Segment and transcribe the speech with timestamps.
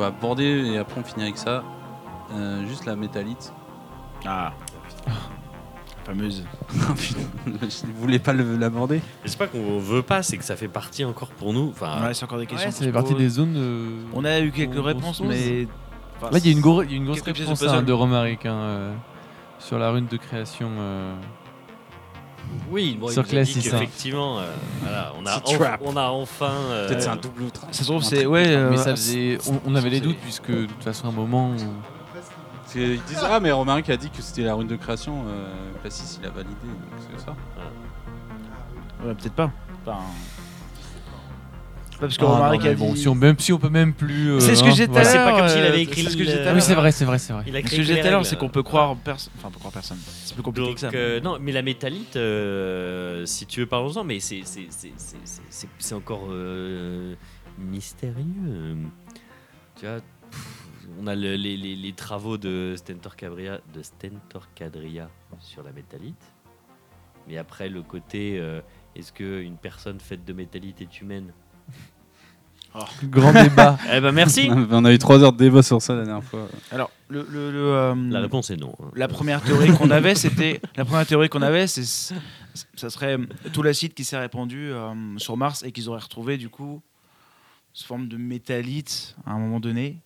[0.00, 1.62] va border et après on finit avec ça.
[2.32, 3.52] Euh, juste la métallite.
[4.26, 4.52] Ah.
[6.04, 6.44] Fameuse.
[6.98, 9.00] Je voulais pas le- l'aborder.
[9.22, 11.68] Mais C'est pas qu'on veut pas, c'est que ça fait partie encore pour nous.
[11.70, 12.68] Enfin, Ouais, c'est encore des questions.
[12.68, 13.54] Ouais, ça fait partie des zones.
[13.56, 15.66] euh, On a eu quelques on- on réponses, mais.
[16.16, 17.92] enfin, Là, il y a une, gros- il y a une grosse réponse hein, de
[17.92, 18.94] Romaric hein, euh,
[19.58, 20.70] sur la rune de création.
[22.70, 23.78] Oui, bon, Sur classe, dit c'est ça.
[23.78, 24.46] qu'effectivement, euh,
[24.82, 25.80] voilà, on a, C'est enf- trap.
[25.84, 26.50] on a enfin.
[26.50, 27.66] euh, Peut-être c'est un double train.
[27.70, 28.26] Ça se trouve, c'est.
[28.26, 28.44] Ouais.
[28.48, 31.12] euh, mais ça faisait, on, on avait les doutes puisque de toute façon, à un
[31.12, 31.50] moment.
[31.50, 31.56] où-
[32.72, 35.24] qu'ils disent Ah, mais Romaric a dit que c'était la rune de création.
[35.28, 35.48] Euh,
[35.82, 36.50] Classis, il a validé.
[36.62, 37.34] donc C'est ça.
[39.04, 39.50] Ouais, peut-être pas.
[39.86, 39.98] Enfin.
[42.00, 43.00] Pas parce que Ah, non, a bon, dit.
[43.02, 44.30] si on, même si on peut même plus.
[44.32, 45.10] euh, C'est ce que j'ai tout à voilà.
[45.10, 46.62] C'est pas l'heure, comme s'il avait écrit ce que le- Oui, l'heure.
[46.62, 47.44] c'est vrai, c'est vrai, c'est vrai.
[47.46, 49.32] Il a Ce que j'ai tout à l'heure, c'est qu'on peut croire personne.
[49.36, 49.98] Enfin, on peut croire personne.
[50.24, 50.90] C'est plus compliqué Donc, que ça.
[50.94, 55.16] euh, non, mais la métallite, euh, si tu veux, parlons-en, mais c'est- c'est- c'est- c'est-
[55.24, 57.14] c'est- c'est- c'est encore euh,
[57.58, 58.76] mystérieux.
[59.78, 59.96] Tu vois,
[60.30, 60.56] pff,
[61.00, 65.72] on a le- les, les- les travaux de Stentor Cadria, de Stentor Cadria sur la
[65.72, 66.22] métallite.
[67.28, 68.60] Mais après, le côté, euh,
[68.96, 71.32] est-ce qu'une personne faite de métallite est humaine?
[73.04, 73.78] Grand débat.
[73.92, 76.48] Eh ben merci On a eu 3 heures de débat sur ça la dernière fois.
[76.70, 77.26] Alors, le.
[77.28, 78.74] le, le, euh, La réponse est non.
[78.80, 78.90] hein.
[78.94, 82.14] La première théorie qu'on avait, c'était la première théorie qu'on avait, c'est
[82.74, 83.16] ça serait
[83.52, 86.82] tout l'acide qui s'est répandu euh, sur Mars et qu'ils auraient retrouvé du coup
[87.72, 90.00] sous forme de métallite à un moment donné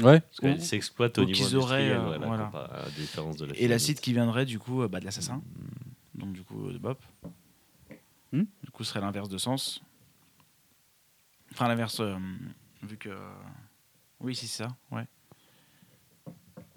[0.00, 0.20] Ouais.
[0.40, 2.50] Parce s'exploite au niveau qu'ils auraient, industriel, euh, ouais, la voilà.
[2.84, 5.42] la différence de la et l'acide qui viendrait du coup euh, bah, de l'assassin,
[6.14, 6.96] donc du coup de Bob.
[8.30, 8.44] Hmm.
[8.62, 9.82] Du coup, ce serait l'inverse de sens.
[11.52, 12.14] Enfin, l'inverse, euh,
[12.82, 13.10] vu que.
[14.20, 15.04] Oui, si, c'est ça, ouais.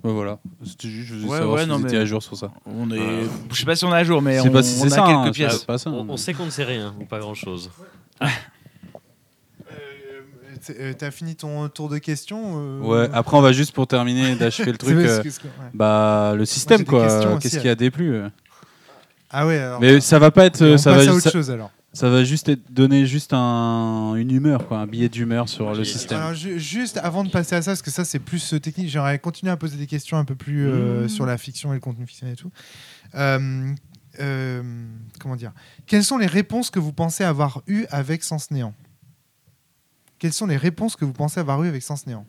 [0.04, 0.40] Ouais, voilà.
[0.64, 2.36] C'était juste, je voulais Ouais, savoir ouais, si non, vous étiez mais- à jour sur
[2.36, 2.52] ça.
[2.66, 3.00] On est...
[3.00, 4.94] Euh, Je sais pas si on est à jour, mais on, pas si on c'est
[4.94, 5.06] a ça.
[5.06, 5.64] hein, quelques pièces.
[5.64, 5.92] pas ça.
[5.92, 7.70] On, on sait qu'on ne sait rien, ou pas grand-chose.
[8.22, 8.26] Euh,
[10.66, 13.88] t- euh, T'as fini ton tour de questions euh, Ouais, après on va juste pour
[13.88, 14.98] terminer d'achever le truc.
[14.98, 15.32] euh, ouais.
[15.74, 17.06] bah le système quoi.
[17.06, 18.30] aussi, Qu'est-ce qui a déplu euh.
[19.30, 19.80] Ah ouais, alors.
[19.80, 20.62] Mais ça va pas être.
[20.62, 21.72] on euh, ça passe va, à autre ça, chose alors.
[21.94, 25.84] Ça va juste être donner juste un, une humeur quoi, un billet d'humeur sur le
[25.84, 26.18] système.
[26.20, 28.90] Alors, ju- juste avant de passer à ça, parce que ça c'est plus euh, technique,
[28.90, 31.10] j'aimerais continuer à poser des questions un peu plus euh, Mmh.
[31.10, 32.52] sur la fiction et le contenu fictionnel et tout.
[33.16, 33.74] Euh,
[34.20, 34.64] euh,
[35.20, 35.52] comment dire?
[35.86, 38.74] Quelles sont les réponses que vous pensez avoir eues avec Sens Néant?
[40.20, 42.26] Quelles sont les réponses que vous pensez avoir eues avec Sens Néant?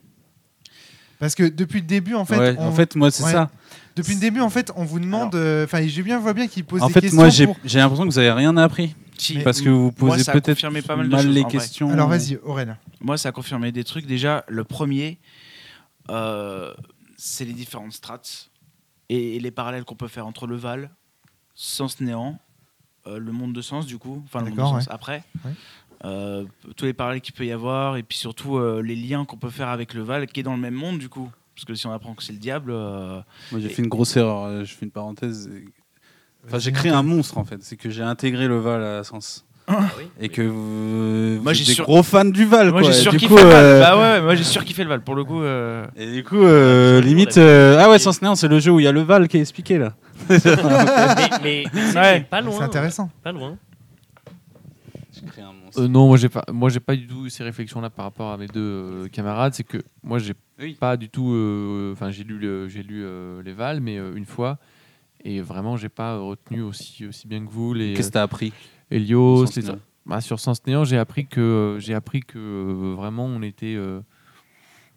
[1.19, 3.33] Parce que depuis le début, en fait, Ouais, on- en fait moi c'est Ouais.
[3.33, 3.49] ça.
[3.95, 5.35] depuis le début, en fait, on vous demande.
[5.37, 7.21] euh, Enfin, j'ai bien vois bien qu'il pose En des fait questions.
[7.21, 9.39] moi j'ai pour- j'ai l'impression que vous avez rien appris Si.
[9.41, 11.91] parce que vous posez peut-être mal de mal choses, les questions.
[11.91, 12.79] Alors vas-y, Aurèle.
[13.01, 14.07] Moi, ça a confirmé des trucs.
[14.07, 15.19] Déjà, le premier,
[16.11, 16.73] euh,
[17.17, 18.51] c'est les différentes strates
[19.09, 20.91] et, et les parallèles qu'on peut faire entre le Val,
[21.55, 22.39] Sens Néant,
[23.07, 25.23] euh, le monde de Sens, du coup, enfin le monde de Sens après.
[25.45, 25.53] Ouais.
[26.05, 26.45] Euh,
[26.77, 29.51] tous les parallèles qu'il peut y avoir et puis surtout euh, les liens qu'on peut
[29.51, 31.87] faire avec le Val qui est dans le même monde du coup parce que si
[31.87, 33.21] on apprend que c'est le diable euh,
[33.53, 34.65] Moi j'ai fait une grosse erreur.
[34.65, 35.49] Je fais une parenthèse.
[36.47, 37.59] Enfin j'ai créé un monstre en fait.
[37.63, 39.45] C'est que j'ai intégré le Val à Sens.
[40.21, 42.91] Et que vous, Moi, vous j'ai êtes des sur- gros fans du Val moi quoi.
[42.91, 44.75] j'ai Et sûr du coup, fait le Val euh, bah ouais, moi j'ai sûr qu'il
[44.75, 47.99] fait le Val pour le coup euh, Et du coup, euh, limite, euh, ah ouais,
[48.01, 49.95] Sens Néant, c'est le jeu où il y a le Val qui est expliqué là.
[50.29, 50.39] mais
[51.43, 52.21] mais, mais Ouais.
[52.29, 52.57] pas loin.
[52.59, 53.09] C'est intéressant.
[53.23, 53.57] Pas loin.
[55.15, 55.81] J'ai créé un monstre.
[55.81, 58.33] Euh, non, moi j'ai pas, moi j'ai pas du tout eu ces réflexions-là par rapport
[58.33, 59.55] à mes deux euh, camarades.
[59.55, 60.77] C'est que moi j'ai Oui.
[60.79, 64.13] pas du tout, euh, enfin j'ai lu, le- j'ai lu euh, les Vals, mais euh,
[64.17, 64.59] une fois,
[65.25, 68.53] et vraiment j'ai pas retenu aussi aussi bien que vous les Qu'est-ce que t'as appris
[68.93, 69.63] euh, Helios, Sens les-
[70.05, 74.01] bah, sur Sens Néant, j'ai appris que j'ai appris que euh, vraiment on était euh,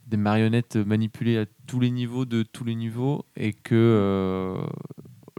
[0.08, 4.66] des marionnettes manipulées à tous les niveaux de tous les niveaux et que euh,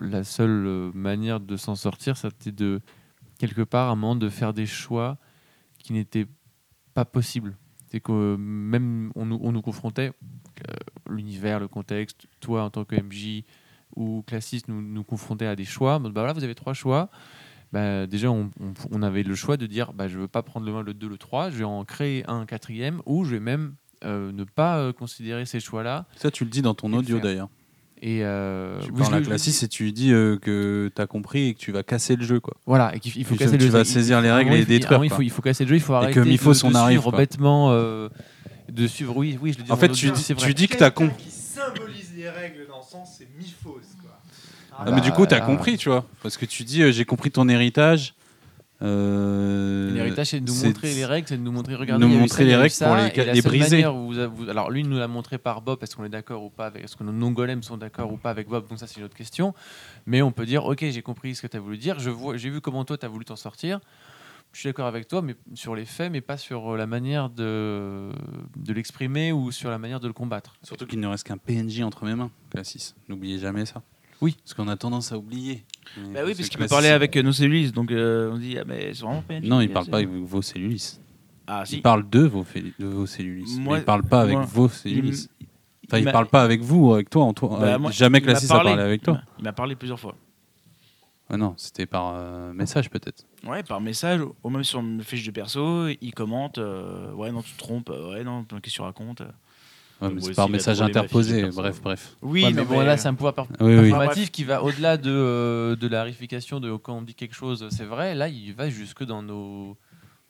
[0.01, 2.81] la seule euh, manière de s'en sortir, c'était de
[3.39, 5.19] quelque part à un moment de faire des choix
[5.79, 6.27] qui n'étaient
[6.95, 7.57] pas possibles.
[7.91, 10.11] C'est que euh, même on nous, on nous confrontait
[10.69, 10.75] euh,
[11.11, 13.45] l'univers, le contexte, toi en tant que MJ
[13.95, 15.99] ou classiste nous, nous confrontait à des choix.
[15.99, 17.09] Bah voilà, vous avez trois choix.
[17.73, 20.67] Bah, déjà, on, on- on avait le choix de dire bah, je veux pas prendre
[20.67, 23.41] le 1, le 2, le 3, je vais en créer un quatrième ou je vais
[23.41, 23.75] même
[24.05, 26.07] euh, ne pas euh, considérer ces choix-là.
[26.17, 27.49] Ça, tu le dis dans ton audio d'ailleurs.
[28.03, 29.65] Et euh, Tu parles à le- je le Classis dis.
[29.65, 32.41] et tu lui dis euh, que t'as compris et que tu vas casser le jeu
[32.41, 32.55] quoi.
[32.67, 35.03] Voilà, et qu'il il faut Tu- casser tu vas saisir les règles et faut- détruire,
[35.05, 36.75] il faut, il faut casser le jeu, il faut Et arrêter que Mifos, de, on
[36.75, 37.19] arrive, suivre quoi.
[37.19, 38.11] bêtement, euh,
[38.71, 40.77] de suivre, oui, oui, je le dis En fait, tu dis, c'est tu dis que
[40.77, 41.25] t'as compris.
[41.31, 42.66] symbolise les règles
[43.05, 44.19] sens, c'est Miphos quoi.
[44.79, 45.47] Ah, mais du coup, t'as Ah.
[45.47, 46.05] compris, tu vois.
[46.23, 48.15] Parce que tu dis, euh, j'ai compris ton héritage.
[48.83, 52.13] Euh, L'héritage, c'est de nous montrer les règles, c'est de nous montrer, regardez, nous il
[52.13, 53.71] y a eu montrer ça, les règles pour les et ca- la les seule briser.
[53.77, 56.05] manière où vous a- vous- alors lui, il nous l'a montré par Bob, est-ce qu'on
[56.05, 58.69] est d'accord ou pas avec, est-ce que nos non-golems sont d'accord ou pas avec Bob,
[58.69, 59.55] donc ça c'est une autre question.
[60.05, 62.37] Mais on peut dire, ok, j'ai compris ce que tu as voulu dire, je vois,
[62.37, 63.81] j'ai vu comment toi tu as voulu t'en sortir.
[64.57, 67.29] Je suis d'accord avec toi, mais sur les faits, mais pas sur euh, la manière
[67.29, 68.11] de,
[68.57, 70.55] de l'exprimer ou sur la manière de le combattre.
[70.63, 72.95] Surtout qu'il ne reste qu'un PNJ entre mes mains, Classis.
[73.09, 73.83] N'oubliez jamais ça.
[74.23, 74.35] Oui.
[74.43, 75.63] Parce qu'on a tendance à oublier.
[76.15, 78.65] Bah oui, parce qu'il peut parler avec euh, nos cellules, donc euh, on dit ah
[78.67, 79.45] mais c'est vraiment PNJ.
[79.47, 79.91] Non, il bien parle sûr.
[79.91, 81.01] pas avec vos cellulis.
[81.47, 81.77] Ah si.
[81.77, 82.45] Il parle de vos,
[82.79, 83.59] de vos cellulis.
[83.61, 85.29] Moi- mais il parle pas avec moi, vos Il cellulis.
[85.41, 85.47] m-
[85.89, 87.25] Enfin, il m'a- parle pas avec vous ou avec toi.
[87.25, 87.59] En toi.
[87.61, 88.71] bah, Euh, moi, jamais il m'a Classis a parlé.
[88.71, 89.21] parlé avec Il toi.
[89.39, 90.17] Il m'a parlé plusieurs fois.
[91.29, 93.25] Ah non, c'était par euh, message peut-être.
[93.49, 97.43] Ouais, par message, ou même sur une fiche de perso, il commente euh, Ouais, non,
[97.43, 100.49] tu te trompes, euh, ouais, non, qu'est-ce que tu racontes Ouais, Moi mais c'est par
[100.51, 101.49] message interposé.
[101.51, 102.17] Bref, bref.
[102.21, 103.87] Oui, Ouais, mais bon, là, c'est un pouvoir par- Oui, oui.
[103.93, 107.67] informatif qui va au-delà de, euh, de la vérification de quand on dit quelque chose,
[107.71, 108.15] c'est vrai.
[108.15, 109.75] Là, il va jusque dans nos,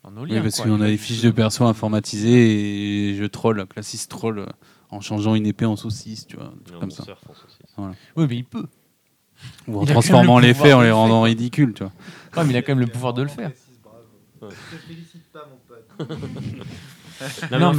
[0.05, 0.37] dans nos liens.
[0.37, 3.67] Oui, parce qu'on a jusque fiches de perso informatisées et je troll.
[3.67, 4.47] Classis troll euh,
[4.91, 6.47] en changeant une épée en saucisse, tu vois.
[6.47, 7.05] un truc Non, comme ça.
[8.17, 8.67] Oui, mais il peut.
[9.69, 11.25] Ou en Il transformant le les faits en les le rendant faire.
[11.25, 12.45] ridicules, tu vois.
[12.45, 13.51] Mais il a quand même le pouvoir de le faire.
[14.43, 14.55] Je te
[14.87, 17.51] félicite pas, mon pote.
[17.51, 17.77] Non, Non, en fait-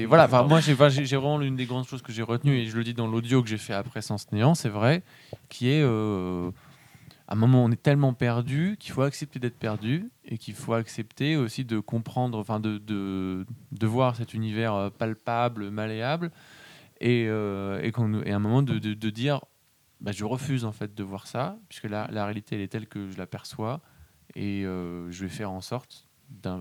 [0.00, 2.82] mais voilà, moi j'ai vraiment l'une des grandes choses que j'ai retenues, et je le
[2.84, 5.02] dis dans l'audio que j'ai fait après Sens Néant, c'est vrai,
[5.48, 6.50] qui est euh,
[7.28, 10.72] à un moment on est tellement perdu qu'il faut accepter d'être perdu et qu'il faut
[10.74, 16.32] accepter aussi de comprendre, enfin de, de, de voir cet univers euh, palpable, malléable,
[17.00, 19.40] et, euh, et, qu'on- et à un moment de, de- de dire
[20.02, 22.86] bah, je refuse en fait de voir ça, puisque la, la réalité elle est telle
[22.86, 23.80] que je l'aperçois,
[24.34, 26.06] et euh, je vais faire en sorte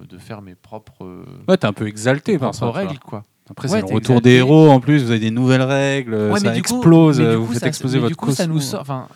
[0.08, 1.06] de faire mes propres.
[1.06, 2.70] euh, Ouais, t'es un peu exalté par ça.
[2.72, 3.24] règles quoi.
[3.50, 4.22] Après, Ouais, c'est le retour exalté.
[4.30, 5.04] des héros en plus.
[5.04, 8.10] Vous avez des nouvelles règles, Ouais, ça coup- explose, coup, vous faites ça- exploser votre
[8.10, 8.82] du coup, ça nous sort.
[8.82, 9.08] Enfin,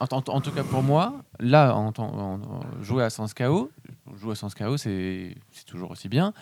[0.00, 2.40] en, en- en tout cas pour moi, là, en, en-
[2.82, 3.70] jouer à Sens KO,
[4.20, 5.34] jouer à Sens KO, c'est
[5.66, 6.32] toujours aussi bien.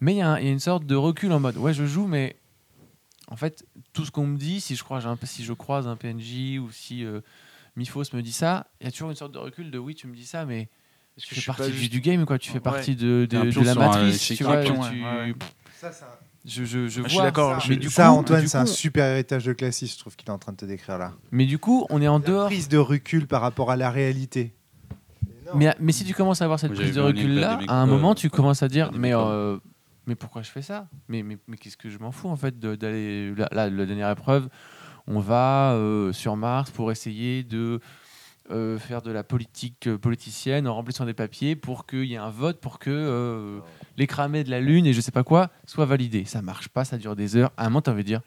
[0.00, 2.36] Mais y, il y a une sorte de recul en mode, ouais, je joue, mais
[3.28, 6.58] en fait, tout ce qu'on me dit, si je, crois, si je croise un PNJ
[6.60, 7.20] ou si euh,
[7.76, 10.06] Mifos me dit ça, il y a toujours une sorte de recul de, oui, tu
[10.06, 10.68] me dis ça, mais
[11.16, 12.38] tu fais partie du, juste- du game, quoi.
[12.38, 12.60] Tu fais Ouais.
[12.60, 14.20] partie de, la matrice.
[14.36, 15.34] Tu vois, Un pion, tu- ouais, ouais.
[15.80, 15.90] Ça,
[16.44, 18.66] Je, je, je je suis vois d'accord, ça, mais du ça, coup- Antoine, c'est un
[18.66, 21.12] super héritage de Classis, je trouve qu'il est en train de te décrire là.
[21.32, 22.46] Mais du coup, on est en La dehors.
[22.46, 24.54] prise de recul par rapport à la réalité.
[25.54, 27.84] Mais, mais si tu commences à avoir cette Moi, prise de recul là, à un
[27.84, 29.58] euh, moment tu commences à dire mais euh,
[30.06, 30.88] mais pourquoi je fais ça?
[31.08, 34.48] Mais mais, mais qu'est-ce que je m'en fous en fait d'aller là, la dernière épreuve,
[35.06, 37.80] on va euh, sur Mars pour essayer de
[38.50, 42.18] euh, faire de la politique euh, politicienne en remplissant des papiers pour qu'il y ait
[42.18, 43.58] un vote pour que euh,
[43.96, 46.24] les cramés de la lune et je sais pas quoi soient validés.
[46.24, 47.50] Ça marche pas, ça dure des heures.
[47.56, 48.20] À un moment tu envie de dire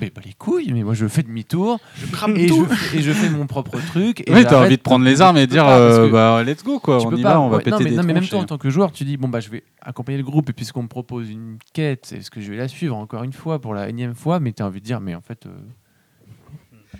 [0.00, 2.66] mais bah les couilles, mais moi je fais demi-tour Je crame et, tout.
[2.68, 4.20] je fais- et je fais mon propre truc.
[4.20, 6.78] et Oui, t'as envie de prendre les armes et dire euh, que- bah let's go
[6.80, 8.26] quoi, on y pas, va, on va ouais, péter non, mais, des non, mais même
[8.28, 10.52] toi, en tant que joueur, tu dis bon bah je vais accompagner le groupe et
[10.52, 13.72] puisqu'on me propose une quête, est-ce que je vais la suivre encore une fois pour
[13.74, 14.38] la énième fois?
[14.38, 15.50] Mais tu as envie de dire mais en fait, euh,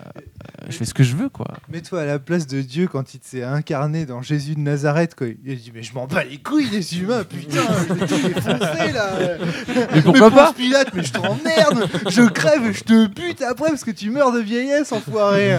[0.01, 0.21] euh,
[0.69, 1.47] je fais ce que je veux quoi.
[1.69, 5.15] Mets-toi à la place de Dieu quand il s'est incarné dans Jésus de Nazareth.
[5.15, 5.29] Quoi.
[5.45, 9.11] Il a dit Mais je m'en bats les couilles des humains, putain, je là.
[9.95, 13.85] Mais pourquoi Ponce pas Pilate, mais je t'emmerde, je crève, je te bute après parce
[13.85, 15.59] que tu meurs de vieillesse, enfoiré.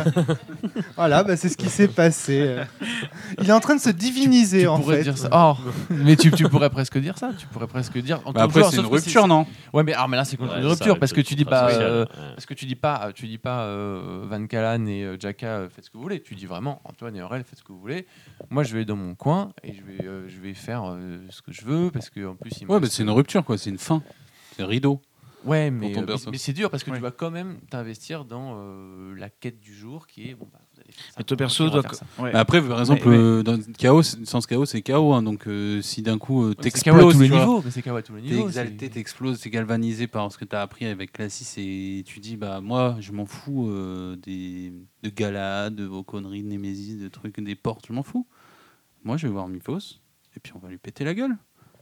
[0.96, 2.56] voilà, bah, c'est ce qui s'est passé.
[3.42, 5.04] Il est en train de se diviniser Tu en pourrais fait.
[5.04, 5.30] dire ça.
[5.32, 5.56] Oh,
[5.90, 7.32] mais tu, tu pourrais presque dire ça.
[7.38, 8.20] Tu pourrais presque dire.
[8.26, 10.62] en Bah après, c'est une rupture, non Ouais, mais, ah, mais là c'est contre Ouais,
[10.62, 11.70] une rupture le parce que tu dis pas.
[11.70, 12.06] social, euh.
[12.36, 14.46] Parce que tu dis pas, tu dis pas euh, Van
[14.86, 16.22] Et euh, Jaka, euh, faites ce que vous voulez.
[16.22, 18.06] Tu dis vraiment Antoine et Aurel, faites ce que vous voulez.
[18.50, 21.42] Moi, je vais dans mon coin et je vais, euh, je vais faire euh, ce
[21.42, 23.44] que je veux parce que en plus, il me Ouais, mais reste- c'est une rupture
[23.46, 24.04] quoi, c'est une fin.
[24.56, 25.02] C'est rideau.
[25.46, 26.26] Ouais, mais, ton euh, perso.
[26.26, 26.98] mais, mais c'est dur parce que Ouais.
[26.98, 30.60] tu vas quand même t'investir dans euh, la quête du jour qui est bon bah
[31.18, 31.84] Mais ton perso doit.
[32.20, 32.34] ouais.
[32.34, 35.14] Après, par exemple, mais- euh, dans chaos, sans chaos, c'est chaos.
[35.14, 37.62] hein, donc euh, si d'un coup euh, c'est à t'exploses, tous les tu vois, niveaux.
[37.66, 40.46] Mais c'est KO à tous les T'es exalté, c'est- t'exploses, t'es galvanisé par ce que
[40.46, 45.10] t'as appris avec Classis et tu dis bah moi je m'en fous euh, des de
[45.10, 48.26] Galad, de vos conneries de Némésis, de trucs, des portes, je m'en fous.
[49.04, 50.00] Moi je vais voir Mythos
[50.36, 51.36] et puis on va lui péter la gueule.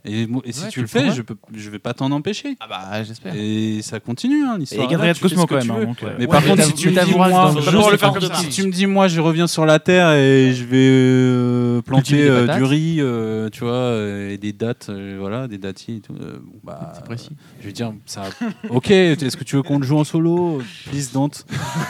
[0.05, 2.57] Et, et si Ouais, tu tu le fais, je peux, je vais pas t'en empêcher.
[2.59, 3.33] Ah bah j'espère.
[3.35, 4.87] Et ça continue hein, Et l'histoire.
[4.87, 5.85] Tu fais Cosmo quand même.
[5.85, 7.97] donc, Mais Ouais, par mais contre, si tu me dis moi, je- jeu, si c'est
[7.99, 8.41] comme ça.
[8.51, 12.47] tu me dis moi je reviens sur la terre et je vais euh, planter euh,
[12.55, 16.13] du riz, euh, tu vois, euh, et des dates, euh, voilà, des dattiers et tout.
[16.21, 17.29] euh, bon, bah, C'est précis.
[17.61, 18.23] Je veux dire, ça.
[18.69, 20.61] Ok, est-ce que tu veux qu'on le joue en solo?
[20.91, 21.31] Please don't.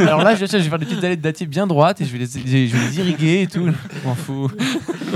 [0.00, 2.18] Alors là, je, vais faire des petites allées de dattier bien droites et je vais
[2.18, 2.38] les, je
[2.76, 3.66] vais les irriguer et tout.
[3.66, 4.50] Je m'en fous.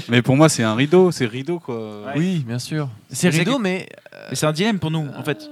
[0.09, 2.00] Mais pour moi, c'est un rideau, c'est rideau quoi.
[2.17, 2.89] Oui, bien sûr.
[3.11, 3.89] C'est rideau, que- mais
[4.31, 5.49] Mais c'est un dilemme pour nous, en fait.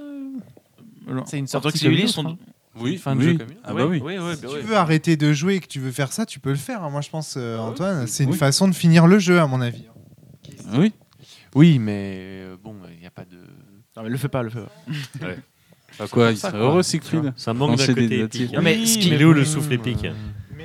[1.25, 2.37] c'est une En tant sortie que on- autre, hein.
[2.79, 3.25] Oui, Fin de oui.
[3.31, 3.47] jeu comme.
[3.63, 3.99] Ah bah oui.
[4.03, 4.61] Oui, oui, Si bah tu oui.
[4.63, 6.83] veux arrêter de jouer et que tu veux faire ça, tu peux le faire.
[6.83, 6.89] hein.
[6.89, 8.37] Moi, je pense, euh, Antoine, c'est une Oui.
[8.37, 9.83] façon de finir le jeu, à mon avis.
[10.75, 10.93] Oui.
[11.55, 13.37] Oui, mais euh, bon, il n'y a pas de.
[13.97, 14.59] Non, mais le fais pas, le fais
[15.19, 15.25] pas.
[15.97, 17.33] Bah quoi, il serait heureux Siegfried.
[17.35, 18.43] Ça manque d'un côté dattiers.
[18.43, 18.53] épique.
[18.55, 20.05] Non, mais Oui, ce il est où le souffle épique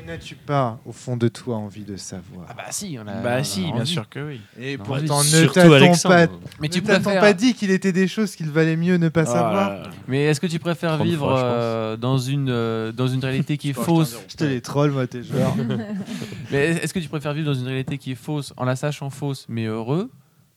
[0.07, 3.15] n'as-tu pas, au fond de toi, envie de savoir Ah bah si, on a.
[3.21, 3.87] Bah on a si, bien envie.
[3.87, 4.41] sûr que oui.
[4.61, 6.27] Et Non, pourtant, ne t'attends pas,
[6.61, 9.27] Mais tu ne pas dit qu'il était des choses qu'il valait mieux ne pas Ah,
[9.27, 9.53] savoir.
[9.71, 9.91] là, là.
[10.09, 13.57] Mais est-ce que tu préfères 30 vivre fois, euh, dans une euh, dans une réalité
[13.57, 15.55] qui est fausse Je te les troll, moi, tes joueurs.
[16.51, 19.11] Mais est-ce que tu préfères vivre dans une réalité qui est fausse en la sachant
[19.11, 20.11] fausse mais heureux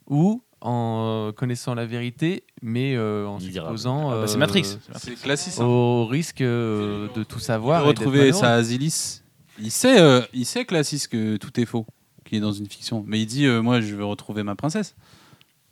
[0.08, 4.64] ou en euh, connaissant la vérité mais euh, en s'exposant Ah bah, c'est euh, Matrix.
[4.64, 5.12] c'est Matrix.
[5.16, 5.54] C'est classique.
[5.60, 5.64] hein.
[5.66, 9.22] au risque euh, de tout savoir retrouver sa Asilis.
[9.60, 11.86] Il sait, euh, il sait Classis que tout est faux,
[12.26, 13.04] qu'il est dans une fiction.
[13.08, 14.96] Mais il dit, euh, moi, je veux retrouver ma princesse.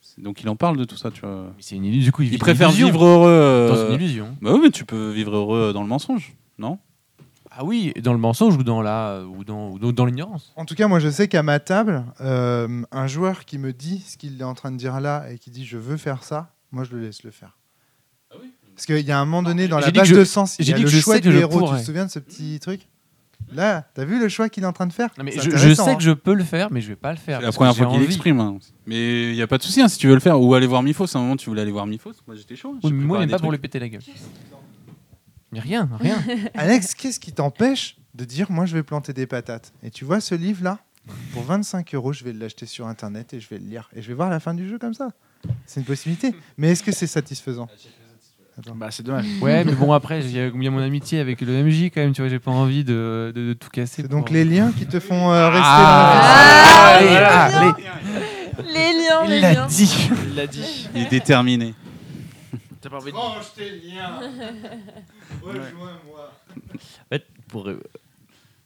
[0.01, 1.54] C'est- Donc il en parle de tout ça, tu vois.
[1.60, 2.06] C'est une illusion.
[2.06, 2.88] Du coup, il, vit Il une préfère illusion.
[2.88, 3.30] vivre heureux.
[3.30, 4.38] euh, dans une illusion.
[4.42, 6.80] Bah oui, mais tu peux vivre heureux dans le mensonge, non?
[7.58, 10.51] Ah oui, dans le mensonge ou dans la ou dans ou dans, dans l'ignorance.
[10.58, 14.04] En tout cas, moi, je sais qu'à ma table, euh, un joueur qui me dit
[14.06, 16.54] ce qu'il est en train de dire là et qui dit je veux faire ça,
[16.74, 17.58] moi, je le laisse le faire.
[18.75, 20.58] Parce qu'il y a un moment donné dans J'ai la que base je- de sens,
[20.60, 21.54] il y j'ai a dit le que je choix sais que du je héros.
[21.54, 21.80] Tu pourrais.
[21.80, 22.82] te souviens de ce petit truc?
[23.51, 25.10] Là, t'as vu le choix qu'il est en train de faire?
[25.18, 25.96] Non, mais je, sais hein.
[25.96, 27.39] que je peux le faire, mais je vais pas le faire.
[27.39, 28.39] C'est la première fois qu'il l'exprime.
[28.39, 28.58] hein.
[28.86, 30.39] Mais il n'y a pas de souci hein, si tu veux le faire.
[30.42, 31.15] Ou aller voir Mifos.
[31.15, 32.13] À un moment, tu voulais aller voir Mifos.
[32.27, 32.75] Moi, j'étais chaud.
[32.84, 34.01] Oui, moi, des pas pour lui péter la gueule.
[35.51, 36.18] Mais rien, rien.
[36.54, 39.74] Alex, qu'est-ce qui t'empêche de dire moi, je vais planter des patates?
[39.84, 40.80] Et tu vois ce livre-là?
[41.34, 43.89] Pour 25 euros, je vais l'acheter sur Internet et je vais le lire.
[43.96, 45.10] Et je vais voir la fin du jeu comme ça.
[45.68, 46.34] C'est une possibilité.
[46.58, 47.65] Mais est-ce que c'est satisfaisant?
[47.65, 48.04] Attends.
[48.75, 49.25] Bah, c'est dommage.
[49.41, 51.85] Ouais, mais bon, après, il y a il y a mon amitié avec le MJ
[51.93, 54.01] quand même, tu vois, j'ai pas envie de, de- de tout casser.
[54.03, 57.74] C'est donc pour- les liens qui te font euh, rester Ah, dans la- Ah, allez,
[57.77, 58.74] les.
[58.74, 59.65] Les liens, les Il l'a liens.
[59.67, 60.09] dit.
[60.29, 60.88] Il l'a dit.
[60.95, 61.74] Il est déterminé.
[62.79, 63.17] T'as pas envie de...
[63.17, 64.19] Range tes liens.
[65.43, 66.31] Rejoins-moi.
[66.55, 67.81] En fait, pour, euh,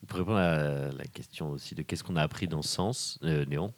[0.07, 0.57] pour répondre à
[0.91, 3.73] la question aussi de qu'est-ce qu'on a appris dans ce sens, euh, Néon,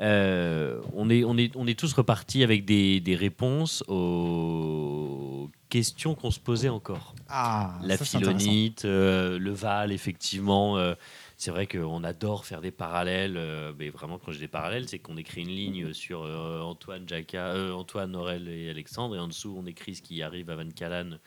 [0.00, 6.14] euh, on, est, on, est, on est tous repartis avec des, des réponses aux questions
[6.14, 7.14] qu'on se posait encore.
[7.28, 10.76] Ah, La ça, philonite, euh, le Val, effectivement.
[10.78, 10.94] euh,
[11.38, 13.38] c'est vrai qu'on adore faire des parallèles,
[13.78, 18.16] mais vraiment, quand dis des parallèles, c'est qu'on écrit une ligne sur Antoine, Jacka, Antoine,
[18.16, 21.18] Aurel et Alexandre, et en dessous, on écrit ce qui arrive à Van Callan,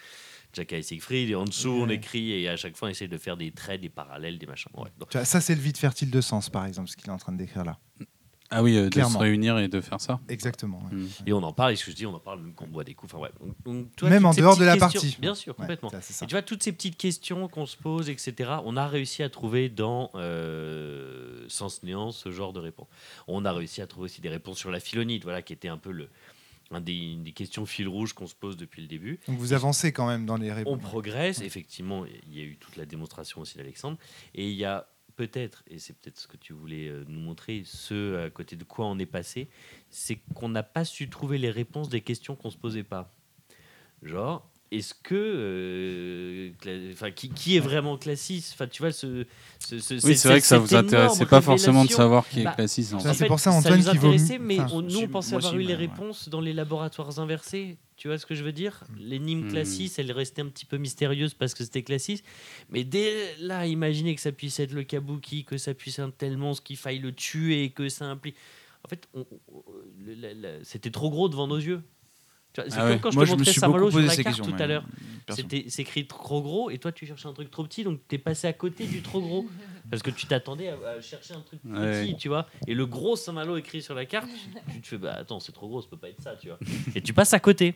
[0.52, 3.18] Jacka et Siegfried, et en dessous, on écrit, et à chaque fois, on essaie de
[3.20, 4.72] faire des traits, des parallèles, des machins.
[4.76, 4.90] Ouais.
[5.26, 7.38] Ça, c'est le vide fertile de sens, par exemple, ce qu'il est en train de
[7.38, 7.78] décrire là.
[8.52, 10.20] Ah oui, euh, de se réunir et de faire ça.
[10.28, 10.80] Exactement.
[10.92, 10.98] ouais.
[10.98, 11.08] Mm.
[11.28, 12.70] et on en parle, et ce que je dis, on en parle même quand on
[12.70, 13.14] boit des coups.
[13.14, 13.30] Enfin, ouais.
[13.66, 15.18] Donc, Même en dehors de la questions- partie.
[15.22, 15.90] Bien sûr, Ouais, complètement.
[15.90, 16.26] ça, c'est ça.
[16.26, 19.30] Et tu vois, toutes ces petites questions qu'on se pose, etc., on a réussi à
[19.30, 22.88] trouver dans euh, Sens Néant ce genre de réponse.
[23.28, 25.78] On a réussi à trouver aussi des réponses sur la philonite, voilà, qui était un
[25.78, 26.10] peu le,
[26.72, 29.20] un des, une des questions fil rouge qu'on se pose depuis le début.
[29.28, 30.82] Donc vous avancez quand même dans les On réponses.
[30.82, 33.98] progresse, effectivement, il y a eu toute la démonstration aussi d'Alexandre,
[34.36, 34.88] et il y a
[35.20, 38.64] peut-être, et c'est peut-être ce que tu voulais euh, nous montrer, ce à côté de
[38.64, 39.50] quoi on est passé,
[39.90, 43.14] c'est qu'on n'a pas su trouver les réponses des questions qu'on se posait pas.
[44.02, 46.52] Genre, est-ce que, euh,
[46.94, 48.52] enfin, qui, qui est vraiment classiste?
[48.54, 49.26] Enfin, tu vois, ce,
[49.60, 52.44] ce, ce- Oui, c'est vrai que ça vous intéressait pas forcément de savoir qui est
[52.44, 52.94] Bah, classiste.
[52.94, 53.20] en Ça, fait.
[53.20, 55.08] c'est pour ça, ça Antoine, nous qui vaut intéressait, mieux- mais enfin, on- nous, on
[55.08, 55.74] pensait avoir eu les ouais.
[55.76, 57.78] réponses dans les laboratoires inversés.
[57.98, 58.84] Tu vois ce que je veux dire?
[58.98, 59.52] L'énigme Hmm.
[59.52, 62.24] classiste, elle restait un petit peu mystérieuse parce que c'était classiste.
[62.70, 66.38] Mais dès là, imaginez que ça puisse être le kabuki, que ça puisse être tel
[66.38, 68.36] monstre, qu'il faille le tuer, que ça implique.
[68.86, 69.26] En fait, on-
[70.64, 71.82] c'était trop gros devant nos yeux.
[72.54, 73.00] Tu vois, Ah comme ouais.
[73.00, 74.56] quand je Moi, te je me montrais suis Saint-Malo sur posé la ces carte questions.
[74.58, 74.86] tout à l'heure.
[75.30, 78.18] C'était c'est écrit trop gros et toi tu cherchais un truc trop petit donc t'es
[78.18, 79.46] passé à côté du trop gros
[79.92, 82.06] parce que tu t'attendais à, à chercher un truc Ouais.
[82.06, 84.98] petit tu vois et le gros Saint-Malo écrit sur la carte tu, tu te fais
[84.98, 86.58] bah attends c'est trop gros ça peut pas être ça tu vois
[86.96, 87.76] et tu passes à côté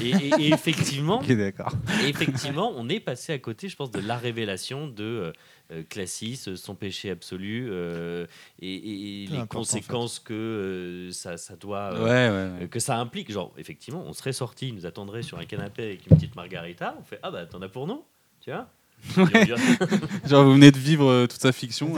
[0.00, 1.72] et, et- et effectivement Ok, d'accord.
[2.02, 5.32] et effectivement on est passé à côté je pense de la révélation de euh,
[5.72, 8.26] euh, Classis son péché absolu euh,
[8.62, 9.56] et, les importe, en fait.
[9.80, 12.64] conséquences que euh, ça, ça doit euh, Ouais, ouais, ouais.
[12.64, 15.82] euh, que ça implique, genre, effectivement, on serait sorti, il nous attendrait sur un canapé
[15.84, 18.02] avec une petite margarita, on fait Ah bah t'en as pour nous,
[18.40, 18.68] tu vois?
[19.16, 19.46] Ouais.
[20.26, 21.94] Genre, vous venez de vivre euh, toute sa fiction.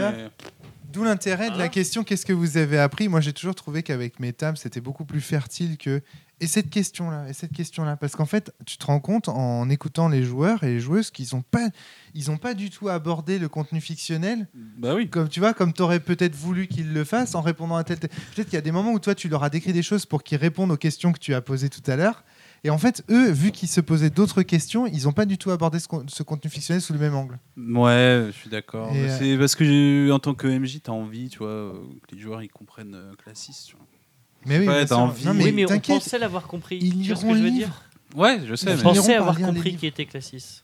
[0.93, 3.09] D'où l'intérêt de la question qu'est-ce que vous avez appris?
[3.09, 6.03] Moi, j'ai toujours trouvé qu'avec mes tables, c'était beaucoup plus fertile que.
[6.43, 7.97] Et cette question-là, et cette question-là.
[7.97, 11.29] Parce qu'en fait, tu te rends compte en écoutant les joueurs et les joueuses qu'ils
[11.35, 11.69] n'ont pas,
[12.15, 15.11] ils ont pas du tout abordé le contenu fictionnel Bah oui.
[15.11, 17.99] comme tu vois, comme tu aurais peut-être voulu qu'ils le fassent en répondant à tel.
[17.99, 20.07] tel- Peut-être qu'il y a des moments où toi, tu leur as décrit des choses
[20.07, 22.25] pour qu'ils répondent aux questions que tu as posées tout à l'heure.
[22.65, 25.51] Et en fait, eux, vu qu'ils se posaient d'autres questions, ils n'ont pas du tout
[25.51, 27.39] abordé ce, con- ce contenu fictionnel sous le même angle.
[27.57, 28.91] Ouais, je suis d'accord.
[28.95, 31.73] Euh, C'est parce que en tant que MJ, t'as envie, tu vois, euh,
[32.09, 33.67] que les joueurs ils comprennent euh, classiste.
[33.69, 33.87] Tu vois.
[34.47, 34.99] Mais oui, Ouais, bien t'as sûr.
[34.99, 35.25] envie.
[35.27, 36.79] Non, mais, Oui, mais on pensait l'avoir compris.
[36.81, 37.67] ils tu vois ce liront que je le veux livre.
[37.69, 37.83] dire
[38.17, 38.67] Ouais, je sais.
[38.67, 38.83] Ils On Mais...
[38.83, 40.63] pensait avoir compris qui était Classis.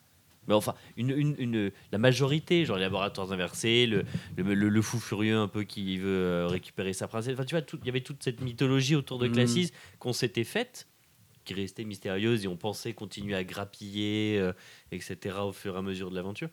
[0.48, 4.04] Mais enfin, une, une, une- la majorité, genre les laboratoires inversés, le,
[4.36, 7.34] le, le- le fou furieux un peu qui veut euh, récupérer sa princesse.
[7.34, 9.34] Enfin, tu vois, il y avait toute cette mythologie autour de Mhm.
[9.34, 10.86] Classis qu'on s'était faite.
[11.44, 14.52] qui restait mystérieuse et on pensait continuer à grappiller, euh,
[14.90, 15.36] etc.
[15.44, 16.48] au fur et à mesure de l'aventure.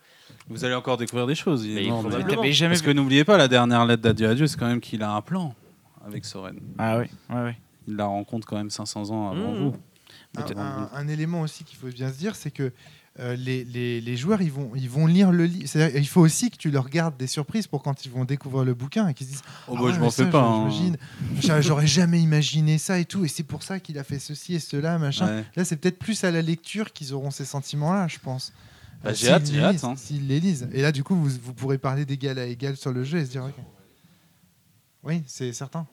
[0.50, 1.66] Vous allez encore découvrir des choses.
[1.66, 4.82] est Mais Parce que n'oubliez pas, la dernière lettre d'adieu à Dieu, c'est quand même
[4.82, 5.56] qu'il a un plan
[6.06, 6.60] avec Soren.
[6.78, 7.58] Ah oui, ouais, ouais.
[7.88, 9.58] Il la rencontre quand même 500 ans avant Mmh.
[9.58, 9.76] vous.
[10.36, 10.60] Un, Peut-être.
[10.60, 12.72] un- un élément aussi qu'il faut bien se dire, c'est que
[13.20, 15.68] euh, les, les- les joueurs, ils vont, ils vont lire le livre.
[15.68, 18.64] C'est-à-dire, Il faut aussi que tu leur gardes des surprises pour quand ils vont découvrir
[18.66, 20.42] le bouquin et qu'ils se disent Oh, Ah bah, ouais, je m'en fais pas.
[20.44, 20.70] hein.
[21.62, 23.24] J'aurais jamais imaginé ça et tout.
[23.26, 25.28] Et c'est pour ça qu'il a fait ceci et cela, machin.
[25.28, 25.44] Ouais.
[25.56, 28.52] Là, c'est peut-être plus à la lecture qu'ils auront ces sentiments-là, je pense.
[29.04, 29.94] Bah, Euh, j'ai hâte, j'ai les hâte, hein.
[29.96, 30.68] S'ils les lisent.
[30.74, 33.26] Et là, du coup, vous, vous pourrez parler d'égal à égal sur le jeu et
[33.26, 33.54] se dire Ok.
[35.04, 35.86] Oui, c'est certain.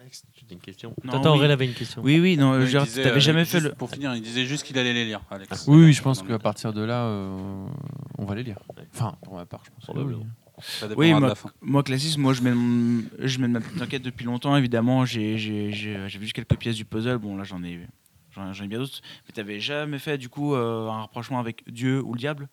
[0.00, 0.94] Alex, tu dis- Une question.
[1.04, 1.44] Non, Attends, oui.
[1.44, 2.02] Avait une question.
[2.02, 3.70] Oui, oui, non, disait, t'avais euh, jamais fait le.
[3.72, 5.66] Pour finir, il disait juste qu'il allait les lire, Alex.
[5.68, 7.66] Oui, oui, je pense qu'à partir de là, euh,
[8.18, 8.58] on va les lire.
[8.94, 9.84] Enfin, pour ma part, je pense.
[9.84, 10.24] Probablement.
[10.96, 11.08] oui.
[11.10, 11.50] De moi, la fin.
[11.62, 15.04] moi Classis, moi je mène, je mène ma petite enquête depuis longtemps, évidemment.
[15.06, 17.16] J'ai j'ai- j'ai- j'ai vu juste quelques pièces du puzzle.
[17.18, 17.80] Bon, là j'en ai,
[18.32, 19.00] j'en j'en ai bien d'autres.
[19.26, 22.48] Mais t'avais jamais fait du coup euh, un rapprochement avec Dieu ou le diable?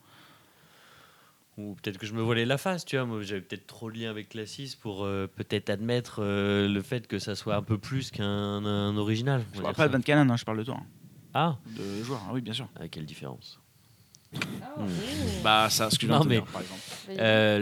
[1.58, 3.06] Ou peut-être que je me voilais la face, tu vois.
[3.06, 7.08] Moi, j'avais peut-être trop de lien avec Classis pour euh, peut-être admettre euh, le fait
[7.08, 8.26] que ça soit un peu plus qu'un
[8.64, 9.44] un original.
[9.54, 9.98] on Je va parle dire pas de ça.
[9.98, 10.86] Van Cannon, hein, je parle de toi, hein,
[11.34, 12.22] Ah, de joueur.
[12.28, 12.70] Ah oui, bien sûr.
[12.80, 13.60] ah, quelle différence.
[15.44, 16.82] Bah, ça, ce que je viens Non, de te mais- dire, par exemple.
[17.18, 17.60] Euh,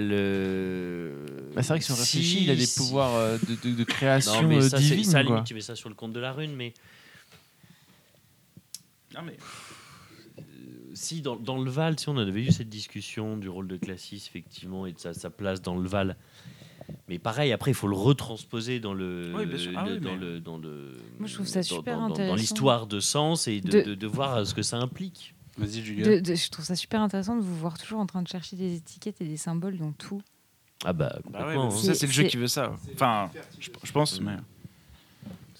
[1.15, 1.51] le...
[1.55, 3.69] Bah, c'est vrai que si on Si- réfléchit, il a des si- pouvoirs euh, de,
[3.69, 5.03] de- de création Non, mais euh, ça, c'est- divine.
[5.05, 5.35] ça, à la quoi.
[5.37, 6.73] limite, tu mets ça sur le compte de la rune, mais
[9.13, 9.37] Non, mais
[10.95, 14.15] si dans, dans le Val, si on avait eu cette discussion du rôle de Classis,
[14.27, 16.15] effectivement, et de sa, sa place dans le Val.
[17.07, 19.41] Mais pareil, après, il faut le retransposer dans le, Oui.
[19.41, 22.01] Ah le- oui, dans mais- le, dans le, Moi, je trouve ça dans- super dans-
[22.01, 22.35] dans- dans intéressant.
[22.35, 25.35] l'histoire de sens et de, De- de- de voir ce que ça implique.
[25.57, 26.05] Vas-y, Julia.
[26.05, 28.55] De- de- je trouve ça super intéressant de vous voir toujours en train de chercher
[28.55, 30.21] des étiquettes et des symboles dans tout.
[30.83, 31.67] Ah bah, bah ouais, complètement.
[31.67, 31.71] hein.
[31.71, 32.73] ça, c'est le jeu qui veut ça.
[32.93, 34.35] Enfin, je, je pense, mais.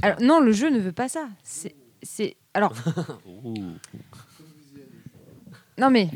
[0.02, 1.30] Alors non, le jeu ne veut pas ça.
[1.43, 2.36] C'est, c'est...
[2.54, 2.74] alors
[3.43, 3.54] Ouh.
[5.78, 6.10] Non mais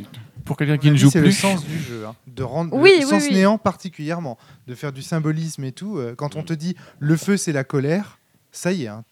[0.46, 1.34] Pour quelqu'un qui ne joue c'est le plus.
[1.34, 3.34] sens du jeu, hein, de rendre Oui, le oui, sens oui.
[3.36, 5.98] néant particulièrement, de faire du symbolisme et tout.
[5.98, 8.20] euh, quand on te dit le feu c'est la colère,
[8.52, 9.04] ça y est, hein,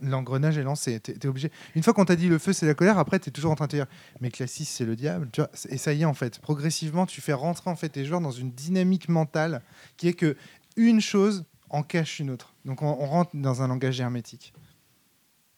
[0.00, 0.98] l'engrenage est lancé.
[0.98, 1.52] T'es, obligé.
[1.76, 3.66] Une fois qu'on t'a dit le feu c'est la colère, après t'es toujours en train
[3.66, 3.86] de te dire
[4.20, 5.50] mais Classis c'est le diable, tu vois.
[5.68, 8.30] Et ça y est en fait, progressivement tu fais rentrer en fait tes joueurs dans
[8.32, 9.62] une dynamique mentale
[9.96, 10.36] qui est que
[10.76, 12.54] une chose en cache une autre.
[12.64, 14.52] Donc on, on rentre dans un langage hermétique.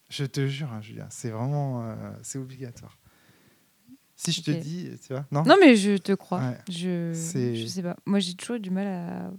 [0.08, 2.98] Je te jure, hein, Julia, c'est vraiment euh, c'est obligatoire.
[4.22, 6.40] Si je te dis, tu vois, non, non mais je te crois.
[6.40, 6.58] Ouais.
[6.68, 7.96] Je je sais pas.
[8.06, 9.30] Moi j'ai toujours eu du mal à...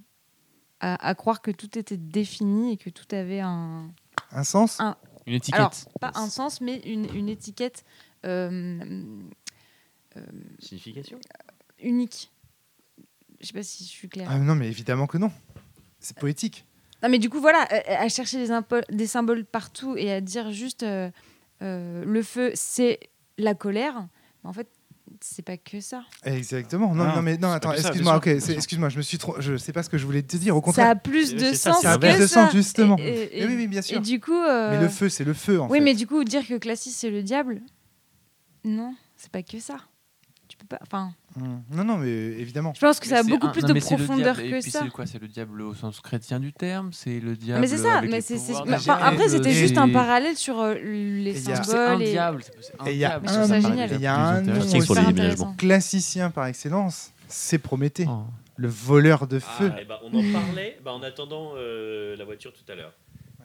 [0.80, 3.92] à à croire que tout était défini et que tout avait un
[4.32, 4.80] un sens.
[4.80, 5.60] Un- Une étiquette.
[5.60, 7.86] alors pas un sens mais une, une étiquette
[8.26, 8.80] euh,
[10.18, 10.22] euh,
[10.60, 11.20] Signification
[11.80, 12.32] unique.
[13.40, 14.28] Je sais pas si je suis claire.
[14.32, 15.32] Ah non, mais évidemment que non.
[16.00, 16.66] C'est poétique.
[17.02, 20.22] Non, mais du coup, voilà, euh, à chercher des, impo- des symboles partout et à
[20.22, 21.10] dire juste euh,
[21.64, 23.00] euh, le feu, c'est
[23.40, 24.08] la colère.
[24.44, 24.68] Mais en fait,
[25.20, 26.04] c'est pas que ça.
[26.24, 26.96] Exactement.
[26.96, 28.16] Non, Ah, non, mais non, attends, ça, excuse-moi.
[28.18, 29.36] Ok, excuse-moi, je me suis trop.
[29.40, 30.56] Je sais pas ce que je voulais te dire.
[30.56, 30.90] Au Ça contraire.
[30.90, 32.46] a plus de ça, sens c'est Ça a plus de ça.
[32.46, 32.98] sens, justement.
[33.00, 33.98] Et, et- oui, oui, bien sûr.
[33.98, 34.34] et du coup.
[34.34, 35.84] euh, Mais le feu, c'est le feu, en oui, fait.
[35.84, 37.62] mais du coup, dire que Classis, c'est le diable,
[38.64, 39.78] non, c'est pas que ça.
[40.48, 40.80] Tu peux pas.
[40.82, 41.14] Enfin.
[41.38, 42.74] Non, non, mais évidemment.
[42.76, 44.72] je pense que ça a beaucoup un- plus non, de profondeur diable, et que puis
[44.72, 44.82] ça.
[44.84, 46.92] C'est quoi C'est le diable au sens chrétien du terme?
[46.92, 47.62] C'est le diable.
[47.62, 50.74] mais c'est ça, avec mais c'est, enfin, après c'était et- juste un parallèle sur euh,
[50.76, 52.02] les Et il y a- C'est un symboles.
[52.02, 52.44] et- diable.
[52.46, 52.98] c'est- c'est un Et il
[54.02, 58.24] y a un nom classicien par excellence, c'est Prométhée, Oh.
[58.58, 59.72] le voleur de feu.
[59.74, 62.94] Ah, eh ben, on en parlait bah, en attendant euh, la voiture tout à l'heure.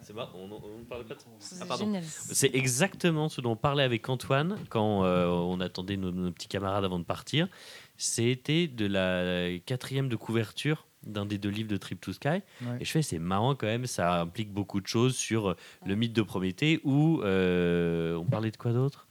[0.07, 1.99] C'est marrant, on ne parlait pas de C'est Ah, pardon.
[2.01, 6.47] C'est exactement ce dont on parlait avec Antoine quand euh, on attendait nos, nos petits
[6.47, 7.49] camarades avant de partir.
[7.97, 12.29] C'était de la quatrième de couverture d'un des deux livres de Trip to Sky.
[12.29, 12.41] Ouais.
[12.79, 16.13] Et je fais, c'est marrant quand même, ça implique beaucoup de choses sur le mythe
[16.13, 19.06] de Prométhée où euh, on parlait de quoi d'autre?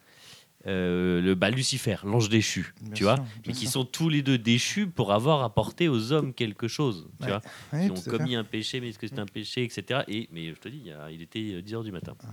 [0.66, 3.70] Euh, le bah, Lucifer, l'ange déchu, Bien tu vois, sûr, mais qui sûr.
[3.70, 7.38] sont tous les deux déchus pour avoir apporté aux hommes quelque chose, tu Ouais,
[7.70, 8.10] vois qui ont fait.
[8.10, 10.00] commis un péché, mais est-ce que c'est un péché, etc.
[10.08, 12.14] Et, mais je te dis, il, était 10h du matin.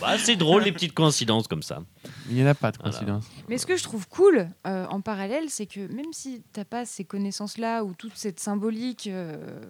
[0.00, 1.82] Bah, c'est drôle, les petites coïncidences comme ça.
[2.30, 2.92] Il n'y en a pas de Voilà.
[2.92, 3.26] coïncidence.
[3.48, 6.86] Mais ce que je trouve cool euh, en parallèle, c'est que même si t'as pas
[6.86, 9.60] ces connaissances-là ou toute cette symbolique, euh,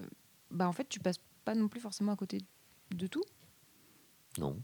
[0.52, 2.38] bah en fait tu passes pas non plus forcément à côté
[2.94, 3.24] de tout.
[4.40, 4.56] Non,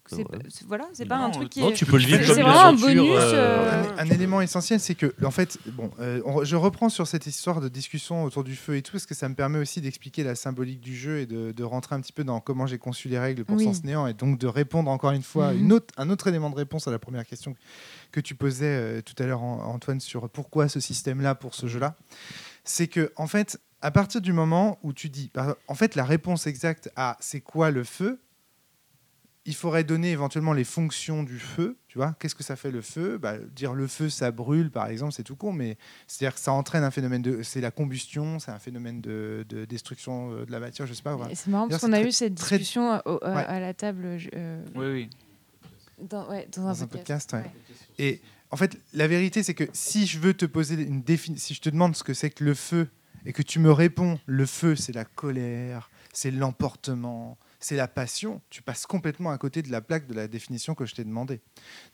[0.66, 1.74] voilà, c'est pas un truc qui Non, est.
[1.74, 4.94] tu peux le vivre c'est- comme un bonus, euh, euh, Un, un élément essentiel, c'est
[4.94, 8.76] que, en fait, bon, euh, je reprends sur cette histoire de discussion autour du feu
[8.76, 11.52] et tout, parce que ça me permet aussi d'expliquer la symbolique du jeu et de,
[11.52, 13.64] de rentrer un petit peu dans comment j'ai conçu les règles pour Oui.
[13.64, 15.60] Sens Néant, et donc de répondre encore une fois Mhm.
[15.60, 17.54] une autre, un autre élément de réponse à la première question
[18.12, 21.66] que tu posais euh, tout à l'heure, An- Antoine, sur pourquoi ce système-là pour ce
[21.66, 21.96] jeu-là.
[22.64, 25.30] C'est que, en fait, à partir du moment où tu dis,
[25.68, 28.18] en fait, la réponse exacte à c'est quoi le feu,
[29.46, 31.76] il faudrait donner éventuellement les fonctions du feu.
[31.88, 33.16] Tu vois, qu'est-ce que ça fait le feu?
[33.16, 36.52] Bah, Dire le feu, ça brûle, par exemple, c'est tout con, mais c'est-à-dire que ça
[36.52, 40.52] entraîne un phénomène de, c'est la combustion, c'est un phénomène de, de destruction euh, de
[40.52, 41.14] la matière, je sais pas.
[41.16, 41.34] voilà.
[41.34, 43.44] C'est marrant parce qu'on a eu cette discussion à, au- à- Ouais.
[43.44, 45.10] à la table je- euh, Oui, oui.
[46.08, 47.30] dans, ouais, dans, Dans un un podcast.
[47.30, 48.04] podcast, ouais.
[48.04, 51.54] Et en fait, la vérité, c'est que si je veux te poser une définition, si
[51.54, 52.88] je te demande ce que c'est que le feu
[53.24, 58.40] et que tu me réponds, le feu, c'est la colère, c'est l'emportement, c'est la passion,
[58.50, 61.40] tu passes complètement à côté de la plaque de la définition que je t'ai demandé.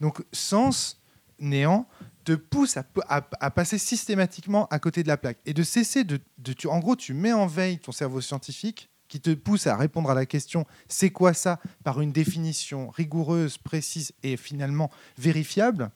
[0.01, 1.03] Donc, sens,
[1.39, 1.87] néant,
[2.25, 6.21] te pousse à, passer systématiquement à côté de la plaque et de cesser de,
[6.67, 10.15] en gros, tu mets en veille ton cerveau scientifique qui te pousse à répondre à
[10.15, 15.91] la question c'est quoi ça par une définition rigoureuse, précise et finalement vérifiable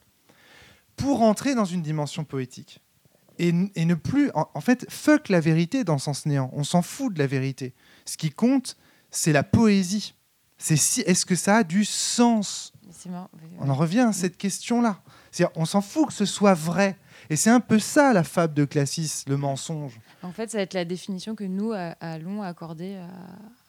[0.97, 2.81] pour entrer dans une dimension poétique.
[3.39, 4.31] Et, et ne plus.
[4.35, 6.51] En, en fait, fuck la vérité dans Sens Néant.
[6.55, 7.75] On s'en fout de la vérité.
[8.07, 8.79] Ce qui compte,
[9.11, 10.15] c'est la poésie.
[10.59, 12.73] C'est si, est-ce que ça a du sens
[13.61, 15.01] On en revient à cette question-là.
[15.55, 16.97] On s'en fout que ce soit vrai.
[17.29, 19.99] Et c'est un peu ça la fable de Classis, le mensonge.
[20.23, 23.09] En fait, ça va être la définition que nous a- allons accorder à,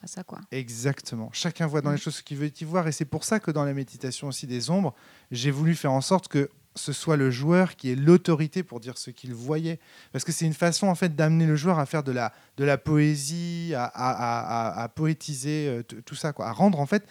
[0.04, 0.24] à ça.
[0.24, 0.40] Quoi.
[0.52, 1.30] Exactement.
[1.34, 1.94] Chacun voit dans Mm.
[1.96, 2.88] les choses ce qu'il veut y voir.
[2.88, 4.94] Et c'est pour ça que dans la méditation aussi des ombres,
[5.32, 8.98] j'ai voulu faire en sorte que ce soit le joueur qui ait l'autorité pour dire
[8.98, 9.80] ce qu'il voyait.
[10.12, 12.64] Parce que c'est une façon en fait d'amener le joueur à faire de la, de
[12.64, 16.34] la poésie, à, poétiser euh, tout ça.
[16.34, 16.48] Quoi.
[16.48, 17.08] À rendre en fait,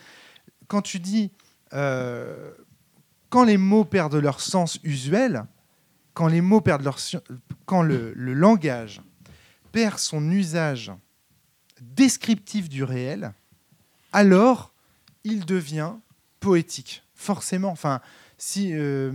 [0.68, 1.30] quand tu dis,
[1.74, 2.52] euh,
[3.28, 5.44] quand les mots perdent leur sens usuel,
[6.14, 6.98] quand les mots perdent leur,
[7.66, 9.02] quand le, le langage
[9.72, 10.92] perd son usage
[11.80, 13.32] descriptif du réel,
[14.12, 14.72] alors
[15.24, 15.92] il devient
[16.40, 17.70] poétique, forcément.
[17.70, 18.00] Enfin,
[18.38, 19.12] si euh,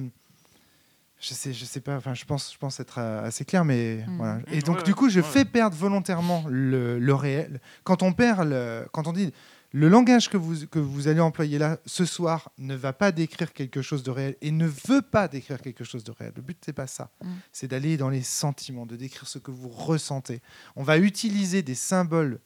[1.21, 1.95] je sais, je sais pas.
[1.97, 4.17] Enfin, je pense, je pense être euh, assez clair, mais Mm.
[4.17, 4.39] voilà.
[4.51, 5.25] Et donc, Ouais, du coup, je ouais.
[5.25, 7.61] fais perdre volontairement le, le réel.
[7.83, 9.31] Quand on perd, le, quand on dit
[9.73, 13.53] le langage que vous, que vous allez employer là ce soir ne va pas décrire
[13.53, 16.33] quelque chose de réel et ne veut pas décrire quelque chose de réel.
[16.35, 17.09] Le but, c'est pas ça.
[17.23, 17.27] Mm.
[17.53, 20.41] C'est d'aller dans les sentiments, de décrire ce que vous ressentez.
[20.75, 22.39] On va utiliser des symboles,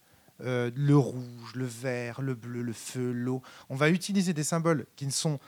[0.44, 3.42] euh, le rouge, le vert, le bleu, le feu, l'eau.
[3.70, 5.40] On va utiliser des symboles qui ne sont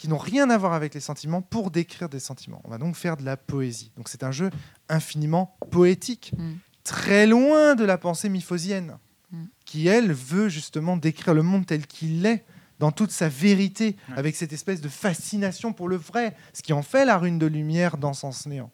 [0.00, 2.62] qui n'ont rien à voir avec les sentiments pour décrire des sentiments.
[2.64, 3.92] On va donc faire de la poésie.
[3.98, 4.48] Donc c'est un jeu
[4.88, 6.52] infiniment poétique, Mm.
[6.84, 8.96] très loin de la pensée miphosienne,
[9.30, 9.44] Mm.
[9.66, 12.46] qui elle veut justement décrire le monde tel qu'il est
[12.78, 14.16] dans toute sa vérité, Ouais.
[14.16, 17.44] avec cette espèce de fascination pour le vrai, ce qui en fait la rune de
[17.46, 18.70] lumière dans Sens Néant.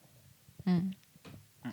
[0.65, 0.79] Mm.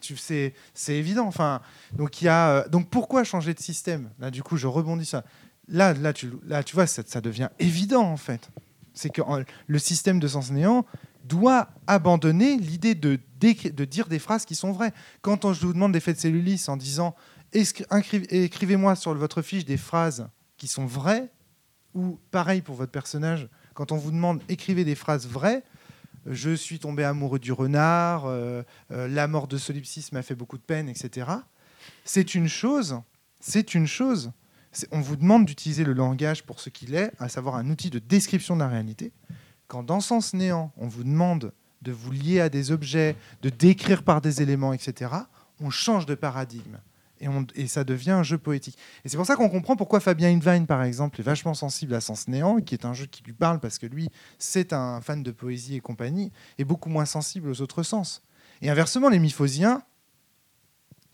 [0.01, 1.29] Tu c'est c'est évident.
[1.29, 1.61] Enfin,
[1.93, 4.11] donc il y a euh, donc pourquoi changer de système?
[4.19, 5.23] Là, du coup, je rebondis ça.
[5.69, 8.51] Là, là, tu là, tu vois, ça, ça devient évident en fait.
[8.95, 9.23] C'est que
[9.67, 10.87] le système de sens néant
[11.25, 14.93] doit abandonner l'idée de, dire des phrases qui sont vraies.
[15.23, 17.15] Quand on, je vous demande des faits de cellulis en disant
[17.53, 21.31] écrivez-moi sur votre fiche des phrases qui sont vraies,
[21.95, 25.63] ou pareil pour votre personnage, quand on vous demande écrivez des phrases vraies,
[26.27, 30.57] je suis tombé amoureux du renard, euh, euh, la mort de Solipsis m'a fait beaucoup
[30.57, 31.31] de peine, etc.
[32.05, 33.01] C'est une chose,
[33.41, 34.33] c'est une chose.
[34.91, 37.99] On vous demande d'utiliser le langage pour ce qu'il est, à savoir un outil de
[37.99, 39.13] description de la réalité.
[39.69, 44.03] Quand dans Sens Néant, on vous demande de vous lier à des objets, de décrire
[44.03, 45.13] par des éléments, etc.,
[45.61, 46.79] on change de paradigme.
[47.55, 48.77] Et ça devient un jeu poétique.
[49.05, 52.01] Et c'est pour ça qu'on comprend pourquoi Fabien Invine, par exemple, est vachement sensible à
[52.01, 55.23] Sens Néant, qui est un jeu qui lui parle parce que lui, c'est un fan
[55.23, 58.23] de poésie et compagnie, et beaucoup moins sensible aux autres sens.
[58.61, 59.83] Et inversement, les Miphosiens,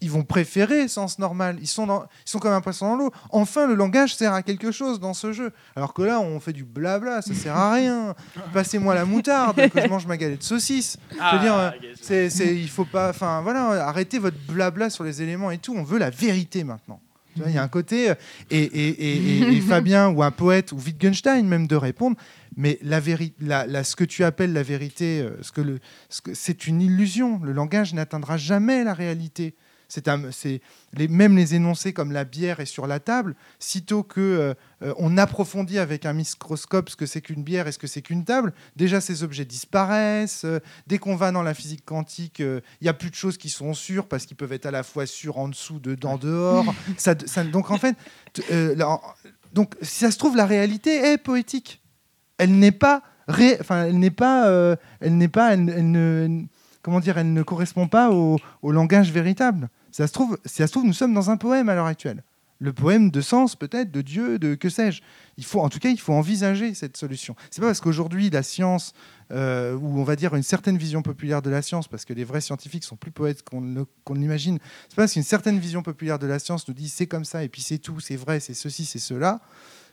[0.01, 1.59] ils vont préférer sens normal.
[1.61, 3.11] Ils sont, dans- ils sont comme un poisson dans l'eau.
[3.31, 5.53] Enfin, le langage sert à quelque chose dans ce jeu.
[5.77, 8.15] Alors que là, on fait du blabla, ça sert à rien.
[8.53, 10.97] Passez-moi la moutarde, que je mange ma galette de saucisse.
[11.11, 13.11] Je veux dire, euh, c'est, c'est- il faut pas.
[13.11, 15.75] Enfin, voilà, arrêtez votre blabla sur les éléments et tout.
[15.77, 17.01] On veut la vérité maintenant.
[17.47, 18.11] Il y a un côté.
[18.11, 18.15] euh,
[18.51, 19.17] Et, et- et-
[19.53, 22.17] et- et Fabien ou un poète ou Wittgenstein même de répondre.
[22.57, 25.79] Mais la véri- la- la- ce que tu appelles la vérité, euh, ce que le,
[26.09, 27.41] ce que- c'est une illusion.
[27.43, 29.55] Le langage n'atteindra jamais la réalité.
[29.91, 30.61] C'est
[30.95, 33.35] les, même les énoncés comme la bière est sur la table.
[33.59, 37.73] Sitôt que euh, euh, on approfondit avec un microscope ce que c'est qu'une bière et
[37.73, 40.45] ce que c'est qu'une table, déjà ces objets disparaissent.
[40.45, 43.37] Euh, dès qu'on va dans la physique quantique, euh, il y a plus de choses
[43.37, 46.73] qui sont sûres parce qu'ils peuvent être à la fois sûrs en dessous, dedans, dehors.
[46.97, 47.97] ça, ça- donc en fait,
[48.51, 49.01] euh, là,
[49.53, 51.83] donc si ça se trouve la réalité est poétique.
[52.39, 56.43] Elle n'est pas, ré- enfin elle n'est pas, euh, elle n'est pas, elle, elle ne,
[56.83, 59.69] comment dire, elle ne correspond pas au, au langage véritable.
[59.93, 62.23] Ça se trouve, ça se trouve, nous sommes dans un poème à l'heure actuelle.
[62.63, 65.01] Le poème de sens, peut-être, de Dieu, de que sais-je.
[65.39, 67.35] Il faut, en tout cas, il faut envisager cette solution.
[67.51, 68.93] C'est pas parce qu'aujourd'hui la science,
[69.33, 72.25] euh, ou on va dire une certaine vision populaire de la science, parce que les
[72.25, 74.59] vrais scientifiques sont plus poètes qu'on qu'on l'imagine.
[74.91, 77.43] C'est pas parce qu'une certaine vision populaire de la science nous dit c'est comme ça
[77.43, 79.41] et puis c'est tout, c'est vrai, c'est ceci, c'est cela,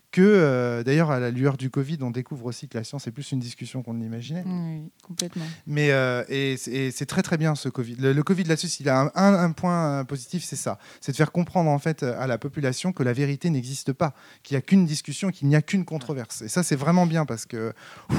[0.09, 3.11] que, euh, d'ailleurs, à la lueur du Covid, on découvre aussi que la science est
[3.11, 4.43] plus une discussion qu'on ne l'imaginait.
[4.45, 5.43] Oui, complètement.
[5.67, 7.95] Mais euh, et, c'est- et c'est très très bien ce Covid.
[7.99, 11.11] Le, le Covid là-dessus, il a un, un- un point euh, positif, c'est ça, c'est
[11.11, 14.59] de faire comprendre en fait à la population que la vérité n'existe pas, qu'il n'y
[14.59, 16.41] a qu'une discussion, qu'il n'y a qu'une controverse.
[16.41, 17.73] Et ça, c'est vraiment bien parce que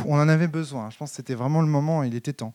[0.06, 0.90] on en avait besoin.
[0.90, 2.52] Je pense que c'était vraiment le moment, il était temps.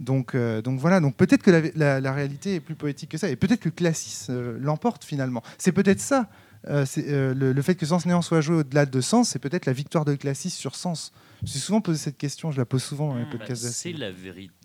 [0.00, 1.00] Donc euh, donc voilà.
[1.00, 3.68] Donc peut-être que la, la- la réalité est plus poétique que ça, et peut-être que
[3.68, 4.26] Classis
[4.58, 5.42] l'emporte finalement.
[5.58, 6.28] C'est peut-être ça.
[6.66, 9.38] Euh, c'est, euh, le, le fait que Sens Néant soit joué au-delà de Sens, c'est
[9.38, 11.12] peut-être la victoire de Classis sur Sens.
[11.38, 13.70] Je me suis souvent posé cette question, je la pose souvent dans les Bah, podcasts
[13.70, 14.10] c'est la,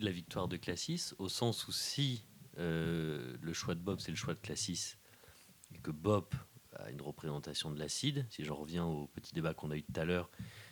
[0.02, 2.26] la victoire de Classis, au sens où si
[2.58, 4.96] euh, le choix de Bob, c'est le choix de Classis,
[5.74, 6.26] et que Bob
[6.78, 10.00] a une représentation de l'acide, si j'en reviens au petit débat qu'on a eu tout
[10.00, 10.30] à l'heure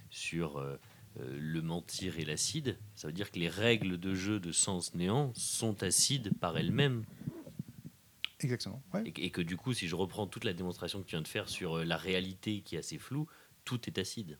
[0.09, 0.61] sur
[1.19, 5.31] le mentir et l'acide, ça veut dire que les règles de jeu de sens néant
[5.35, 7.05] sont acides par elles-mêmes.
[8.43, 8.81] Exactement.
[8.93, 9.03] ouais.
[9.05, 11.21] Et, que- et que du coup, si je reprends toute la démonstration que tu viens
[11.21, 13.27] de faire sur euh, la réalité qui est assez floue,
[13.65, 14.37] tout est acide.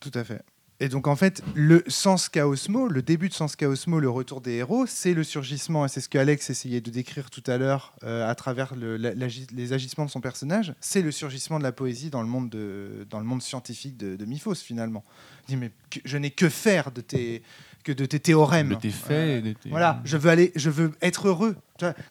[0.00, 0.42] Tout à fait.
[0.80, 4.54] Et donc en fait, le sens chaosmo, le début de sens chaosmo, le retour des
[4.54, 7.94] héros, c'est le surgissement, et c'est ce que Alex essayait de décrire tout à l'heure
[8.02, 11.62] euh, à travers le- la- l'agi- les agissements de son personnage, c'est le surgissement de
[11.62, 15.04] la poésie dans le monde, de, dans le monde scientifique de, de Miphos finalement.
[15.46, 17.44] Il dit mais que- je n'ai que faire de tes,
[17.82, 18.70] que de tes théorèmes.
[18.70, 19.44] De tes faits.
[19.44, 21.56] De tes- voilà, je veux aller, je veux être heureux.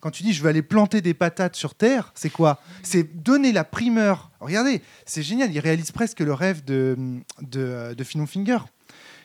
[0.02, 2.60] Quand tu dis je veux aller planter des patates sur terre, c'est quoi?
[2.84, 4.30] C'est donner la primeur.
[4.42, 5.50] Regardez, c'est génial.
[5.54, 6.98] Il réalise presque le rêve de
[7.42, 8.58] de, de Finon Finger.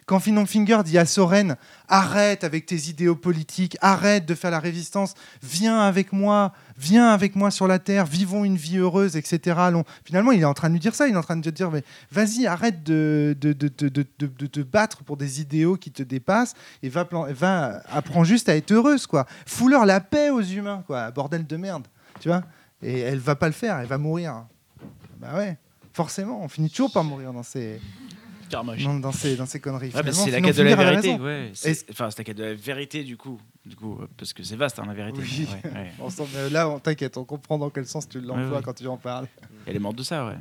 [0.07, 1.57] Quand Finon Finger dit à Soren
[1.88, 7.35] arrête avec tes idéaux politiques, arrête de faire la résistance, viens avec moi, viens avec
[7.35, 9.59] moi sur la terre, vivons une vie heureuse, etc.
[10.05, 11.09] Finalement, il est en train de lui dire ça.
[11.09, 11.73] Il est en train de te dire
[12.12, 18.23] vas-y, arrête de te battre pour des idéaux qui te dépassent et va, va apprends
[18.23, 19.27] juste à être heureuse quoi.
[19.45, 21.88] Fous-leur la paix aux humains quoi, bordel de merde,
[22.21, 22.45] tu vois.
[22.81, 24.45] Et elle va pas le faire, elle va mourir.
[25.19, 25.59] Bah ouais,
[25.92, 27.81] forcément, on finit toujours par mourir dans ces
[28.85, 29.90] Dans, dans ces dans ces conneries.
[29.94, 31.50] Ouais, c'est la quête de la vérité, ouais.
[31.54, 34.42] C'est- Enfin, c'est la quête de la vérité du coup, du coup, euh, parce que
[34.42, 35.20] c'est vaste hein, la vérité.
[35.20, 35.46] Oui.
[35.64, 35.92] Ouais,
[36.50, 39.26] là, on t'inquiète, on comprend dans quel sens tu l'emploies quand tu en parles.
[39.66, 40.37] Elle est morte de ça, ouais.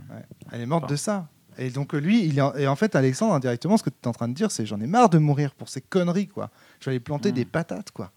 [0.51, 0.93] Elle est morte Enfin.
[0.93, 1.27] de ça.
[1.57, 3.95] Et donc euh, lui, il est en- et en fait, Alexandre, indirectement, ce que tu
[4.03, 6.49] es en train de dire, c'est j'en ai marre de mourir pour ces conneries, quoi.
[6.81, 7.35] Je vais aller planter Mm.
[7.35, 8.11] des patates, quoi.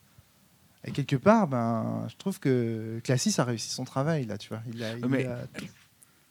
[0.84, 4.60] Et quelque part, ben, je trouve que Classis a réussi son travail, là, tu vois.
[4.72, 5.38] Il a, il mais- a-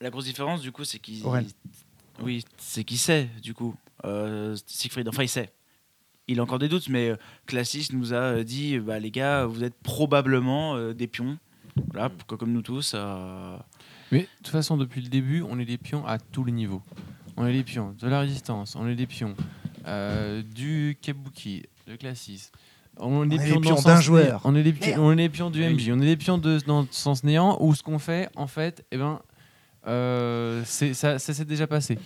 [0.01, 1.23] La grosse différence, du coup, c'est qu'il.
[2.23, 3.75] Oui, c'est qu'il sait, du coup.
[4.05, 5.51] Euh, Siegfried, enfin, il sait.
[6.27, 9.45] Il a encore des doutes, mais euh, Classis nous a euh, dit bah, les gars,
[9.45, 11.37] vous êtes probablement euh, des pions.
[11.93, 12.91] Voilà, pour- comme nous tous.
[12.95, 13.57] euh,
[14.11, 16.81] Mais de toute façon, depuis le début, on est des pions à tous les niveaux.
[17.37, 19.35] On est des pions de la résistance, on est des pions
[19.87, 22.49] euh, du Kabuki, de Classis.
[22.99, 24.41] On est des pions, d'un joueur.
[24.43, 25.01] On est des pions, Merde.
[25.01, 25.91] on est des pions du MJ.
[25.91, 28.97] On est des pions de, dans Sens Néant où ce qu'on fait, en fait, eh
[28.97, 29.21] ben,
[29.87, 31.97] euh, c'est- ça, ça s'est déjà passé.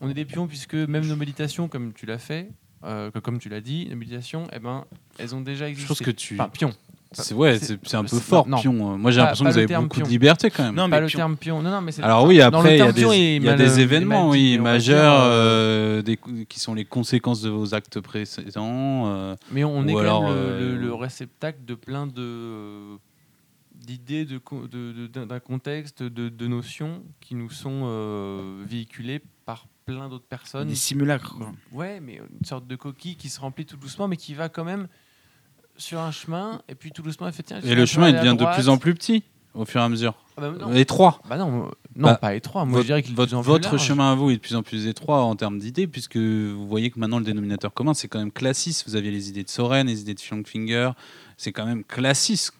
[0.00, 2.48] On est des pions puisque même nos méditations, comme tu l'as fait,
[2.84, 4.84] euh, que- comme tu l'as dit, nos méditations, eh ben,
[5.18, 5.88] elles ont déjà Je existé.
[5.88, 6.34] pense que tu.
[6.34, 6.72] Enfin, pions.
[7.12, 8.58] C'est ouais, c'est- un peu fort, non.
[8.60, 8.98] pion.
[8.98, 10.10] Moi, j'ai Pas- l'impression pas que vous le avez beaucoup de pion.
[10.10, 10.74] liberté quand même.
[10.74, 11.16] Non, pas mais le pion.
[11.16, 11.62] terme pion.
[11.62, 13.48] Non, non, mais c'est- Alors oui, le après, il y a des, pion, il y
[13.48, 16.18] a mal- des est mal événements, oui, majeurs, euh, des-
[16.50, 19.06] qui sont les conséquences de vos actes précédents.
[19.06, 22.98] euh, Mais on est quand alors, même le, euh, le- le réceptacle de plein de
[23.96, 30.08] de, de- de- d'un contexte, de, de notions qui nous sont euh, véhiculées par plein
[30.08, 30.68] d'autres personnes.
[30.68, 31.36] des simulacres.
[31.36, 31.52] quoi.
[31.72, 34.64] Ouais, mais une sorte de coquille qui se remplit tout doucement, mais qui va quand
[34.64, 34.88] même
[35.78, 37.60] sur un chemin, et puis tout doucement, elle fait tiens.
[37.62, 39.22] Et le chemin, il devient de plus en plus petit
[39.54, 40.14] au fur et à mesure.
[40.36, 41.20] Ah bah non, Étroit.
[41.28, 42.64] Bah non, non Bah, pas étroit.
[42.64, 43.82] Moi, votre je dirais de votre, large.
[43.82, 46.90] chemin à vous est de plus en plus étroit en termes d'idées, puisque vous voyez
[46.90, 48.84] que maintenant le dénominateur commun, c'est quand même Classis.
[48.86, 50.90] Vous aviez les idées de Soren, les idées de Finger.
[51.38, 52.50] C'est quand même Classis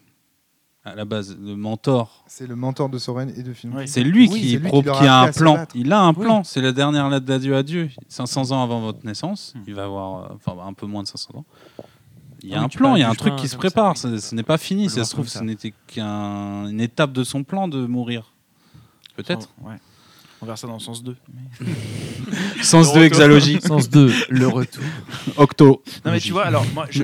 [0.88, 2.24] à la base, le mentor.
[2.26, 3.52] C'est le mentor de Soren et de.
[3.74, 3.86] Ouais.
[3.86, 5.66] C'est lui, Oui, qui, lui a un plan.
[5.74, 6.24] Il a un Oui.
[6.24, 6.44] plan.
[6.44, 7.90] C'est la dernière lettre d'adieu à Dieu.
[8.08, 9.54] 500 ans avant votre naissance.
[9.54, 9.62] Hmm.
[9.66, 11.44] Il va avoir, euh, enfin, un peu moins de 500 ans.
[12.42, 13.96] Il y a Ah un plan, il y a un truc qui se ça, prépare.
[13.96, 14.88] Ce, n'est pas fini.
[14.88, 18.32] Ça se trouve, ce n'était qu'une étape de son plan de mourir.
[19.16, 19.48] Peut-être.
[19.62, 19.74] Ouais.
[20.40, 21.16] On verra ça dans le sens 2.
[22.62, 23.02] Sens de retour.
[23.02, 23.60] hexalogie.
[23.60, 24.84] Sens 2, le retour.
[25.36, 25.82] Octo.
[26.04, 27.02] Non, mais tu vois, alors moi, je,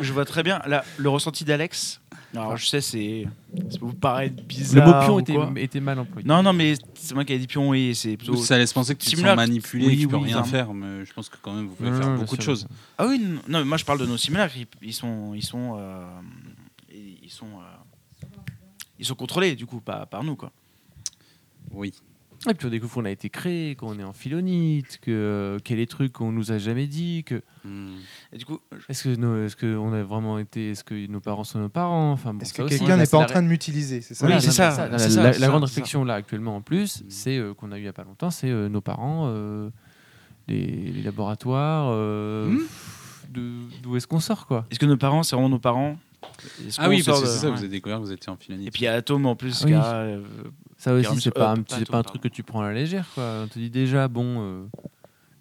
[0.00, 2.01] je vois très bien là, le ressenti d'Alex.
[2.34, 3.26] Alors, je sais, c'est.
[3.70, 4.86] Ça peut vous paraître Le bizarre.
[5.00, 5.52] mot pion était, quoi.
[5.56, 6.26] était mal employé.
[6.26, 8.36] Non, non, mais c'est moi qui ai dit pion, oui, c'est plutôt.
[8.36, 10.72] Ça laisse penser que tu te sens manipulé, Oui, que tu peux oui, rien faire,
[10.72, 12.66] mais je pense que quand même vous pouvez Non, faire non, beaucoup de choses.
[12.96, 13.18] Ah oui,
[13.48, 14.56] non, mais moi je parle de nos simulacres.
[14.56, 16.06] Ils, ils sont, ils sont, euh,
[16.90, 18.26] ils sont, euh,
[18.98, 20.52] ils sont contrôlés du coup, pas par nous quoi.
[21.70, 21.92] Oui.
[22.50, 25.78] Et puis on découvre qu'on a été créé, qu'on est en philonite, que qu'il y
[25.80, 27.92] a des trucs qu'on nous a jamais dit, que Hmm.
[28.32, 31.20] Et du coup, est-ce que nos- est-ce que on a vraiment été, est-ce que nos
[31.20, 33.46] parents sont nos parents, enfin bon, Est-ce que aussi, quelqu'un n'est pas en train de
[33.46, 34.26] m'utiliser C'est ça?
[34.26, 36.56] Oui, la- c'est ça, La, c'est la- ça, la c'est ça, grande réflexion là actuellement
[36.56, 37.04] en plus, Mm.
[37.08, 39.70] c'est euh, qu'on a eu il y a pas longtemps, c'est euh, nos parents, euh,
[40.48, 42.58] les, les laboratoires, euh, Hmm.
[43.32, 44.66] de- d'où est-ce qu'on sort quoi?
[44.72, 45.96] Est-ce que nos parents, c'est vraiment nos parents?
[46.66, 47.52] Est-ce Ah oui, parce que c'est ça, ouais.
[47.52, 48.66] vous avez découvert que vous étiez en philonite.
[48.66, 49.70] Et puis il y a Atom en plus, Ah oui.
[49.70, 50.22] qui a, euh,
[50.82, 53.06] Ça aussi, c'est pas, un, pas pas un truc que tu prends à la légère
[53.14, 53.42] quoi.
[53.44, 54.64] On te dit déjà bon, euh,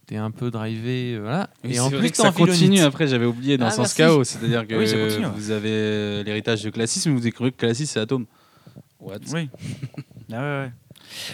[0.05, 1.49] t'es un peu drivé, euh, voilà.
[1.63, 3.95] Oui, et en plus ça continue après, j'avais oublié dans Ah, Sens merci.
[3.97, 5.31] Chaos, c'est-à-dire que Oui, ça continue, ouais.
[5.35, 8.27] vous avez l'héritage de classisme, vous découvrez que classisme c'est Atome.
[8.99, 9.17] What?
[9.33, 9.49] Oui.
[10.33, 10.71] Ah ouais, ouais.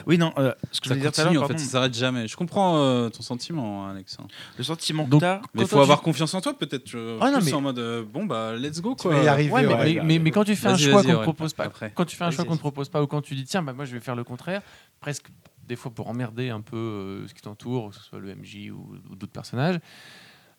[0.05, 1.53] Oui, non, euh, ce que je Ça voulais dire tout à continue l'heure, en fait,
[1.53, 2.27] pardon, ça s'arrête jamais.
[2.27, 4.17] Je comprends euh, ton sentiment, hein, Alex.
[4.57, 5.41] le sentiment que Donc, t'as.
[5.53, 6.83] Mais il faut avoir tu- confiance en toi, peut-être.
[6.83, 9.11] tu- Ah, non, plus mais- en mode euh, bon bah let's go quoi.
[9.11, 9.63] Ouais, mais, ouais.
[9.95, 11.23] mais, mais- mais quand tu fais un Vas-y, choix vas-y, qu'on ne ouais.
[11.23, 11.91] propose pas, Après.
[11.95, 12.59] quand tu fais un Vas-y, choix qu'on ne vas-y.
[12.61, 14.61] propose pas, ou quand tu dis tiens, bah, moi je vais faire le contraire,
[14.99, 15.27] presque
[15.67, 18.71] des fois pour emmerder un peu euh, ce qui t'entoure, que ce soit le MJ
[18.71, 19.79] ou, ou d'autres personnages,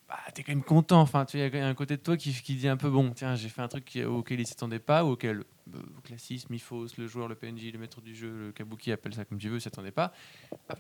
[0.09, 1.01] bah, t'es quand même content.
[1.01, 3.11] Enfin, tu il y a un côté de toi qui, qui dit un peu bon,
[3.15, 5.45] tiens, j'ai fait un truc qui- auquel il s'attendait pas, ou auquel
[5.75, 9.25] euh, classisme, Mifos, le joueur, le PNJ, le maître du jeu, le kabuki, appelle ça
[9.25, 10.13] comme tu veux, s'attendait pas.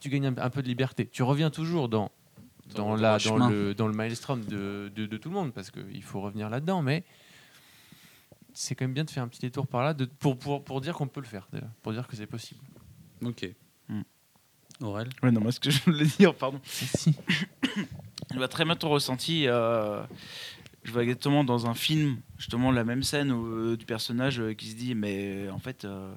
[0.00, 1.06] Tu gagnes un, un peu de liberté.
[1.06, 2.10] Tu reviens toujours dans
[2.74, 5.52] Dans dans, le la, dans, le, dans le maelstrom de, de, de tout le monde,
[5.52, 7.04] parce qu'il faut revenir là-dedans, mais
[8.54, 10.80] c'est quand même bien de faire un petit détour par là de, pour, pour, pour
[10.80, 12.60] dire qu'on peut le faire, déjà, pour dire que c'est possible.
[13.22, 13.46] Ok.
[13.88, 14.02] Hmm.
[14.80, 15.08] Aurel?
[15.22, 16.60] Ouais, non, moi, ce que je voulais dire, pardon.
[16.64, 17.14] Si.
[18.32, 19.44] Je vois très bien ton ressenti.
[19.46, 20.02] euh,
[20.84, 24.54] je vois exactement dans un film, justement, la même scène où, euh, du personnage euh,
[24.54, 26.12] qui se dit Mais euh, en fait, euh,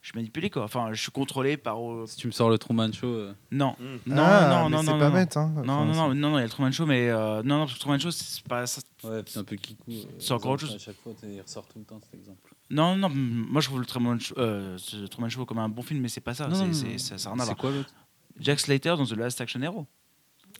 [0.00, 0.64] je suis manipulé, quoi.
[0.64, 1.78] Enfin, je suis contrôlé par.
[1.80, 3.06] euh, Si tu me sors le Truman Show.
[3.06, 3.84] euh, Non, Mm.
[4.14, 4.98] non, Ah, non, mais non, c'est non.
[4.98, 5.14] pas non.
[5.14, 5.36] bête.
[5.36, 5.52] Hein.
[5.56, 7.42] Non, Enfin, non, c'est- non, non, non, il y a le Truman Show, mais euh,
[7.44, 8.80] non, non, parce que Truman Show, c'est pas ça.
[9.04, 9.84] Ouais, c'est un peu kikou.
[9.90, 10.74] euh, C'est encore autre chose.
[10.74, 12.54] À chaque fois, il ressort tout le temps cet exemple.
[12.70, 15.82] Non, non, moi je trouve le Truman Show, euh, ce Truman Show comme un bon
[15.82, 16.48] film, mais c'est pas ça.
[16.48, 16.98] Non, c'est- non, c'est- non.
[16.98, 17.56] ça ça rien à C'est voir.
[17.58, 17.90] quoi l'autre?
[18.40, 19.86] Jack Slater dans The Last Action Hero.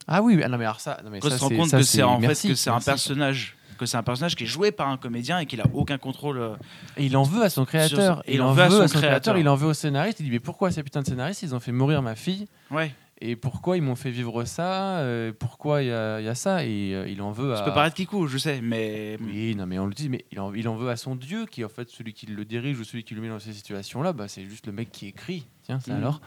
[0.08, 1.56] Ah oui, ah non, mais alors ça, non, mais Quand ça, on se rend c'est-
[1.56, 4.36] compte ça, que c'est en merci, fait que c'est un personnage que c'est un personnage
[4.36, 6.38] qui est joué par un comédien et qu'il a aucun contrôle.
[6.38, 6.54] euh,
[6.96, 8.16] Et il en veut à son créateur.
[8.18, 9.00] Sur- il en veut à son créateur.
[9.00, 9.38] créateur.
[9.38, 10.20] Il en veut au scénariste.
[10.20, 12.94] Il dit mais pourquoi ces putains de scénaristes ils ont fait mourir ma fille Ouais.
[13.24, 16.34] Et pourquoi ils m'ont fait vivre ça euh, Pourquoi il y, a il y a
[16.34, 16.64] ça?
[16.64, 17.56] Et euh, il en veut à.
[17.56, 20.40] Ça peut paraître kikou, je sais, mais Oui, non, mais on le dit, mais il
[20.40, 22.80] en, il en veut à son dieu, qui est en fait celui qui le dirige
[22.80, 24.12] ou celui qui le met dans ces situations-là.
[24.12, 25.98] Bah, c'est juste le mec qui écrit, tiens, c'est Mhm.
[25.98, 26.20] alors,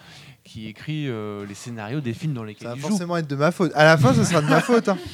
[0.46, 2.88] qui écrit euh, les scénarios des films dans lesquels Ça va il joue.
[2.90, 3.72] forcément être de ma faute.
[3.76, 4.88] À la fin, ce sera de ma faute.
[4.88, 4.98] hein.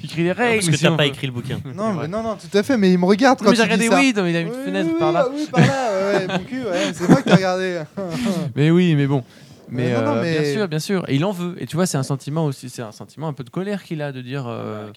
[0.00, 0.56] Il écrit les règles.
[0.58, 1.08] parce que si t'as pas veut.
[1.08, 1.58] écrit le bouquin.
[1.74, 2.76] Non, mais non, non, tout à fait.
[2.76, 4.00] Mais il me regarde Non, quand mais j'ai il dit regardé, ça.
[4.02, 5.26] oui, non, mais il a une Oui, fenêtre oui, par là.
[5.32, 7.82] oui, par là, ouais, mon cul, ouais, c'est moi qui ai regardé.
[8.54, 9.24] Mais oui, mais bon.
[9.68, 11.08] Mais, non, non, euh, mais- bien sûr, bien sûr.
[11.08, 11.54] Et il en veut.
[11.62, 14.02] Et tu vois, c'est un sentiment aussi, c'est un sentiment un peu de colère qu'il
[14.02, 14.90] a de dire euh,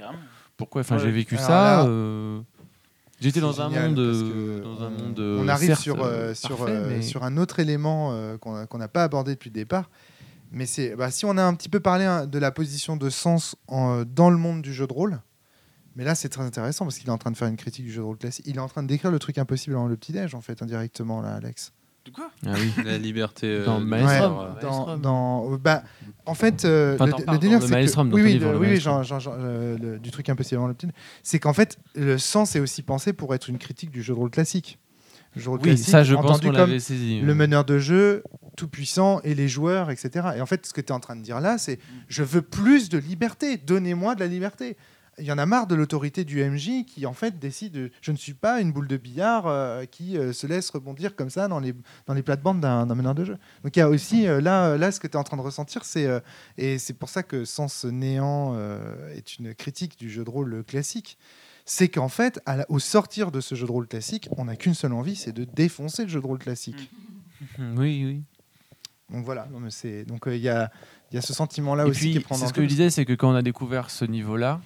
[0.58, 0.82] pourquoi.
[0.82, 1.03] Enfin, Ouais.
[1.03, 1.53] j'ai vécu Alors ça.
[1.53, 2.39] là, euh,
[3.19, 5.19] J'étais dans un monde, parce que dans un on- monde.
[5.19, 8.38] On arrive certes, sur, euh, euh, sur, parfait, euh, mais- sur un autre élément euh,
[8.38, 9.89] qu'on n'a pas abordé depuis le départ.
[10.51, 13.10] Mais c'est bah, si on a un petit peu parlé hein, de la position de
[13.10, 15.19] sens en- dans le monde du jeu de rôle.
[15.95, 17.91] Mais là, c'est très intéressant parce qu'il est en train de faire une critique du
[17.91, 18.45] jeu de rôle classique.
[18.47, 21.19] Il est en train de décrire le truc impossible dans le petit-déj, en fait, indirectement,
[21.21, 21.73] là, Alex.
[22.08, 22.72] De quoi Ah oui.
[22.86, 23.48] La liberté.
[23.48, 24.38] euh, Dans de Maelstrom.
[24.39, 25.84] euh, Dans, bah,
[26.26, 28.72] en fait, euh, Enfin, le, délire, c'est que- oui, oui, livre, le- le oui, oui,
[28.72, 29.04] Maelstrom.
[29.04, 30.88] genre, genre, genre, euh, le- du truc impossible petit.
[31.22, 34.20] C'est qu'en fait, le sens est aussi pensé pour être une critique du jeu de
[34.20, 34.80] rôle classique.
[35.36, 37.20] Le jeu de rôle Oui, classique, ça, je pense entendu qu'on comme l'avait saisi.
[37.20, 38.24] le meneur de jeu
[38.56, 40.30] tout puissant et les joueurs, etc.
[40.38, 42.41] Et en fait, ce que tu es en train de dire là, c'est je veux
[42.41, 44.78] plus de liberté, donnez-moi de la liberté.
[45.19, 48.12] Il y en a marre de l'autorité du MJ qui en fait décide de- je
[48.12, 51.47] ne suis pas une boule de billard euh, qui euh, se laisse rebondir comme ça
[51.47, 51.73] dans les,
[52.06, 53.38] dans les plates-bandes d'un meneur de jeu.
[53.63, 55.41] Donc il y a aussi euh, là, là ce que tu es en train de
[55.41, 56.08] ressentir, c'est
[56.58, 58.56] et c'est pour ça que Sens Néant
[59.15, 61.17] est une critique du jeu de rôle classique.
[61.65, 64.56] C'est qu'en fait, à la- au sortir de ce jeu de rôle classique, on n'a
[64.56, 66.89] qu'une seule envie, c'est de défoncer le jeu de rôle classique.
[67.60, 68.23] Oui, oui.
[69.12, 70.71] Donc voilà, non, mais c'est donc il y, a,
[71.12, 72.89] il y a ce sentiment-là aussi qui puis, est prendre c'est ce que je disais,
[72.89, 74.59] c'est que quand on a découvert ce niveau-là,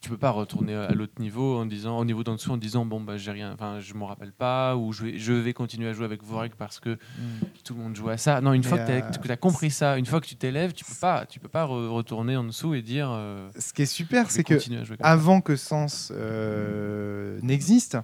[0.00, 2.84] tu peux pas retourner à l'autre niveau en disant au niveau d'en dessous en disant
[2.86, 5.88] bon bah j'ai rien enfin je m'en rappelle pas ou je vais, je vais continuer
[5.88, 7.44] à jouer avec vos règles parce que Mm.
[7.64, 9.70] tout le monde joue à ça non une Mais, fois que euh, tu as compris
[9.70, 12.44] ça une fois que tu t'élèves tu peux pas tu peux pas re- retourner en
[12.44, 15.10] dessous et dire euh, Ce qui est super, c'est que continuer à jouer comme ça.
[15.12, 17.98] avant que Sens euh, n'existe,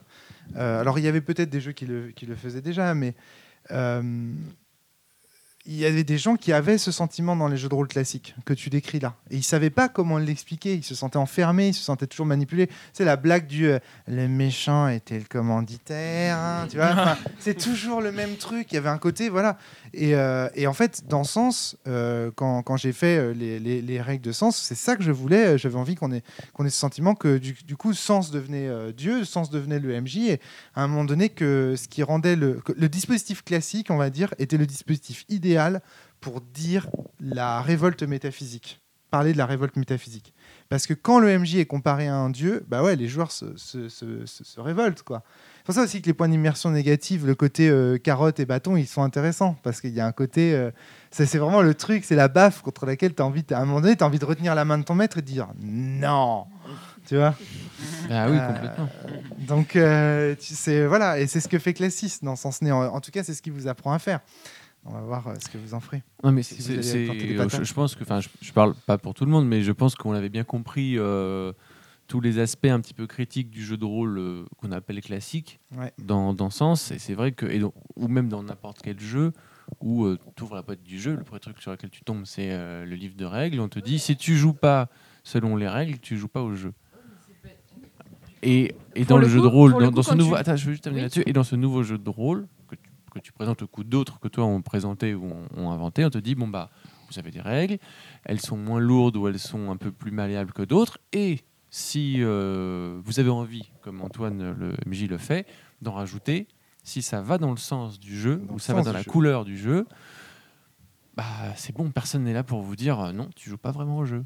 [0.56, 3.14] euh, alors il y avait peut-être des jeux qui le, qui le faisaient déjà, mais
[3.70, 4.32] euh,
[5.66, 8.34] il y avait des gens qui avaient ce sentiment dans les jeux de rôle classiques
[8.46, 9.14] que tu décris là.
[9.30, 10.74] Et ils savaient pas comment l'expliquer.
[10.74, 12.70] Ils se sentaient enfermés, ils se sentaient toujours manipulés.
[12.94, 16.36] C'est la blague du euh, le méchant était le commanditaire.
[16.36, 18.68] hein, tu vois Enfin, c'est toujours le même truc.
[18.72, 19.58] Il y avait un côté, voilà.
[19.92, 24.00] Et, euh, et en fait, dans Sens, euh, quand, j'ai fait euh, les, les- les
[24.00, 25.58] règles de Sens, c'est ça que je voulais.
[25.58, 26.22] J'avais envie qu'on ait,
[26.58, 30.16] ce sentiment que du, coup, Sens devenait Dieu, Sens devenait le MJ.
[30.18, 30.40] Et
[30.74, 34.56] à un moment donné, que ce qui rendait le, dispositif classique, on va dire, était
[34.58, 35.82] le dispositif idéal
[36.20, 36.88] pour dire
[37.18, 38.80] la révolte métaphysique,
[39.10, 40.34] parler de la révolte métaphysique.
[40.68, 43.56] Parce que quand le MJ est comparé à un dieu, bah ouais, les joueurs se-
[43.56, 45.24] se révoltent, quoi.
[45.60, 48.76] C'est pour ça aussi que les points d'immersion négatifs, le côté euh, carotte et bâton,
[48.76, 49.56] ils sont intéressants.
[49.62, 50.54] Parce qu'il y a un côté.
[50.54, 50.70] euh,
[51.10, 53.80] c'est vraiment le truc, c'est la baffe contre laquelle tu as envie, à un moment
[53.80, 56.46] donné, tu as envie de retenir la main de ton maître et de dire non.
[57.06, 57.34] Tu vois?
[58.10, 58.88] Ah oui, Euh, complètement.
[59.48, 62.82] Donc, euh, tu sais, voilà, et c'est ce que fait Classis dans Sens Néant.
[62.94, 64.20] En tout cas, c'est ce qu'il vous apprend à faire.
[64.86, 66.02] On va voir euh, ce que vous en ferez.
[66.24, 69.30] Non, mais si je, je pense que, enfin, je, je parle pas pour tout le
[69.30, 71.52] monde, mais je pense qu'on avait bien compris euh,
[72.10, 75.60] tous les aspects un petit peu critiques du jeu de rôle euh, qu'on appelle classique
[75.76, 75.92] Ouais.
[76.02, 76.90] dans, dans Sens.
[76.90, 79.32] Et c'est vrai que, et donc- ou même dans n'importe quel jeu
[79.80, 82.50] où tu ouvres la boîte du jeu, le premier truc sur lequel tu tombes, c'est
[82.50, 83.60] euh, le livre de règles.
[83.60, 84.88] On te dit si tu joues pas
[85.22, 86.72] selon les règles, tu joues pas au jeu.
[88.42, 90.56] Et, et dans le le, jeu de rôle, dans, coup, dans ce nouveau, tu- attends,
[90.56, 91.04] je veux juste terminer Oui.
[91.04, 91.22] là-dessus.
[91.26, 94.18] Et dans ce nouveau jeu de rôle que tu, que tu présentes au coup d'autres
[94.18, 96.70] que toi ont présenté ou ont, ont inventé, on te dit bon bah
[97.10, 97.78] vous avez des règles,
[98.24, 100.98] elles sont moins lourdes ou elles sont un peu plus malléables que d'autres.
[101.12, 101.40] Et
[101.70, 105.46] si euh, vous avez envie, comme Antoine le MJ le fait,
[105.82, 106.48] d'en rajouter,
[106.82, 109.10] si ça va dans le sens du jeu Dans ou ça va dans la jeu.
[109.10, 109.86] couleur du jeu,
[111.14, 111.24] bah
[111.56, 114.04] c'est bon, personne n'est là pour vous dire euh, non, tu joues pas vraiment au
[114.04, 114.24] jeu.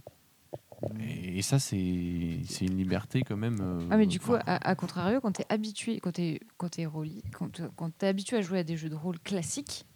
[1.01, 3.59] Et, et ça, c'est c'est une liberté quand même.
[3.61, 6.69] euh, Ah mais du coup, à, à contrario, quand tu es habitué, quand es, quand
[6.71, 9.87] t'es rôli- quand, quand t'es habitué à jouer à des jeux de rôle classiques,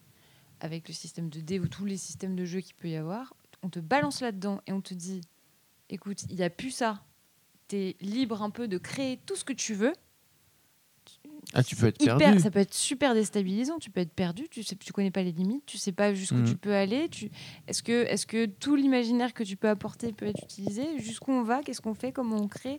[0.60, 3.34] avec le système de dés ou tous les systèmes de jeu qu'il peut y avoir,
[3.62, 5.20] on te balance là-dedans et on te dit,
[5.90, 7.02] écoute, il n'y a plus ça.
[7.68, 9.92] Tu es libre un peu de créer tout ce que tu veux.
[11.54, 12.40] ah, tu peux être Hyper- perdu.
[12.40, 15.32] ça peut être super déstabilisant, tu peux être perdu, tu sais, tu connais pas les
[15.32, 16.44] limites, tu sais pas jusqu'où Mhm.
[16.48, 17.08] tu peux aller.
[17.08, 17.30] Tu...
[17.66, 20.98] Est-ce que, est que tout l'imaginaire que tu peux apporter peut être utilisé?
[20.98, 21.62] Jusqu'où on va?
[21.62, 22.12] Qu'est-ce qu'on fait?
[22.12, 22.78] Comment on crée?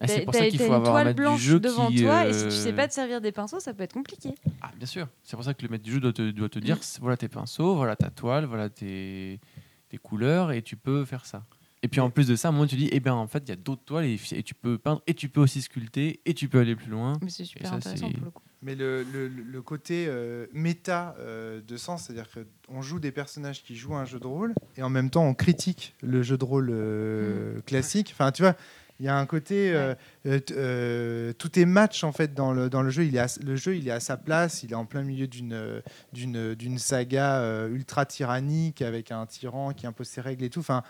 [0.00, 2.26] Ah, c'est pour ça qu'il faut avoir un toile maître du jeu devant qui, toi
[2.26, 4.34] et si tu sais euh, pas te servir des pinceaux, ça peut être compliqué.
[4.60, 5.08] Ah, bien sûr.
[5.22, 7.16] C'est pour ça que le maître du jeu doit te, doit te dire c'est- voilà
[7.16, 9.40] tes pinceaux, voilà ta toile, voilà tes,
[9.88, 11.44] tes couleurs, et tu peux faire ça.
[11.82, 13.38] Et puis en plus de ça, à un moment, tu dis eh bien, en fait,
[13.46, 16.20] il y a d'autres toiles, et, et tu peux peindre, et tu peux aussi sculpter,
[16.26, 17.12] et tu peux aller plus loin.
[17.22, 18.42] Mais c'est super ça, intéressant pour le coup.
[18.62, 22.26] Mais le, le- le côté euh, méta euh, de sens, c'est-à-dire
[22.66, 25.24] qu'on joue des personnages qui jouent à un jeu de rôle et en même temps
[25.24, 28.10] on critique le jeu de rôle euh, classique.
[28.12, 28.56] Enfin, tu vois,
[28.98, 29.72] il y a un côté.
[29.72, 29.94] euh,
[30.26, 33.04] euh, euh, tout est match en fait dans le, dans le jeu.
[33.04, 34.64] Il est à, le jeu, il est à sa place.
[34.64, 35.80] Il est en plein milieu d'une
[36.12, 40.58] d'une d'une saga euh, ultra tyrannique avec un tyran qui impose ses règles et tout.
[40.60, 40.82] Enfin,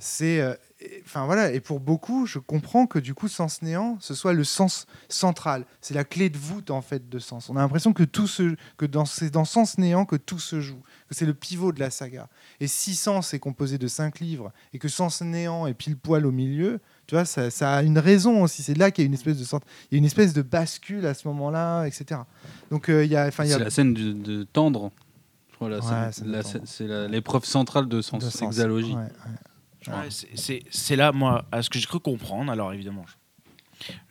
[0.00, 0.40] c'est.
[0.40, 4.14] euh, et- Enfin voilà, et pour beaucoup, je comprends que du coup, sens néant, ce
[4.14, 5.64] soit le sens central.
[5.80, 7.48] C'est la clé de voûte en fait de sens.
[7.50, 10.60] On a l'impression que tout se, que dans c'est dans sens néant que tout se
[10.60, 12.28] joue, que c'est le pivot de la saga.
[12.60, 16.24] Et si sens est composé de cinq livres et que sens néant est pile poil
[16.24, 18.62] au milieu, tu vois, ça, ça a une raison aussi.
[18.62, 20.42] C'est là qu'il y a une espèce de sorte, il y a une espèce de
[20.42, 22.20] bascule à ce moment-là, etc.
[22.70, 24.92] Donc euh, il y a, enfin il y a la scène de, de tendre.
[25.76, 28.54] Ouais, scène- c'est l'épreuve centrale de sens de sens.
[28.56, 28.92] hexalogie.
[28.94, 29.36] Ouais, ouais.
[29.88, 32.50] Ouais, c'est- là, moi, à ce que j'ai cru comprendre.
[32.52, 33.04] Alors évidemment,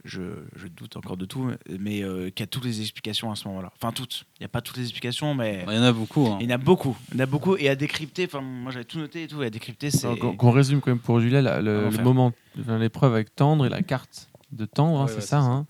[0.03, 0.21] je,
[0.55, 3.47] je doute encore de tout, mais euh, qu'il y a toutes les explications à ce
[3.49, 3.71] moment-là.
[3.75, 4.25] Enfin, toutes.
[4.39, 6.25] Il n'y a pas toutes les explications, mais Il y en a beaucoup.
[6.27, 6.37] hein.
[6.41, 6.97] il y en a beaucoup.
[7.11, 7.55] Il y en a beaucoup.
[7.57, 10.07] Et à décrypter, enfin, moi j'avais tout noté et tout, et à décrypter, c'est.
[10.17, 12.31] Qu'on résume quand même pour Julia la- le, moment,
[12.79, 15.27] l'épreuve avec tendre et la carte de tendre, hein, Ouais, c'est ouais, ça.
[15.27, 15.51] c'est ça.
[15.51, 15.67] hein.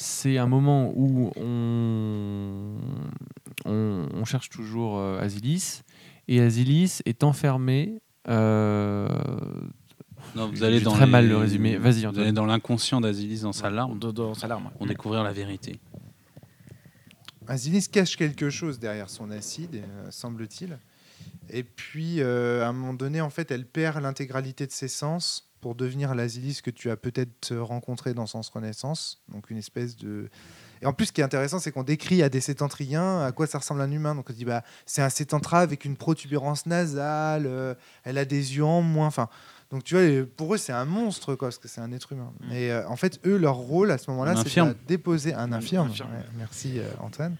[0.00, 2.76] C'est un moment où on,
[3.66, 5.82] on, on cherche toujours euh, Asilis
[6.28, 8.00] et Asilis est enfermé.
[8.28, 9.08] Euh,
[10.36, 11.76] Non, vous allez dans très les- mal le résumé.
[11.76, 12.24] Vas-y, Vous Antoine.
[12.24, 14.70] allez dans l'inconscient d'Asilis dans sa larme Dans, dans sa larme.
[14.76, 15.80] pour découvrir la vérité.
[17.46, 20.78] Asilis cache quelque chose derrière son acide, euh, semble-t-il.
[21.50, 25.48] Et puis, euh, à un moment donné, en fait, elle perd l'intégralité de ses sens
[25.62, 29.22] pour devenir l'Asilis que tu as peut-être rencontré dans Sens Renaissance.
[29.32, 30.28] Donc, une espèce de.
[30.82, 33.46] Et en plus, ce qui est intéressant, c'est qu'on décrit à des sétentriens à quoi
[33.46, 34.14] ça ressemble un humain.
[34.14, 37.74] Donc, on dit, bah, c'est un sétentra avec une protubérance nasale, euh,
[38.04, 39.06] elle a des yeux en moins.
[39.06, 39.28] Enfin,
[39.70, 42.32] donc, tu vois, pour eux, c'est un monstre, quoi, parce que c'est un être humain.
[42.40, 42.52] Mm.
[42.52, 45.52] Et euh, en fait, eux, leur rôle à ce moment-là, c'est de la déposer un
[45.52, 45.88] infirme.
[45.88, 46.10] infirme.
[46.10, 47.36] Ouais, merci, euh, Antoine.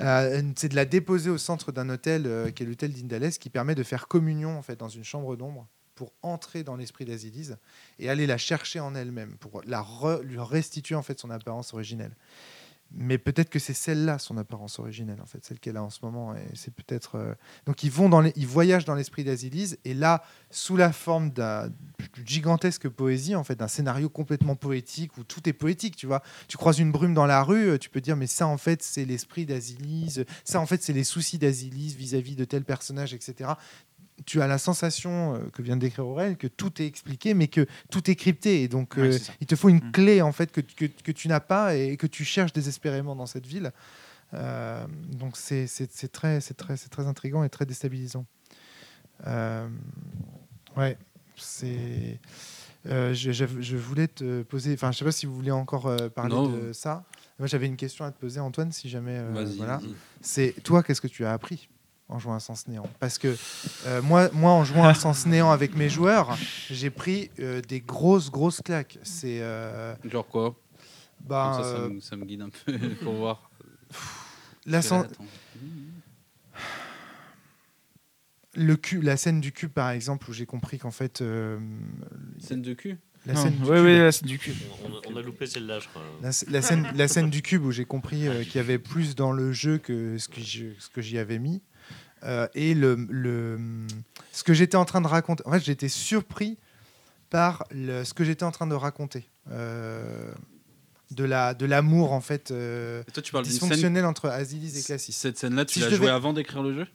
[0.00, 3.74] Euh, c'est de la déposer au centre d'un hôtel qui est l'hôtel d'Indalès qui permet
[3.74, 7.52] de faire communion en fait dans une chambre d'ombre pour entrer dans l'esprit d'Asilis
[7.98, 11.72] et aller la chercher en elle-même pour la re- lui restituer en fait son apparence
[11.72, 12.12] originelle.
[12.92, 15.98] Mais peut-être que c'est celle-là son apparence originelle en fait, celle qu'elle a en ce
[16.02, 17.34] moment et c'est peut-être euh,
[17.66, 18.32] donc ils vont dans les...
[18.36, 21.68] ils voyagent dans l'esprit d'Asilis et là sous la forme d'un
[22.14, 26.22] d'une gigantesque poésie en fait d'un scénario complètement poétique où tout est poétique tu vois
[26.48, 28.82] tu croises une brume dans la rue, euh, tu peux dire mais ça en fait
[28.82, 33.50] c'est l'esprit d'Asilis, ça en fait c'est les soucis d'Asilis vis-à-vis de tel personnage, etc.
[34.24, 37.48] Tu as la sensation euh, que vient de décrire Aurel que tout est expliqué mais
[37.48, 39.92] que tout est crypté et donc Ouais, euh, il te faut une Mm.
[39.92, 43.26] clé en fait que, que, que tu n'as pas et que tu cherches désespérément dans
[43.26, 43.72] cette ville.
[44.34, 45.66] Euh, donc c'est
[46.10, 48.24] très, c'est très, c'est très intriguant et très déstabilisant.
[49.26, 49.68] Euh,
[50.76, 50.96] ouais,
[51.36, 52.18] c'est.
[52.84, 54.74] je, je- voulais te poser.
[54.74, 56.48] Enfin, je sais pas si vous voulez encore parler Non.
[56.48, 57.04] de ça.
[57.38, 59.20] Moi, j'avais une question à te poser, Antoine, si jamais.
[59.58, 59.80] voilà.
[60.20, 61.68] C'est toi, qu'est-ce que tu as appris?
[62.08, 63.36] En jouant à Sens Néant Parce que
[63.86, 66.36] euh, moi, moi, en jouant à Sens Néant avec mes joueurs,
[66.70, 68.98] j'ai pris euh, des grosses, grosses claques.
[69.02, 69.40] C'est.
[69.40, 70.54] euh, Genre quoi?
[71.20, 73.50] Bah, Comme ça, ça me, ça me guide un peu pour voir.
[74.66, 74.80] la,
[78.54, 81.20] le cube, la scène du cube, par exemple, où j'ai compris qu'en fait.
[81.20, 81.58] euh,
[82.38, 82.98] Scène de cul?
[83.26, 84.54] la Non, scène du ouais, cube- ouais, la scène du cul.
[84.84, 86.02] On, on a- loupé celle-là, je crois.
[86.22, 89.14] La, la scène, la scène du cube où j'ai compris euh, qu'il y avait plus
[89.16, 91.60] dans le jeu que ce que je- ce que j'y avais mis.
[92.24, 93.58] Euh, et le, le,
[94.32, 95.42] ce que j'étais en train de raconter.
[95.46, 96.58] En fait, j'étais surpris
[97.30, 99.28] par le- ce que j'étais en train de raconter.
[99.50, 100.30] Euh,
[101.12, 103.52] de la de l'amour en fait euh, Et toi, tu parles scène.
[103.52, 105.12] dysfonctionnel entre Azilis et Classis.
[105.12, 106.86] Cette scène-là, tu Si l'as jouée avant d'écrire le jeu?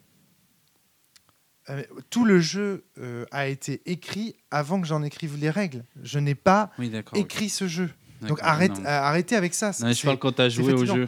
[1.70, 5.86] Euh, tout le jeu euh, a été écrit avant que j'en écrive les règles.
[6.04, 7.90] Je n'ai pas Oui, écrit ce jeu.
[8.24, 9.72] Donc arrête, euh, arrêtez avec ça.
[9.80, 11.08] Non, je parle quand t'as c'est joué au jeu.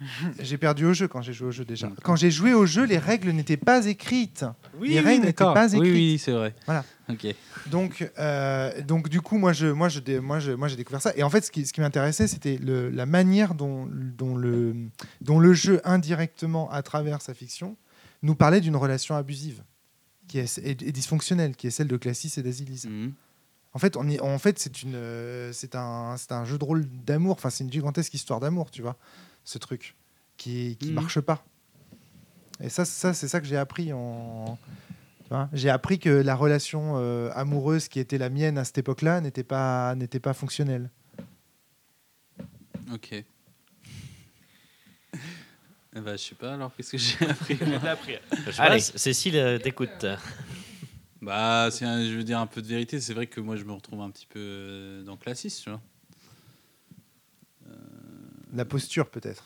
[0.38, 1.90] J'ai perdu au jeu quand j'ai joué au jeu déjà.
[2.02, 4.44] Quand j'ai joué au jeu, les règles n'étaient pas écrites.
[4.80, 5.54] les règles n'étaient d'accord.
[5.54, 5.82] pas écrites.
[5.82, 6.54] Oui, oui, c'est vrai.
[6.66, 6.84] Voilà.
[7.08, 7.26] Ok.
[7.66, 11.12] Donc, euh, donc du coup, moi, je, moi, je, moi, je, moi, j'ai découvert ça.
[11.16, 14.76] Et en fait, ce qui, ce qui m'intéressait, c'était le- la manière dont, dont, le,
[15.20, 17.76] dont le jeu, indirectement, à travers sa fiction,
[18.22, 19.62] nous parlait d'une relation abusive
[20.28, 22.84] qui est, et, et dysfonctionnelle, qui est celle de Classis et d'Asilis.
[22.88, 23.12] Mhm.
[23.72, 26.64] En fait, on y- en fait, c'est une, euh, c'est un, c'est un jeu de
[26.64, 27.32] rôle d'amour.
[27.32, 28.96] Enfin, c'est une gigantesque histoire d'amour, tu vois,
[29.48, 29.94] ce truc
[30.36, 30.94] qui, qui Mhm.
[30.94, 31.42] marche pas.
[32.60, 34.58] Et ça, ça, c'est ça que j'ai appris en.
[35.52, 39.44] J'ai appris que la relation euh, amoureuse qui était la mienne à cette époque-là n'était
[39.44, 40.90] pas, n'était pas fonctionnelle.
[42.92, 43.10] Ok.
[43.12, 43.24] Eh
[46.00, 47.26] ben, je sais pas alors, qu'est-ce que j'ai
[47.88, 48.14] appris
[48.46, 48.76] Je sais Allez.
[48.76, 50.06] pas, Cécile, euh, t'écoutes.
[51.20, 53.00] Bah, c'est je veux dire un peu de vérité.
[53.00, 55.80] C'est vrai que moi, je me retrouve un petit peu euh, dans Classis, tu vois.
[58.54, 59.44] La posture, peut-être.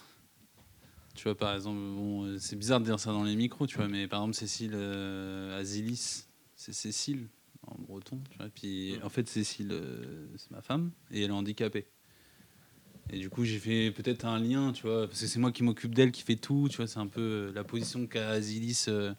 [1.14, 3.88] Tu vois, par exemple, bon, c'est bizarre de dire ça dans les micros, tu vois,
[3.88, 6.26] mais par exemple, Cécile euh, Azilis,
[6.56, 7.28] c'est Cécile
[7.66, 8.38] en breton, tu.
[8.54, 11.86] Puis en fait, Cécile, euh, c'est ma femme et elle est handicapée.
[13.10, 15.62] Et du coup, j'ai fait peut-être un lien, tu vois, parce que c'est moi qui
[15.62, 18.86] m'occupe d'elle, qui fait tout, tu vois, c'est un peu euh, la position qu'a Azilis,
[18.88, 19.12] euh,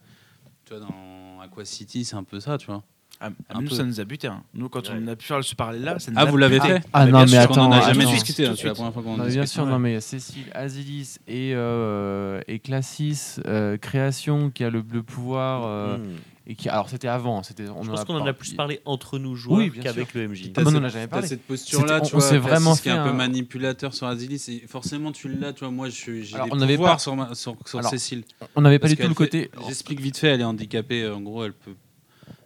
[0.65, 2.83] tu vois, dans Aqua City, c'est un peu ça, tu vois.
[3.19, 3.75] Ah, ah, Un nous, peu.
[3.75, 4.27] ça nous a buté.
[4.27, 4.43] hein.
[4.53, 6.81] Nous, quand on a pu faire ce parallèle-là, ça nous Ah, a vous l'avez fait
[6.91, 7.93] Ah non, mais attends, on en a attends.
[7.93, 10.01] jamais discuté, hein, c'est la première fois qu'on en Non, mais bien sûr, non, mais
[10.01, 15.63] Cécile, Azilis et, euh, et Classis, euh, Création, qui a le, le pouvoir.
[15.65, 16.15] euh, Hmm.
[16.47, 17.41] et qui, alors, c'était avant.
[17.43, 19.71] C'était, on Je en pense a qu'on en a plus parlé entre nous joueurs Oui,
[19.81, 20.51] qu'avec le MJ.
[20.57, 21.27] Ah non, on en a jamais cette- parlé.
[21.27, 25.29] cette posture-là, tu on- vois, vraiment qui est un peu manipulateur sur Azilis, forcément tu
[25.29, 25.93] l'as, tu vois, moi je-
[26.23, 27.55] j'ai des on pouvoirs pas- sur,
[27.89, 28.23] Cécile.
[28.57, 29.49] On n'avait pas du tout le côté.
[29.67, 31.75] J'explique vite fait, elle est handicapée, en gros, elle peut...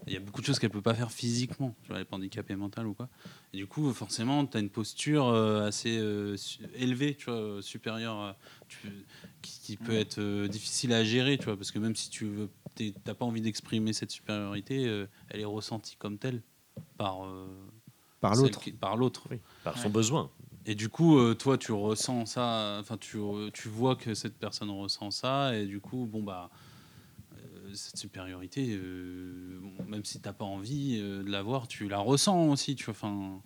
[0.07, 2.13] Il y a beaucoup de choses qu'elle peut pas faire physiquement, tu vois, elle est
[2.13, 3.09] handicapée mentale ou quoi.
[3.53, 6.35] Et du coup, forcément, tu as une posture euh, assez euh,
[6.75, 8.35] élevée, tu vois, euh, supérieure,
[8.69, 9.05] tu-
[9.41, 12.25] qui, qui peut être euh, difficile à gérer, tu vois, parce que même si tu
[12.25, 12.49] veux,
[13.03, 16.41] t'as pas envie d'exprimer cette supériorité, euh, elle est ressentie comme telle
[16.97, 17.47] par euh,
[18.21, 18.61] Par l'autre.
[18.79, 19.27] par l'autre.
[19.29, 20.31] Oui, par son besoin.
[20.65, 23.17] Et du coup, euh, toi, tu ressens ça, enfin, tu,
[23.53, 26.49] tu vois que cette personne ressent ça, et du coup, bon, bah,
[27.73, 31.99] cette supériorité, euh, bon, même si t'as pas envie euh, de la voir, tu la
[31.99, 33.39] ressens aussi, tu vois, enfin.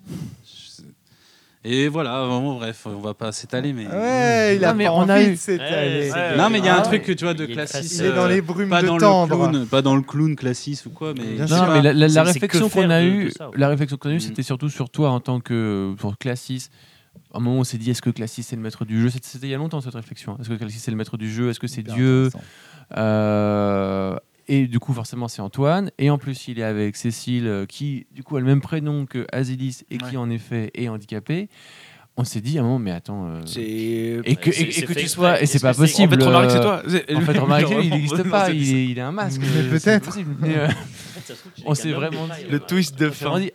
[1.63, 3.85] Et voilà, vraiment, bref, on va pas s'étaler, mais.
[3.85, 6.11] Ouais, il a Non, mais pas on a envie eu- de s'étaler.
[6.11, 7.97] Ouais, Non, mais il y a un truc que tu vois de Il est classis.
[7.99, 9.37] Il est dans euh, les brumes pas de dans tendre.
[9.45, 12.89] le clown, pas dans le clown classis ou quoi, mais Non, mais la, réflexion qu'on
[12.89, 16.17] a eue, la réflexion qu'on a eue, c'était surtout sur toi en tant que pour
[16.17, 16.69] Classis.
[17.33, 19.09] À un moment, on s'est dit est-ce que Classis c'est le maître du jeu?
[19.09, 20.37] C'était il y a longtemps cette réflexion.
[20.39, 21.49] Est-ce que Classis c'est le maître du jeu?
[21.51, 22.25] Est-ce que c'est Dieu?
[22.25, 22.39] intéressant.
[22.39, 22.70] Euh,
[24.53, 25.91] Et du coup, forcément, c'est Antoine.
[25.97, 29.05] Et en plus, il est avec Cécile, euh, qui du coup a le même prénom
[29.05, 31.47] que Azilis et qui en effet est handicapée.
[32.17, 33.25] On s'est dit à un moment, mais attends.
[33.27, 33.41] euh.
[33.55, 36.13] Et que, et- et tu sois, et c'est pas possible.
[36.13, 36.81] En fait, remarque, c'est euh, toi.
[36.87, 39.39] C'est- En fait, remarque, il Vraiment, n'existe pas, c'est- il est, il est un masque.
[39.41, 40.17] Mais euh, c'est peut-être.
[40.41, 40.67] Mais, euh,
[41.65, 43.41] On s'est vraiment dit- Le twist de on s'est vraiment fin.
[43.41, 43.51] dit,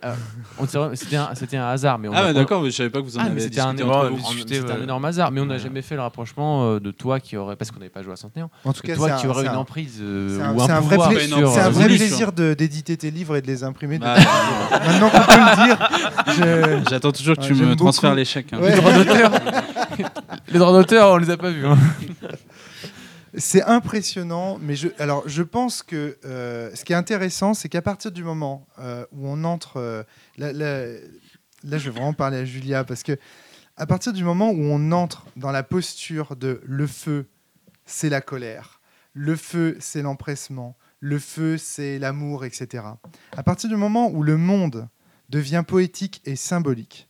[0.57, 2.75] on s'est vraiment- c'était un, c'était un hasard, mais on Ah, a- d'accord, mais je
[2.75, 4.25] savais pas que vous en Ah, mais avez c'était un, discuté énorme- entre ouais, vous.
[4.25, 4.71] on- c'était ouais.
[4.71, 7.55] un énorme hasard, mais on n'a jamais fait le rapprochement euh, de toi qui aurait,
[7.57, 9.55] parce qu'on n'avait pas joué à Centenaire, En tout cas, toi qui c'est une un-
[9.57, 11.51] emprise euh, c'est un- ou c'est un un vrai pouvoir pla- pla- sur.
[11.51, 13.99] C'est un euh, vrai Azilis, plaisir de- d'éditer tes livres et de les imprimer.
[13.99, 14.15] Bah,
[14.71, 15.89] Maintenant qu'on peut le dire,
[16.83, 18.46] je- J'attends toujours que Ouais, tu me transfères les chèques.
[18.53, 18.59] Hein.
[18.61, 18.69] Ouais.
[18.71, 19.31] Les droits d'auteur,
[20.47, 21.65] les droits d'auteur, on les a pas vus.
[21.65, 21.77] hein.
[23.37, 24.57] c'est impressionnant.
[24.61, 28.23] Mais je, alors, je pense que euh, ce qui est intéressant, c'est qu'à partir du
[28.23, 30.03] moment euh, où on entre, euh,
[30.37, 30.85] là, là-
[31.63, 33.17] là, je vais vraiment parler à Julia parce que
[33.77, 37.27] à partir du moment où on entre dans la posture de le feu
[37.89, 38.81] c'est la colère.
[39.13, 40.75] Le feu, c'est l'empressement.
[40.99, 42.83] Le feu, c'est l'amour, etc.
[43.35, 44.89] À partir du moment où le monde
[45.29, 47.06] devient poétique et symbolique,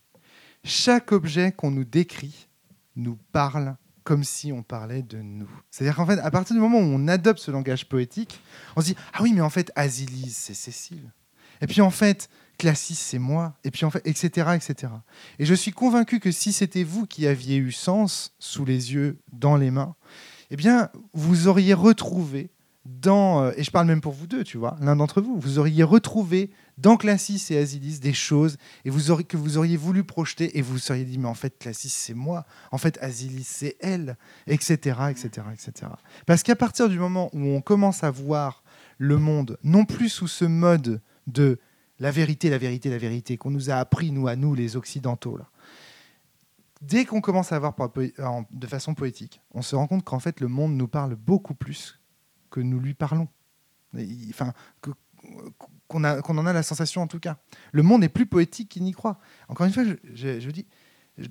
[0.64, 2.48] chaque objet qu'on nous décrit
[2.96, 5.50] nous parle comme si on parlait de nous.
[5.70, 8.40] C'est-à-dire qu'en fait, à partir du moment où on adopte ce langage poétique,
[8.74, 11.12] on se dit Ah oui, mais en fait, Azilise, c'est Cécile.
[11.60, 13.54] Et puis en fait, Classis, c'est moi.
[13.64, 14.92] Et puis en fait, etc., etc.
[15.38, 19.18] Et je suis convaincu que si c'était vous qui aviez eu sens sous les yeux,
[19.32, 19.94] dans les mains,
[20.50, 22.50] eh bien, vous auriez retrouvé
[22.86, 25.58] dans, euh, et je parle même pour vous deux, tu vois, l'un d'entre vous, vous
[25.58, 30.62] auriez retrouvé dans Classis et Asilis des choses et que vous auriez voulu projeter et
[30.62, 34.16] vous seriez dit, mais en fait, Classis, c'est moi, en fait, Asilis, c'est elle,
[34.46, 35.92] etc., etc., etc.
[36.24, 38.62] Parce qu'à partir du moment où on commence à voir
[38.96, 41.58] le monde, non plus sous ce mode de
[41.98, 45.36] la vérité, la vérité, la vérité, qu'on nous a appris, nous, à nous, les Occidentaux,
[46.80, 47.74] dès qu'on commence à voir
[48.52, 51.98] de façon poétique, on se rend compte qu'en fait, le monde nous parle beaucoup plus
[52.50, 53.26] que nous lui parlons.
[54.30, 54.90] Enfin, que-
[55.88, 57.38] qu'on en a la sensation en tout cas.
[57.72, 59.18] Le monde est plus poétique qu'il n'y croit.
[59.48, 59.84] Encore une fois,
[60.14, 60.66] je, dis,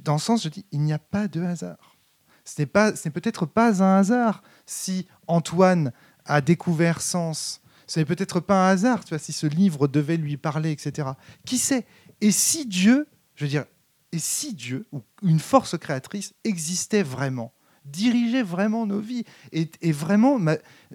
[0.03, 1.95] dans ce sens, je dis, il n'y a pas de hasard.
[2.43, 5.91] Ce n'est pas, ce n'est peut-être pas un hasard si Antoine
[6.25, 7.61] a découvert Sens.
[7.87, 11.09] Ce n'est peut-être pas un hasard, tu vois, si ce livre devait lui parler, etc.
[11.45, 11.85] Qui sait?
[12.19, 13.65] Et si Dieu, je veux dire,
[14.11, 17.53] et si Dieu ou une force créatrice existait vraiment,
[17.91, 20.39] dirigeait vraiment nos vies et, vraiment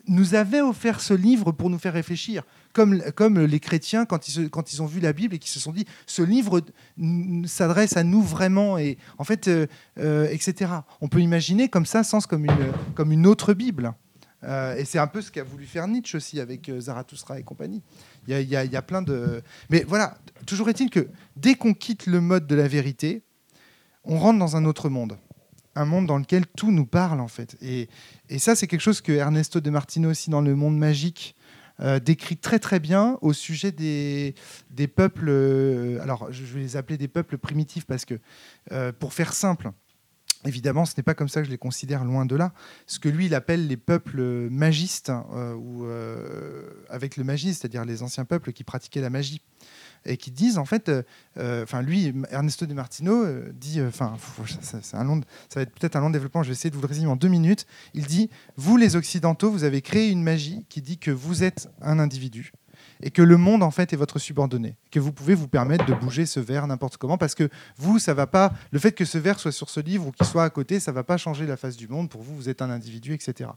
[0.07, 4.51] nous avait offert ce livre pour nous faire réfléchir, comme, comme les chrétiens quand ils,
[4.51, 6.61] quand ils ont vu la Bible et qui se sont dit ce livre
[7.47, 9.67] s'adresse à nous vraiment et en fait euh,
[9.99, 10.73] euh, etc.
[11.01, 13.93] On peut imaginer comme ça sens comme une comme une autre Bible.
[14.45, 17.83] Euh, et c'est un peu ce qu'a voulu faire Nietzsche aussi avec Zarathustra et compagnie.
[18.27, 19.43] Il y y y a plein de.
[19.71, 23.23] Mais voilà, toujours est-il que dès qu'on quitte le mode de la vérité,
[24.05, 25.17] on rentre dans un autre monde.
[25.75, 27.57] Un monde dans lequel tout nous parle, en fait.
[27.63, 27.89] Et,
[28.39, 31.35] ça, c'est quelque chose que Ernesto de Martino, aussi dans Le Monde Magique,
[31.81, 34.35] euh, décrit très très bien au sujet des,
[34.71, 35.29] des peuples.
[35.29, 38.21] euh, alors, je vais les appeler des peuples primitifs parce que,
[38.73, 39.73] euh, pour faire simple,
[40.45, 42.53] Évidemment, ce n'est pas comme ça que je les considère loin de là.
[42.89, 44.21] Ce que lui, il appelle les peuples
[44.51, 45.87] magistes, euh, ou
[46.89, 49.41] avec le magie, c'est-à-dire les anciens peuples qui pratiquaient la magie,
[50.05, 50.91] et qui disent en fait,
[51.39, 54.17] euh, enfin lui, Ernesto de Martino euh, dit, euh, enfin,
[54.83, 56.43] ça, long, ça va être peut-être un long développement.
[56.43, 57.67] Je vais essayer de vous le résumer en deux minutes.
[57.95, 61.69] Il dit, vous les occidentaux, vous avez créé une magie qui dit que vous êtes
[61.81, 62.53] un individu
[63.03, 65.95] et que le monde en fait est votre subordonné, que vous pouvez vous permettre de
[65.95, 69.19] bouger ce verre n'importe comment parce que vous ça va pas le fait que ce
[69.19, 71.57] verre soit sur ce livre ou qu'il soit à côté, ça va pas changer la
[71.57, 73.51] face du monde pour vous vous êtes un individu etc.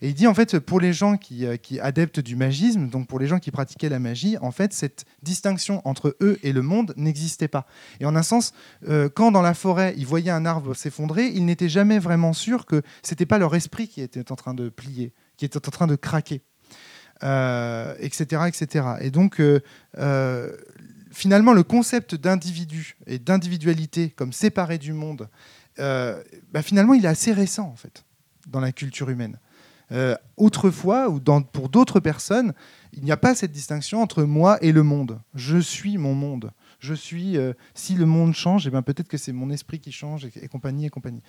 [0.00, 3.08] Et il dit en fait pour les gens qui, euh, qui adeptent du magisme, donc
[3.08, 6.62] pour les gens qui pratiquaient la magie, en fait cette distinction entre eux et le
[6.62, 7.66] monde n'existait pas.
[8.00, 8.52] Et en un sens,
[8.88, 12.66] euh, quand dans la forêt ils voyaient un arbre s'effondrer, ils n'étaient jamais vraiment sûrs
[12.66, 15.86] que c'était pas leur esprit qui était en train de plier, qui était en train
[15.86, 16.42] de craquer
[17.22, 18.86] euh, etc., etc.
[19.00, 19.60] Et donc, euh,
[19.98, 20.50] euh,
[21.12, 25.28] finalement, le concept d'individu et d'individualité comme séparé du monde,
[25.78, 28.04] bah, finalement, il est assez récent, en fait,
[28.48, 29.38] dans la culture humaine.
[30.36, 32.52] Autrefois, ou pour d'autres personnes,
[32.92, 35.20] il n'y a pas cette distinction entre moi et le monde.
[35.34, 36.50] Je suis mon monde.
[36.80, 37.36] Je suis.
[37.74, 40.48] si le monde change, eh ben, peut-être que c'est mon esprit qui change et, et
[40.48, 41.22] compagnie et compagnie.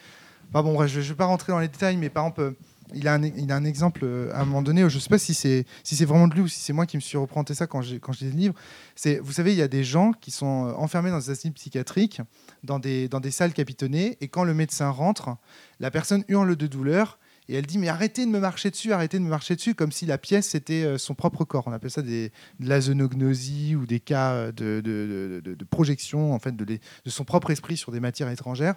[0.52, 2.56] Bon, bref, je ne vais pas rentrer dans les détails, mais par exemple,
[2.94, 5.10] il a un, il a un exemple euh, à un moment donné, je ne sais
[5.10, 7.68] pas si c'est vraiment de lui ou si c'est moi qui me suis représenté ça
[7.68, 8.54] quand j'ai quand j'ai livre.
[8.96, 11.54] C'est, vous savez, il y a des gens qui sont euh, enfermés dans des asiles
[11.54, 12.22] psychiatriques,
[12.64, 15.36] dans des, des salles capitonnées, et quand le médecin rentre,
[15.80, 17.20] la personne hurle de douleur.
[17.48, 19.92] Et elle dit mais arrêtez de me marcher dessus, arrêtez de me marcher dessus, comme
[19.92, 21.68] si la pièce c'était euh, son propre corps.
[21.68, 26.80] On appelle ça des, de la zoonognosie ou des cas de, projection en fait de
[27.06, 28.76] son propre esprit sur des matières étrangères.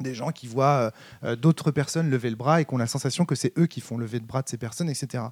[0.00, 0.90] Des gens qui voient euh,
[1.22, 3.80] euh, d'autres personnes lever le bras et qui ont la sensation que c'est eux qui
[3.80, 5.24] font lever le bras de ces personnes, etc.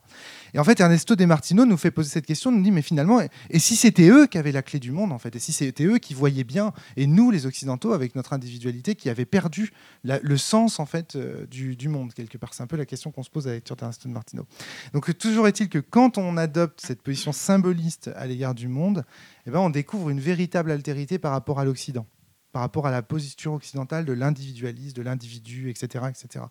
[0.54, 3.20] Et en fait, Ernesto De Martino nous fait poser cette question, nous dit, mais finalement,
[3.50, 5.84] et, si c'était eux qui avaient la clé du monde, en fait, et si c'était
[5.84, 9.72] eux qui voyaient bien, et nous, les Occidentaux, avec notre individualité, qui avaient perdu
[10.04, 12.54] le sens, en fait, euh, du, monde, quelque part.
[12.54, 14.46] C'est un peu la question qu'on se pose lecture d'Ernesto De Martino.
[14.92, 19.04] Donc, toujours est-il que quand on adopte cette position symboliste à l'égard du monde,
[19.46, 22.06] eh ben, on découvre une véritable altérité par rapport à l'Occident
[22.52, 26.44] par rapport à la posture occidentale de l'individualisme, de l'individu, etc., etc.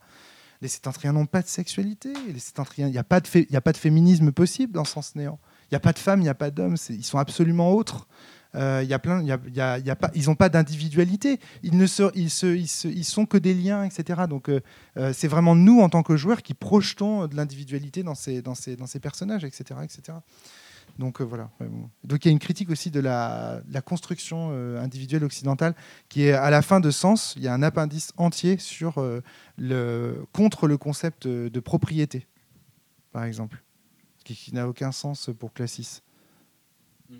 [0.61, 2.13] Les sétentriens n'ont pas de sexualité.
[2.27, 2.39] Les
[2.77, 5.39] il n'y a, pas de fé- a pas de féminisme possible dans Sens Néant.
[5.63, 6.75] Il n'y a pas de femmes, il n'y a pas d'hommes.
[6.89, 8.07] Ils sont absolument autres.
[8.53, 11.39] Euh, y a plein, y a- y y a pas, ils n'ont pas d'individualité.
[11.63, 14.23] Ils ne se, ils se, ils se- ils sont que des liens, etc.
[14.29, 14.59] Donc euh,
[14.97, 18.53] euh, c'est vraiment nous en tant que joueurs qui projetons de l'individualité dans ces, dans
[18.55, 20.17] ces, dans ces personnages, etc., etc.
[20.99, 21.49] Donc euh, voilà.
[22.03, 25.75] Donc il y a une critique aussi de la, de la construction euh, individuelle occidentale
[26.09, 27.33] qui est à la fin de Sens.
[27.37, 29.21] Il y a un appendice entier sur euh,
[29.57, 32.27] le contre le concept de propriété,
[33.11, 33.63] par exemple,
[34.23, 36.01] qui, qui n'a aucun sens pour Classis.
[37.09, 37.15] Mm.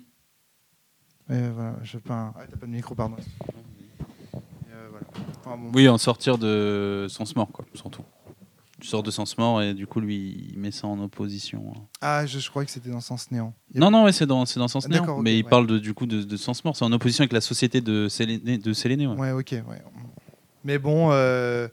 [1.30, 2.34] Et voilà, je pas.
[2.36, 3.16] Ah, t'as pas de micro, pardon.
[3.16, 3.22] Et,
[4.72, 5.06] euh, voilà.
[5.40, 5.70] Enfin, bon.
[5.74, 8.02] Oui, en sortir de sens mort, quoi, surtout.
[8.82, 11.72] Tu sors de sens mort et du coup, lui, il met ça en opposition.
[12.00, 13.54] Ah, je, je croyais que c'était dans Sens néant.
[13.76, 15.02] Non, non, ouais, c'est dans, c'est dans sens néant.
[15.02, 15.48] d'accord, ok, mais il ouais.
[15.50, 16.76] parle de, du coup de, de sens mort.
[16.76, 18.58] C'est en opposition avec la société de Séléné.
[18.58, 19.14] De Séléné ouais.
[19.16, 19.80] Ouais, ok, ouais.
[20.64, 21.68] Mais bon, euh,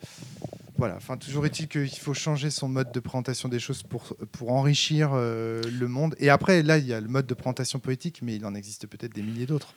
[0.78, 0.98] voilà.
[0.98, 5.10] Enfin, toujours est-il qu'il faut changer son mode de présentation des choses pour, pour enrichir
[5.14, 6.14] euh, le monde.
[6.20, 8.86] Et après, là, il y a le mode de présentation poétique, mais il en existe
[8.86, 9.74] peut-être des milliers d'autres.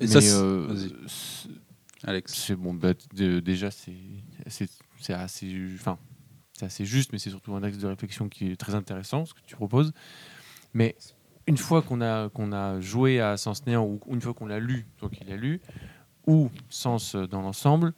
[0.00, 0.74] Et Mais, ça, c'est- euh,
[2.04, 2.32] Alex.
[2.34, 2.72] c'est bon.
[2.72, 3.92] bah, déjà, c'est
[4.46, 5.98] c'est c'est assez, enfin,
[6.58, 9.34] c'est assez juste, mais c'est surtout un axe de réflexion qui est très intéressant ce
[9.34, 9.92] que tu proposes.
[10.74, 10.96] Mais
[11.46, 14.58] une fois qu'on a qu'on a joué à Sens néant ou une fois qu'on l'a
[14.58, 15.60] lu, donc il a lu,
[16.26, 17.92] ou Sens dans l'ensemble.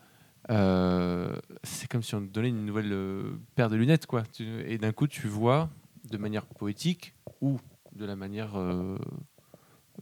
[0.50, 4.22] euh, c'est comme si on te donnait une nouvelle euh, paire de lunettes, quoi.
[4.66, 5.68] Et d'un coup, tu vois
[6.10, 7.58] de manière poétique ou
[7.94, 8.96] de la manière, euh,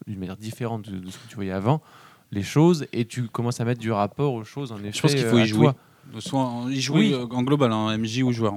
[0.07, 1.83] d'une manière différente de, de ce que tu voyais avant,
[2.31, 4.71] les choses, et tu commences à mettre du rapport aux choses.
[4.73, 5.65] En effet, Je pense qu'il faut euh, y jouer.
[5.67, 5.77] toi.
[6.19, 7.13] Soit en, y jouer Oui.
[7.15, 8.55] euh, en global, en MJ ou joueur.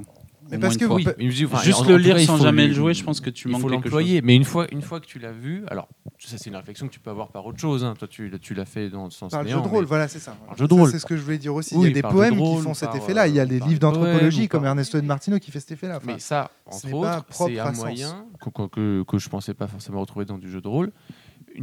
[0.52, 1.06] Mais parce que Oui,
[1.46, 3.72] enfin, Juste le lire sans jamais le jouer, je pense que tu il manques quelque
[3.72, 3.84] chose.
[3.84, 4.22] l'employer.
[4.24, 5.88] Mais une fois, une fois que tu l'as vu, alors
[6.18, 7.84] ça c'est une réflexion que tu peux avoir par autre chose.
[7.84, 7.94] hein.
[8.00, 10.08] Toi, tu, tu l'as fait dans le sens Par le jeu de rôle, mais- voilà,
[10.08, 10.36] c'est ça.
[10.48, 10.90] Par jeu de rôle.
[10.90, 11.76] C'est ce que je voulais dire aussi.
[11.76, 13.28] Oui, il y a des de poèmes qui font cet effet-là.
[13.28, 15.74] Il y a des par livres d'anthropologie comme par- Ernesto de Martino qui fait cet
[15.74, 15.98] effet-là.
[15.98, 18.26] Enfin, Mais ça, entre autres, c'est un moyen
[18.72, 20.92] que, que je pensais pas forcément retrouver dans du jeu de rôle.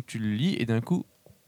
[0.07, 1.07] Tu le lis et d'un coup,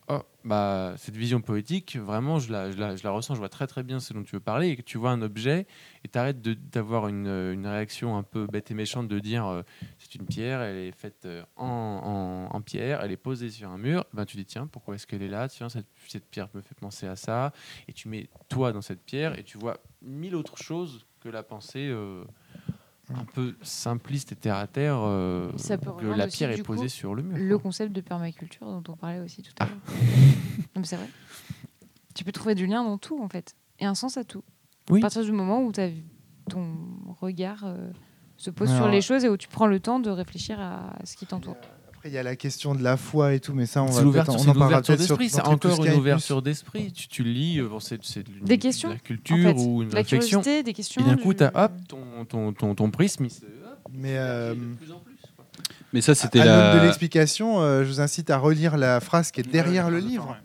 [0.09, 3.49] oh, bah, cette vision poétique, vraiment, je la, je, la, je la ressens, je vois
[3.49, 4.69] très très bien ce dont tu veux parler.
[4.69, 5.67] Et que tu vois un objet
[6.05, 9.63] et tu arrêtes d'avoir une, une réaction un peu bête et méchante de dire euh,
[9.99, 13.69] c'est une pierre, elle est faite euh, en, en, en pierre, elle est posée sur
[13.71, 14.05] un mur.
[14.13, 15.49] Ben, tu dis tiens, pourquoi est-ce qu'elle est là?
[15.49, 17.53] Tiens, cette, cette pierre me fait penser à ça.
[17.89, 21.43] Et tu mets toi dans cette pierre et tu vois mille autres choses que la
[21.43, 21.89] pensée.
[21.89, 22.25] euh,
[23.15, 26.83] un peu simpliste et terre à terre euh, Ça peut que la pierre est posée
[26.83, 27.37] coup, sur le mur.
[27.39, 27.63] Le quoi.
[27.65, 29.65] concept de permaculture dont on parlait aussi tout Ah.
[29.65, 30.85] à l'heure.
[30.85, 31.09] c'est vrai.
[32.15, 33.55] Tu peux trouver du lien dans tout, en fait.
[33.79, 34.43] Et un sens à tout.
[34.91, 35.01] Oui.
[35.01, 35.91] À partir du moment où as,
[36.49, 36.67] ton
[37.21, 37.91] regard euh,
[38.37, 40.97] se pose Alors, sur les choses et où tu prends le temps de réfléchir à
[41.05, 41.57] ce qui t'entoure.
[41.99, 44.03] Après, il y a la question de la foi et tout, mais ça, on va
[44.03, 45.29] l'ouverture, on c'est en parlera peut-être d'esprit.
[45.29, 46.93] C'est encore une ouverture d'esprit.
[46.93, 49.55] Tu, tu lis, euh, bon, c'est c'est de, Des questions, de la En culture fait,
[49.59, 50.41] ou une de la réflexion.
[50.41, 51.03] curiosité, des questions.
[51.03, 53.25] Et d'un coup, tu as hop, ton, ton, ton, ton prisme.
[53.25, 55.17] il se- hop, Mais euh, de plus en plus.
[55.37, 55.45] quoi.
[55.93, 56.85] Mais ça, c'était à l'aune de la.
[56.85, 60.37] l'explication, euh, je vous incite à relire la phrase qui est derrière le livre,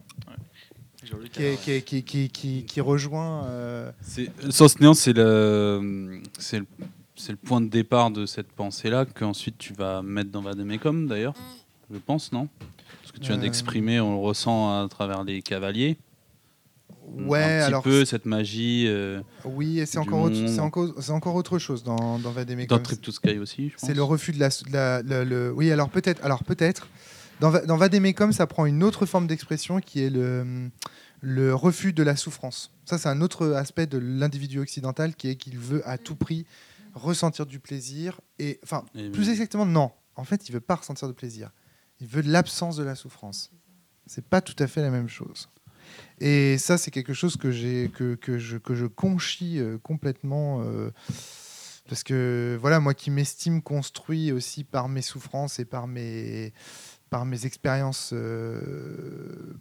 [1.32, 3.46] qui, est- qui, est- qui, qui, qui, qui rejoint.
[3.46, 6.66] euh, C'est- Sens néant, c'est le, c'est le,
[7.16, 11.34] c'est le point de départ de cette pensée-là qu'ensuite tu vas mettre dans Vademecum d'ailleurs,
[11.92, 12.48] je pense, non?
[13.02, 13.42] Parce que tu viens Euh.
[13.42, 15.98] d'exprimer, on le ressent à travers les cavaliers.
[17.06, 20.94] Ouais, un petit alors peu cette magie euh, oui, et c'est encore, autre- c'est encore,
[21.00, 22.80] c'est encore autre chose dans, dans dans.
[22.80, 23.70] Trip to Sky aussi.
[23.70, 23.88] je pense.
[23.88, 26.88] C'est le refus de la, de la- le- le- oui, alors peut-être, alors peut-être.
[27.42, 30.70] Dans, dans Vademecum, ça prend une autre forme d'expression qui est le,
[31.20, 32.72] le refus de la souffrance.
[32.86, 36.46] Ça, c'est un autre aspect de l'individu occidental qui est qu'il veut à tout prix
[36.94, 39.92] ressentir du plaisir et, enfin, Et- plus exactement, non.
[40.16, 41.52] En fait, il veut pas ressentir de plaisir.
[42.00, 43.52] Il veut l'absence de la souffrance.
[44.06, 45.50] C'est pas tout à fait la même chose.
[46.20, 50.62] Et ça, c'est quelque chose que j'ai que, que je que je conchis euh, complètement
[50.62, 50.92] euh,
[51.88, 56.54] parce que voilà, moi qui m'estime construit aussi par mes souffrances et par mes
[57.10, 59.54] par mes expériences euh,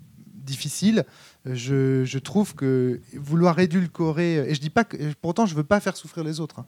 [0.44, 1.04] difficiles,
[1.46, 5.80] je, je trouve que vouloir édulcorer et je dis pas que pourtant je veux pas
[5.80, 6.60] faire souffrir les autres.
[6.60, 6.66] hein.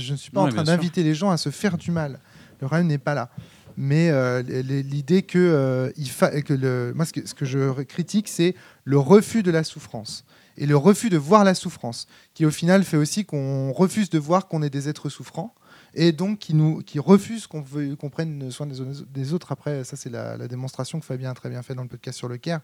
[0.00, 2.20] Je ne suis pas en train d'inviter les gens à se faire du mal.
[2.60, 3.30] Le problème n'est pas là.
[3.76, 7.82] Mais euh, l'idée que, euh, il fa- que le, moi, ce que, ce que je
[7.82, 10.24] critique, c'est le refus de la souffrance.
[10.56, 14.18] Et le refus de voir la souffrance, qui au final fait aussi qu'on refuse de
[14.18, 15.54] voir qu'on est des êtres souffrants,
[15.94, 17.62] et donc qui, nous, qui refuse qu'on
[18.10, 19.52] prenne soin des, au- des autres.
[19.52, 22.28] Après, ça c'est la, démonstration que Fabien a très bien fait dans le podcast sur
[22.28, 22.60] le Caire,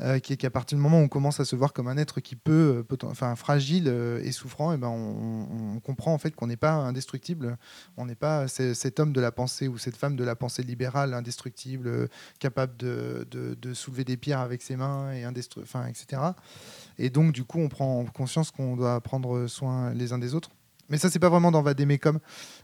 [0.00, 1.98] euh, qui est qu'à partir du moment où on commence à se voir comme un
[1.98, 6.34] être qui peut, euh, enfin fragile euh, et souffrant, et ben on, comprend en fait
[6.34, 7.58] qu'on n'est pas indestructible,
[7.96, 11.12] on n'est pas cet homme de la pensée ou cette femme de la pensée libérale
[11.12, 13.26] indestructible, capable de,
[13.74, 15.26] soulever des pierres avec ses mains et
[15.60, 16.22] enfin etc.
[16.98, 20.50] Et donc du coup on prend conscience qu'on doit prendre soin les uns des autres.
[20.92, 22.20] Mais ça c'est pas vraiment dans Vademecum.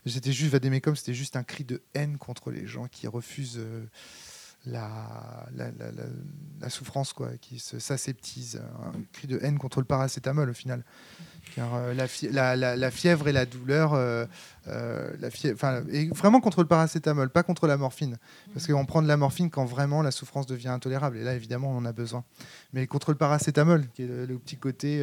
[0.07, 3.59] J'étais juste Vademecum, c'était juste un cri de haine contre les gens qui refusent.
[3.59, 3.87] euh,
[4.66, 5.93] la, la, la,
[6.61, 8.61] la- souffrance, quoi, qui se- s'aseptise.
[8.85, 10.85] Un cri de haine contre le paracétamol, au final.
[11.55, 14.26] Car euh, la, fi- la, la- la fièvre et la douleur, euh,
[14.66, 15.59] euh, la fièvre,
[15.91, 18.18] et vraiment contre le paracétamol, pas contre la morphine.
[18.53, 21.16] Parce qu'on prend de la morphine quand vraiment la souffrance devient intolérable.
[21.18, 22.24] Et là, évidemment, on en a besoin.
[22.72, 25.01] Mais contre le paracétamol, qui est le, le petit côté,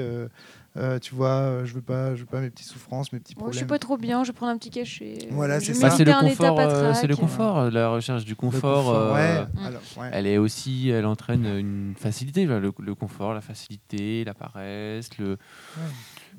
[0.78, 3.34] euh, tu vois, euh, je veux pas, je veux pas mes petites souffrances, mes petits
[3.36, 3.58] Moi, je problèmes.
[3.58, 5.18] suis pas trop bien, je vais prendre un petit cachet.
[5.32, 5.88] Voilà, c'est ça.
[5.90, 8.86] Bah, c'est le confort, euh, c'est le confort, la recherche du confort.
[8.86, 9.22] confort, ouais.
[9.22, 9.46] euh.
[9.68, 10.10] Alors, ouais.
[10.12, 15.38] Elle est aussi, elle entraîne une facilité, le, le confort, la facilité, la paresse, le,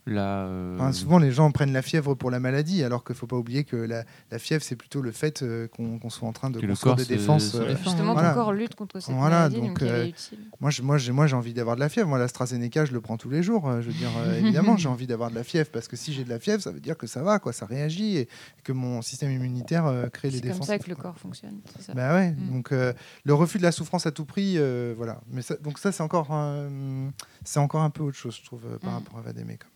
[0.07, 0.47] la.
[0.47, 3.37] euh, Enfin, souvent, les gens prennent la fièvre pour la maladie, alors qu'il faut pas
[3.37, 6.61] oublier que la, la fièvre, c'est plutôt le fait euh, qu'on soit en train de
[6.61, 7.45] construire corps des se- défenses.
[7.53, 7.77] se euh.
[7.77, 8.31] Justement, Voilà.
[8.31, 10.39] ton corps lutte contre cette Voilà, maladie, donc, donc, elle euh, est utile.
[10.61, 12.09] Moi, j'ai, moi, envie d'avoir de la fièvre.
[12.09, 13.71] Moi, l'AstraZeneca, je le prends tous les jours.
[13.81, 16.25] Je veux dire, euh, évidemment, j'ai envie d'avoir de la fièvre parce que si j'ai
[16.25, 18.29] de la fièvre, ça veut dire que ça va, quoi, ça réagit et
[18.65, 20.67] que mon système immunitaire euh, crée les C'est comme défenses.
[20.69, 21.61] ça que le corps fonctionne.
[21.81, 21.95] ça.
[21.95, 22.53] Bah ouais, Mm.
[22.53, 22.93] donc euh,
[23.25, 25.21] le refus de la souffrance à tout prix, euh, voilà.
[25.31, 27.11] Mais ça, donc ça, c'est encore, un-
[27.45, 28.95] c'est encore un peu autre chose, je trouve, euh, par Mm.
[28.95, 29.69] rapport à Vademecum.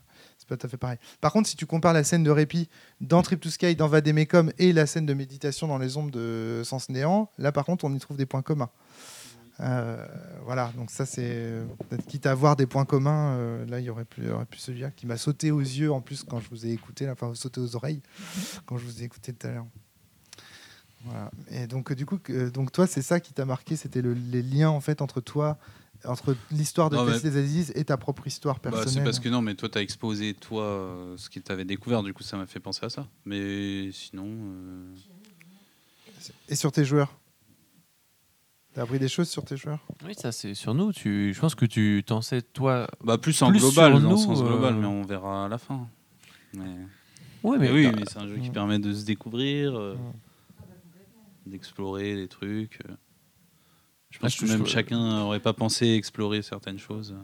[0.50, 0.98] C'est pas tout à fait pareil.
[1.20, 2.68] Par contre, si tu compares la scène de répit
[3.00, 6.62] dans Trip to Sky, dans Vademecum et la scène de méditation dans les ombres de
[6.64, 8.70] Sens Néant, là, par contre, on y trouve des points communs.
[9.60, 10.06] Euh,
[10.44, 13.34] voilà, donc ça, c'est peut-être quitte à avoir des points communs.
[13.36, 16.24] euh, là, il y aurait plus, plus celui-là qui m'a sauté aux yeux en plus
[16.24, 18.00] quand je vous ai écouté, là, enfin, sauté aux oreilles
[18.66, 19.66] quand je vous ai écouté tout à l'heure.
[21.04, 21.30] Voilà.
[21.50, 22.18] Et donc, euh, du coup,
[22.52, 25.58] donc toi, c'est ça qui t'a marqué, c'était le- les liens en fait entre toi,
[26.04, 28.88] entre l'histoire de Non, mais- Plessis les Aziz et ta propre histoire Bah, personnelle.
[28.94, 32.12] c'est parce que non, mais toi, t'as exposé, toi, euh, ce que t'avais découvert, du
[32.14, 33.06] coup, ça m'a fait penser à ça.
[33.24, 34.26] Mais sinon.
[34.28, 34.94] euh,
[36.48, 37.16] Et sur tes joueurs?
[38.72, 39.84] T'as appris des choses sur tes joueurs?
[40.06, 40.92] Oui, ça c'est sur nous.
[40.92, 42.86] Tu, je pense que tu t'en sais toi.
[43.02, 45.58] Bah, plus en Plus global, dans le sens global, euh, mais on verra à la
[45.58, 45.88] fin.
[46.54, 46.62] Mais,
[47.42, 48.52] Ouais, mais mais, oui, mais c'est un jeu qui Mm.
[48.52, 51.50] permet de se découvrir, euh, Mm.
[51.50, 52.78] d'explorer des trucs.
[54.10, 54.14] Euh.
[54.14, 57.14] Je pense je- que même je- chacun n'aurait pas pensé explorer certaines choses.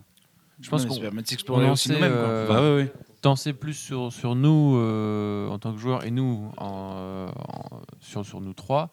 [0.61, 2.13] je pense Ouais, qu'on permet de s'explorer aussi nous-mêmes.
[2.15, 2.93] euh, Bah ouais, ouais.
[3.37, 7.81] sais plus sur, sur nous euh, en tant que joueurs et nous en, euh, en-
[8.01, 8.93] sur, sur nous trois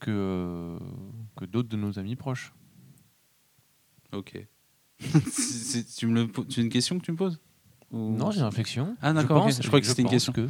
[0.00, 0.78] que,
[1.36, 2.52] que d'autres de nos amis proches.
[4.12, 4.46] Ok.
[5.00, 5.88] C'est-
[6.62, 7.40] une question que tu me poses?
[7.90, 8.96] Ou- Non, j'ai une réflexion.
[9.02, 10.32] Ah, d'accord, pense- Je croyais que c'était une question.
[10.32, 10.48] que-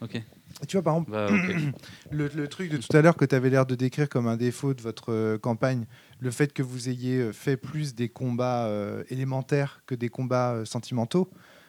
[0.00, 0.22] Ok.
[0.68, 1.28] Tu vois, par exemple, Bah,
[2.10, 4.36] le, le truc de tout à l'heure que tu avais l'air de décrire comme un
[4.36, 5.86] défaut de votre euh, campagne,
[6.20, 10.52] le fait que vous ayez euh, fait plus des combats euh, élémentaires que des combats
[10.52, 11.28] euh, sentimentaux,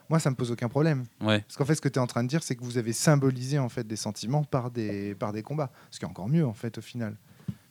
[0.10, 1.06] moi, ça me pose aucun problème.
[1.22, 1.40] Ouais.
[1.42, 2.94] Parce qu'en fait, ce que tu es en train de dire, c'est que vous avez
[2.94, 5.72] symbolisé en fait des sentiments par des, par des combats.
[5.92, 7.16] Ce qui est encore mieux, en fait, au final.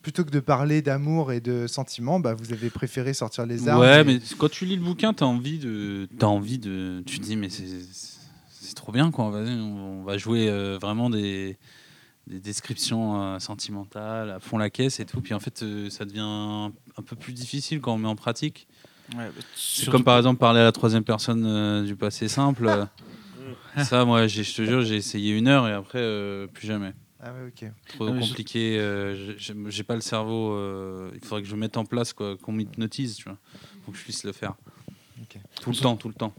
[0.01, 3.83] Plutôt que de parler d'amour et de sentiments, bah, vous avez préféré sortir les armes.
[3.83, 7.20] Ouais, et- mais quand tu lis le bouquin, t'as envie de, t'as envie de, tu
[7.20, 7.66] te dis mais c'est,
[8.63, 9.31] c'est trop bien quoi.
[9.31, 11.57] Vas-y, on on va jouer euh, vraiment des,
[12.27, 15.21] des descriptions euh, sentimentales à fond la caisse et tout.
[15.21, 18.17] Puis en fait, euh, ça devient un, un peu plus difficile quand on met en
[18.17, 18.67] pratique.
[19.17, 22.67] Ouais, bah, C'est comme par exemple parler à la troisième personne euh, du passé simple.
[22.67, 22.85] euh,
[23.85, 26.93] ça, moi, j'ai- je te jure, j'ai essayé une heure et après euh, plus jamais.
[27.21, 27.53] Ah ouais.
[27.97, 28.79] Trop Ah, mais je- compliqué.
[28.81, 30.53] euh, j'ai- pas le cerveau.
[30.55, 33.39] euh, il faudrait que je mette en place quoi, qu'on m'hypnotise, tu vois,
[33.85, 34.55] pour que je puisse le faire.
[35.21, 35.39] Ok.
[35.61, 36.33] Tout le temps, tout le temps.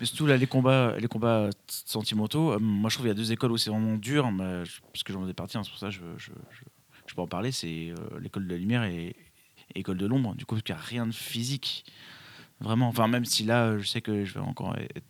[0.00, 3.22] Mais surtout là, les combats, les combats sentimentaux, euh, moi je trouve qu'il y a
[3.22, 4.62] deux écoles où c'est vraiment dur, mais
[4.92, 6.62] parce que j'en ai partie, hein, c'est pour ça que je, je, je,
[7.06, 9.14] je peux en parler, c'est euh, l'école de la lumière et, et
[9.76, 11.84] l'école de l'ombre, du coup, il n'y a rien de physique.
[12.60, 15.04] Vraiment, enfin, même si là, je sais que je vais encore être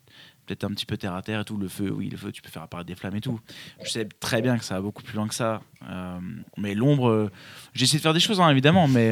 [0.46, 2.40] peut-être un petit peu terre à terre et tout, le feu, oui, le feu, tu
[2.42, 3.40] peux faire apparaître des flammes et tout.
[3.82, 5.60] Je sais très bien que ça va beaucoup plus loin que ça.
[5.88, 6.20] euh,
[6.56, 7.30] mais l'ombre,
[7.74, 9.10] essayé de faire des choses, hein, évidemment, mais.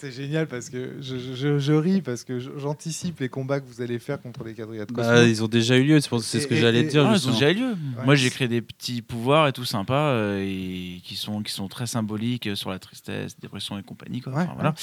[0.00, 3.82] C'est génial parce que je, je- je ris parce que j'anticipe les combats que vous
[3.82, 6.56] allez faire contre les quadrilles de Bah, ils ont déjà eu lieu, c'est ce que
[6.56, 7.06] j'allais dire.
[7.06, 7.70] Ah, ils ont déjà eu lieu.
[7.98, 8.04] Ouais.
[8.06, 11.68] Moi, j'ai créé des petits pouvoirs et tout sympa euh, et qui sont, qui sont
[11.68, 14.20] très symboliques euh, sur la tristesse, dépression et compagnie.
[14.22, 14.32] Quoi.
[14.32, 14.70] Ouais, Enfin, voilà.
[14.70, 14.76] ouais.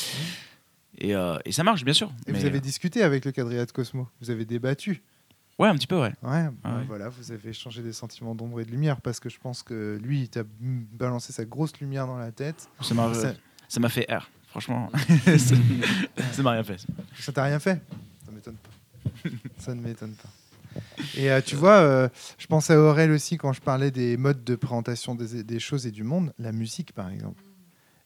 [1.00, 2.12] et, euh, et ça marche, bien sûr.
[2.28, 5.02] Et Mais, vous avez discuté avec le quadrillade Cosmo Vous avez débattu
[5.58, 6.14] Ouais, un petit peu, ouais.
[6.22, 6.84] Ouais, bah ouais.
[6.88, 9.98] voilà, vous avez échangé des sentiments d'ombre et de lumière parce que je pense que
[10.04, 12.70] lui, il t'a balancé sa grosse lumière dans la tête.
[12.82, 13.34] Ça m'a Ça-
[13.68, 14.30] ça m'a fait R,
[14.62, 14.90] franchement.
[16.32, 16.78] ça m'a rien fait.
[17.20, 17.80] Ça t'a rien fait?
[18.26, 19.30] Ça m'étonne pas.
[19.60, 20.82] Ça ne m'étonne pas.
[21.16, 24.44] Et euh, tu vois, euh, je pense à Aurel aussi quand je parlais des modes
[24.44, 26.34] de présentation des, des choses et du monde.
[26.40, 27.42] La musique, par exemple.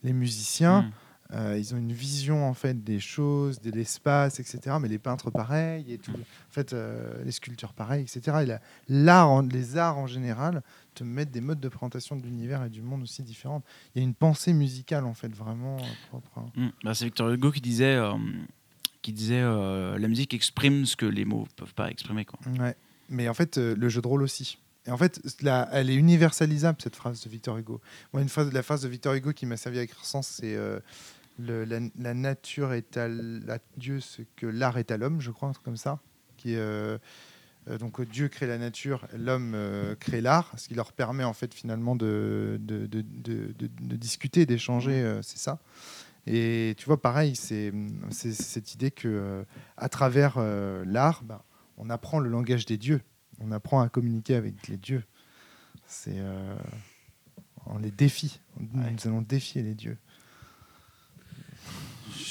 [0.04, 0.92] Les musiciens, Mm.
[1.36, 4.76] euh, ils ont une vision en fait des choses, de l'espace, etc.
[4.82, 6.12] Mais les peintres, pareil, et tout.
[6.12, 8.40] En fait, euh, les sculpteurs, pareil, etc.
[8.42, 10.62] Et la- l'art, les arts en général,
[10.94, 13.64] te mettent des modes de présentation de l'univers et du monde aussi différents.
[13.96, 16.30] Il y a une pensée musicale en fait vraiment euh, propre.
[16.38, 16.46] hein.
[16.56, 16.68] Mm.
[16.84, 18.14] Bah, c'est Victor Hugo qui disait, euh,
[19.02, 22.26] qui disait euh, la musique exprime ce que les mots peuvent pas exprimer.
[22.26, 22.40] Quoi.
[22.60, 22.76] Ouais.
[23.10, 24.58] Mais en fait, euh, le jeu de rôle aussi.
[24.86, 27.80] Et en fait, la- elle est universalisable, cette phrase de Victor Hugo.
[28.14, 30.58] Moi, une phrase, la phrase de Victor Hugo qui m'a servi à écrire sens, c'est
[31.40, 33.08] le- la, la nature est à,
[33.78, 36.00] Dieu ce que l'art est à l'homme, je crois, un truc comme ça.
[36.38, 36.98] Qui est,
[37.80, 41.34] donc euh, Dieu crée la nature, l'homme euh, crée l'art, ce qui leur permet en
[41.34, 45.60] fait finalement de, de, de- de- de- de discuter, d'échanger, euh, c'est ça.
[46.28, 47.74] Et tu vois, pareil, c'est
[48.12, 49.44] c'est cette idée que euh,
[49.78, 51.42] à travers euh, l'art, ben,
[51.78, 53.02] on apprend le langage des dieux,
[53.40, 55.04] on apprend à communiquer avec les dieux.
[55.88, 56.56] C'est euh,
[57.66, 59.98] on les défie, nous, nous allons défier les dieux.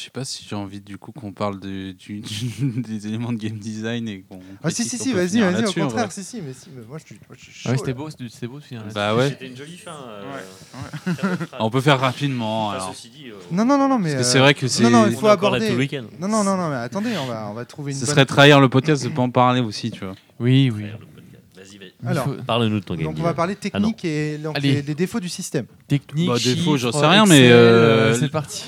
[0.01, 3.34] Je sais pas si j'ai envie du coup qu'on parle de, du- du- des éléments
[3.34, 4.40] de game design et qu'on.
[4.64, 7.05] Ah si si si, vas-y vas-y, au contraire, si si, mais si, mais moi je
[7.05, 7.61] suis, moi, je suis chaud.
[7.68, 8.94] Ah ouais, c'était beau, c'était beau de finir là-dessus.
[8.94, 9.28] Bah ouais.
[9.28, 9.92] C'était une jolie fin.
[10.09, 11.12] euh, Ouais.
[11.59, 12.68] On peut faire rapidement.
[12.68, 12.94] Enfin, alors.
[12.94, 14.88] ceci dit, euh, Non non non non mais euh, c'est vrai que c'est.
[14.88, 16.05] non, il on faut aborder- tout le week-end.
[16.18, 18.24] non non non non mais attendez, on va on va trouver une Ce bonne serait
[18.26, 20.14] trahir le podcast de pas en parler aussi, tu vois.
[20.38, 20.84] Oui, oui.
[20.84, 21.44] Frère, le podcast.
[21.57, 21.89] Vas-y, vas-y.
[22.05, 23.05] Alors, Parle-nous de ton game.
[23.05, 25.66] donc on va parler technique et donc, des défauts du système.
[25.86, 28.64] Technique, Bah, défaut, j'en sais rien, mais, euh, c'est parti.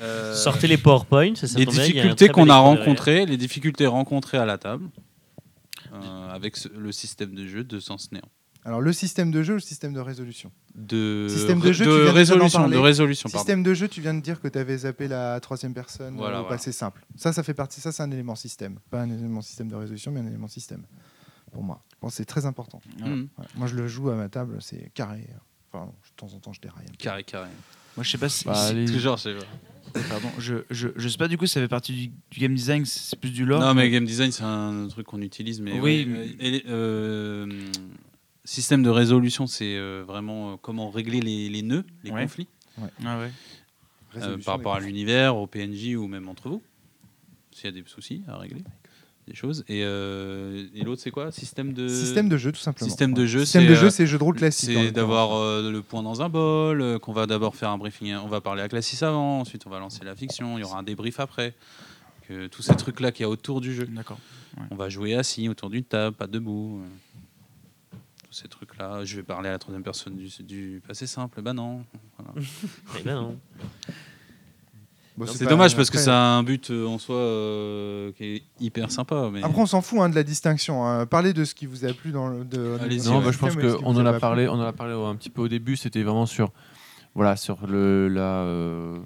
[0.00, 4.44] Euh, Sortez les PowerPoint, ça, ça les difficultés qu'on a rencontrées, les difficultés rencontrées à
[4.44, 4.86] la table,
[5.92, 8.22] euh, avec ce- le système de jeu de Sens Néant.
[8.64, 10.52] Alors le système de jeu, ou le système de résolution.
[10.76, 13.38] De, Système de jeu, tu de viens déjà d'en résolution, de résolution, pardon.
[13.44, 16.38] Système de jeu, tu viens de dire que tu avais zappé la troisième personne Voilà,
[16.38, 16.56] au voilà.
[16.56, 17.04] passé simple.
[17.16, 17.80] Ça, ça fait partie.
[17.80, 20.82] Ça, c'est un élément système, pas un élément système de résolution, mais un élément système.
[21.52, 22.80] Pour moi, bon, c'est très important.
[23.02, 23.26] Ouais.
[23.54, 25.26] Moi, je le joue à ma table, c'est carré.
[25.72, 26.84] Enfin, de temps en temps, je déraille.
[26.84, 26.96] un peu.
[26.98, 27.48] Carré, carré.
[27.96, 28.44] Moi, je sais pas si.
[28.44, 28.84] Bah, si- allez.
[28.84, 30.00] Toujours, je sais pas.
[30.08, 32.84] Pardon, je, je, je sais pas du coup, ça fait partie du, du game design,
[32.86, 33.60] c'est plus du lore.
[33.60, 35.60] Non, mais game design, c'est un truc qu'on utilise.
[35.60, 37.62] Mais Oui, ouais, mais- euh, et, euh,
[38.46, 42.22] système de résolution, c'est euh, vraiment euh, comment régler les, les nœuds, les Ouais.
[42.22, 42.48] conflits,
[43.04, 43.18] Ah
[44.16, 46.62] euh, par rapport à l'univers, au PNJ ou même entre vous,
[47.50, 48.64] s'il y a des soucis à régler,
[49.32, 49.64] des choses.
[49.68, 51.32] Et, euh, et l'autre, c'est quoi?
[51.32, 51.88] Système de.
[51.88, 52.88] Système de jeu, tout simplement.
[52.88, 54.66] Système de jeu, Système c'est, de jeu, euh, c'est jeu de rôle classique.
[54.68, 54.92] C'est l'occurrence.
[54.94, 58.28] d'avoir euh, le point dans un bol, euh, qu'on va d'abord faire un briefing, on
[58.28, 60.82] va parler à Classis avant, ensuite on va lancer la fiction, il y aura un
[60.82, 61.54] débrief après.
[62.28, 63.86] Que tous ces trucs-là qu'il y a autour du jeu.
[63.86, 64.18] D'accord.
[64.70, 66.82] On va jouer assis autour d'une table, pas debout.
[66.84, 67.96] euh,
[68.28, 69.04] Tous ces trucs-là.
[69.04, 71.42] Je vais parler à la troisième personne du, du passé simple.
[71.42, 71.84] Bah non.
[72.18, 72.32] Voilà.
[73.04, 73.38] Ben non.
[75.16, 78.42] Bon, C'est dommage parce que ça a un but euh, en soi euh, qui est
[78.60, 79.28] hyper sympa.
[79.32, 79.42] Mais...
[79.42, 80.86] Après, on s'en fout hein, de la distinction.
[80.86, 81.04] hein.
[81.06, 82.44] Parlez de ce qui vous a plu dans le.
[82.44, 85.30] de- Non, bah, je pense qu'on en a parlé, on en a parlé un petit
[85.30, 85.76] peu au début.
[85.76, 86.50] C'était vraiment sur,
[87.14, 88.22] voilà, sur le la.
[88.44, 88.98] euh,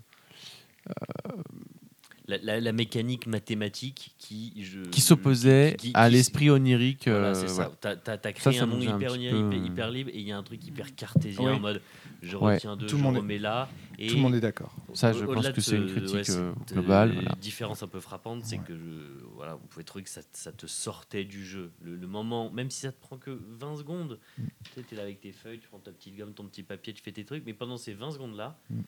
[2.29, 4.53] La, la- la mécanique mathématique qui.
[4.61, 7.07] Je, qui s'opposait à l'esprit onirique.
[7.09, 7.71] Voilà, euh, c'est ça.
[7.83, 7.97] voilà.
[7.97, 10.37] T'as, Ça, créé ça un monde hyper, hyper, peu- hyper libre et il y a
[10.37, 11.57] un truc hyper cartésien Oui.
[11.57, 11.81] en mode
[12.27, 12.55] je Ouais.
[12.55, 13.69] retiens deux, Tout je le monde est- remets là.
[13.99, 14.75] Et Tout le monde est d'accord.
[14.93, 17.35] Ça, je pense que c'est une critique, euh, euh, globale, voilà.
[17.41, 18.65] différence un peu frappante, c'est Ouais.
[18.67, 21.71] que je, voilà, vous pouvez trouver que ça, ça te sortait du jeu.
[21.83, 24.45] Le, le moment, même si ça te prend que 20 secondes, Mm.
[24.75, 27.03] tu es là avec tes feuilles, tu prends ta petite gomme, ton petit papier, tu
[27.03, 28.81] fais tes trucs, mais pendant ces 20 secondes-là, Mm.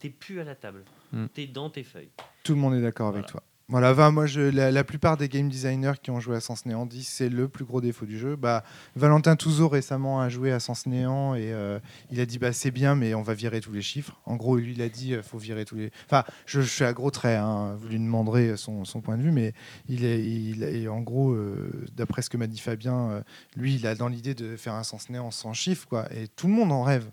[0.00, 0.84] t'es plus à la table.
[1.12, 1.26] Mm.
[1.32, 2.10] T'es dans tes feuilles.
[2.42, 3.42] Tout le monde est d'accord avec toi.
[3.68, 7.28] Voilà, moi, la, plupart des game designers qui ont joué à Sens Néant disent c'est
[7.28, 8.36] le plus gros défaut du jeu.
[8.36, 8.62] Bah,
[8.94, 11.80] Valentin Touzeau récemment a joué à Sens Néant et euh,
[12.12, 14.20] il a dit bah, c'est bien, mais on va virer tous les chiffres.
[14.24, 15.90] En gros, lui, il a dit euh, faut virer tous les.
[16.04, 19.52] Enfin, je, fais à gros traits, hein, vous lui demanderez son, point de vue, mais
[19.88, 23.24] il est, en gros, euh, d'après ce que m'a dit Fabien,
[23.56, 26.06] lui, il a dans l'idée de faire un Sens Néant sans chiffres, quoi.
[26.14, 27.10] Et tout le monde en rêve,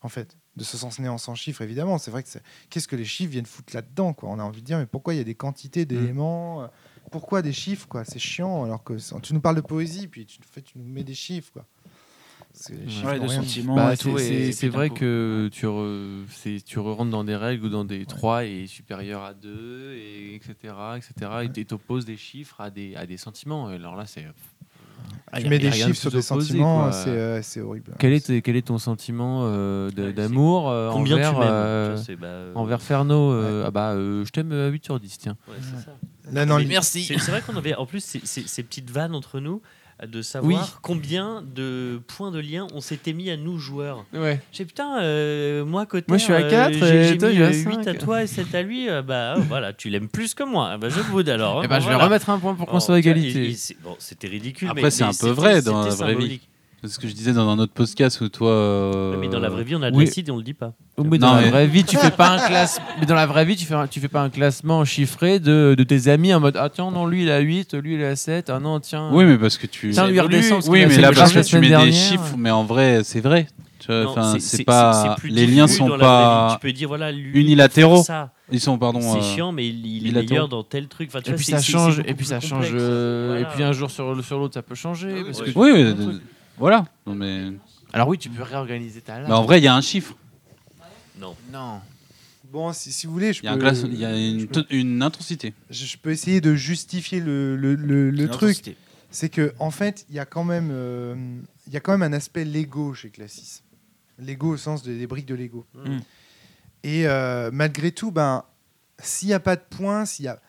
[0.00, 1.98] en fait de ce sens néant sans chiffres, évidemment.
[1.98, 4.28] C'est vrai que c'est- qu'est-ce que les chiffres viennent foutre là-dedans quoi?
[4.30, 6.66] On a envie de dire, mais pourquoi il y a des quantités d'éléments euh,
[7.10, 8.04] Pourquoi des chiffres quoi?
[8.04, 8.64] C'est chiant.
[8.64, 11.50] Alors que c'est- tu nous parles de poésie, puis tu, tu nous mets des chiffres
[11.52, 11.66] quoi.
[12.54, 13.18] C'est Ouais,
[14.68, 18.04] Bah, vrai coup- que tu, re- c'est- tu rentres dans des règles ou dans des
[18.04, 20.74] 3 et supérieur à 2, et etc.
[20.98, 21.30] etc.
[21.44, 23.70] et tu opposes des chiffres à des, à des sentiments.
[23.70, 24.26] Et Alors là, c'est.
[25.34, 27.92] Ah, Tu mets des chiffres sur des opposé, sentiments, c'est euh, c'est horrible.
[27.98, 32.82] Quel est, quel est ton sentiment euh, c'est- d'amour euh, envers, euh, bah, euh, envers
[32.82, 35.36] Ferno euh, Ah bah, euh, je t'aime à 8 sur 10, tiens.
[35.48, 35.54] ouais,
[35.84, 35.92] ça.
[36.46, 37.02] Non, Mais li- merci.
[37.04, 39.62] C'est, vrai qu'on avait en plus ces, ces- ces petites vannes entre nous
[40.06, 40.56] de savoir Oui.
[40.82, 44.04] combien de points de lien on s'était mis à nous joueurs.
[44.12, 44.40] Ouais.
[44.52, 46.06] J'ai putain, euh, moi côté.
[46.08, 47.98] Moi, je suis à quatre, j'ai, et toi, mis il y a 8 à cinq.
[47.98, 48.88] toi et 7 à lui.
[48.88, 50.76] euh, bah oh, voilà, tu l'aimes plus que moi.
[50.78, 51.58] Bah, je boude alors.
[51.60, 52.06] hein, Eh ben, je vais voilà.
[52.06, 53.46] remettre un point pour qu'on Oh, soit à égalité.
[53.46, 54.68] et- et bon, c'était ridicule.
[54.68, 56.40] Après, mais- c'est mais un peu vrai dans la vraie vie.
[56.82, 58.50] C'est ce que je disais dans un autre podcast où toi.
[58.50, 60.04] euh, Mais dans la vraie vie, on a de oui.
[60.04, 60.72] l'acide et on le dit pas.
[60.98, 62.84] Mais dans Non, la mais- vraie vie, tu fais pas un classement.
[63.00, 65.76] Mais dans la vraie vie, tu fais, un- tu fais pas un classement chiffré de,
[65.78, 68.16] de tes amis en mode Ah tiens, non, lui il a 8, lui il a
[68.16, 69.10] 7, ah non, tiens.
[69.12, 69.90] Oui, mais parce que tu.
[69.92, 70.34] Tiens, lui évolue.
[70.36, 70.58] redescend.
[70.58, 71.86] parce Oui, qu'il a mais fait là, le parce que la tu mets semaine des
[71.86, 71.94] dernière.
[72.10, 73.46] chiffres, mais en vrai, c'est vrai.
[73.78, 74.92] Tu vois, Non, enfin, c'est- pas.
[75.16, 76.48] c'est plus Les liens sont dans la vraie vie.
[76.50, 78.00] pas Tu peux dire voilà, lui, unilatéraux.
[78.00, 78.30] il ça.
[78.50, 79.00] Ils sont, pardon.
[79.00, 81.08] C'est euh, chiant, mais il, il est meilleur dans tel truc.
[81.10, 82.74] Enfin, tu Et vois, puis c'est- ça c'est- change, c'est et puis ça change, complexe.
[82.76, 83.40] euh, Voilà.
[83.40, 85.22] et puis un jour sur, le- sur l'autre ça peut changer.
[85.24, 85.94] parce que Oui, oui,
[86.58, 86.86] Voilà.
[87.06, 87.52] Non, mais...
[87.92, 89.28] Alors oui, tu peux réorganiser ta lame.
[89.28, 90.14] mais en vrai, il y a un chiffre.
[91.18, 91.36] Non.
[91.52, 91.80] non.
[92.50, 94.16] Bon, si, si vous voulez, je Il y a, un peux, classe- il y a
[94.16, 95.54] une, peux- to- une intensité.
[95.70, 98.76] je- je peux essayer de justifier le, le, le- le truc.
[99.10, 101.14] C'est que en fait, il y a quand même, euh,
[101.66, 103.62] il y a quand même un aspect Lego chez Classis.
[104.18, 105.66] Lego au sens de- des briques de Lego.
[105.74, 105.98] Mm.
[106.84, 108.44] Et euh, malgré tout, ben,
[108.98, 110.40] s'il n'y a pas de points, s'il y a...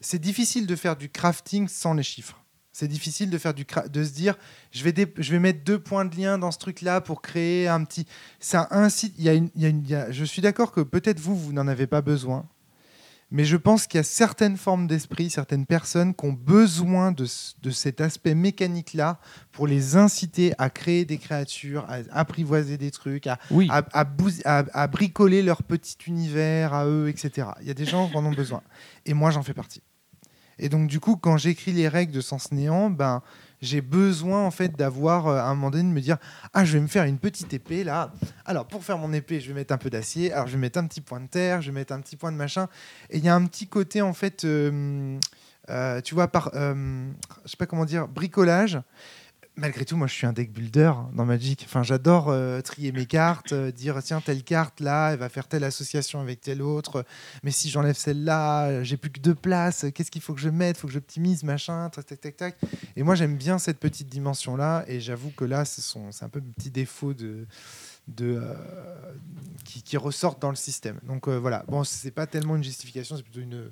[0.00, 2.40] c'est difficile de faire du crafting sans les chiffres.
[2.72, 4.34] C'est difficile de faire du de se dire
[4.70, 7.84] je vais, je vais mettre deux points de lien dans ce truc-là pour créer un
[7.84, 8.06] petit.
[8.40, 9.14] Ça incite.
[9.18, 10.80] Il y a une, il y a une- il y a- Je suis d'accord que
[10.80, 12.46] peut-être vous, vous n'en avez pas besoin.
[13.34, 17.26] Mais je pense qu'il y a certaines formes d'esprit, certaines personnes qui ont besoin de,
[17.62, 19.20] de cet aspect mécanique-là
[19.52, 23.68] pour les inciter à créer des créatures, à apprivoiser des trucs, à, Oui.
[23.70, 23.84] à-
[24.74, 27.48] à bricoler leur petit univers à eux, etc.
[27.62, 28.62] Il y a des gens qui en ont besoin.
[29.06, 29.80] Et moi, j'en fais partie.
[30.62, 33.20] Et donc, du coup, quand j'écris les règles de Sens Néant, ben,
[33.60, 36.18] j'ai besoin en fait d'avoir euh, à un moment donné de me dire
[36.54, 38.12] ah je vais me faire une petite épée là.
[38.44, 40.32] Alors pour faire mon épée je vais mettre un peu d'acier.
[40.32, 42.32] Alors je vais mettre un petit point de terre je vais mettre un petit point
[42.32, 42.68] de machin
[43.10, 45.18] et il y a un petit côté en fait euh,
[45.70, 47.14] euh, tu vois par je
[47.46, 48.80] sais pas comment dire bricolage
[49.56, 51.62] malgré tout moi je suis un deck builder dans Magic.
[51.64, 55.46] Enfin j'adore euh, trier mes cartes euh, dire tiens telle carte là elle va faire
[55.48, 57.04] telle association avec telle autre.
[57.42, 60.76] Mais si j'enlève celle-là j'ai plus que deux places qu'est-ce qu'il faut que je mette?
[60.76, 62.56] Faut que j'optimise machin tac tac tac tac.
[62.96, 66.40] Et moi j'aime bien cette petite dimension là et j'avoue que là c'est un peu
[66.40, 67.46] le petit défaut de
[68.08, 68.54] de, euh,
[69.64, 70.98] qui, qui ressortent dans le système.
[71.04, 73.70] Donc voilà, bon, c'est pas tellement une justification, c'est plutôt une.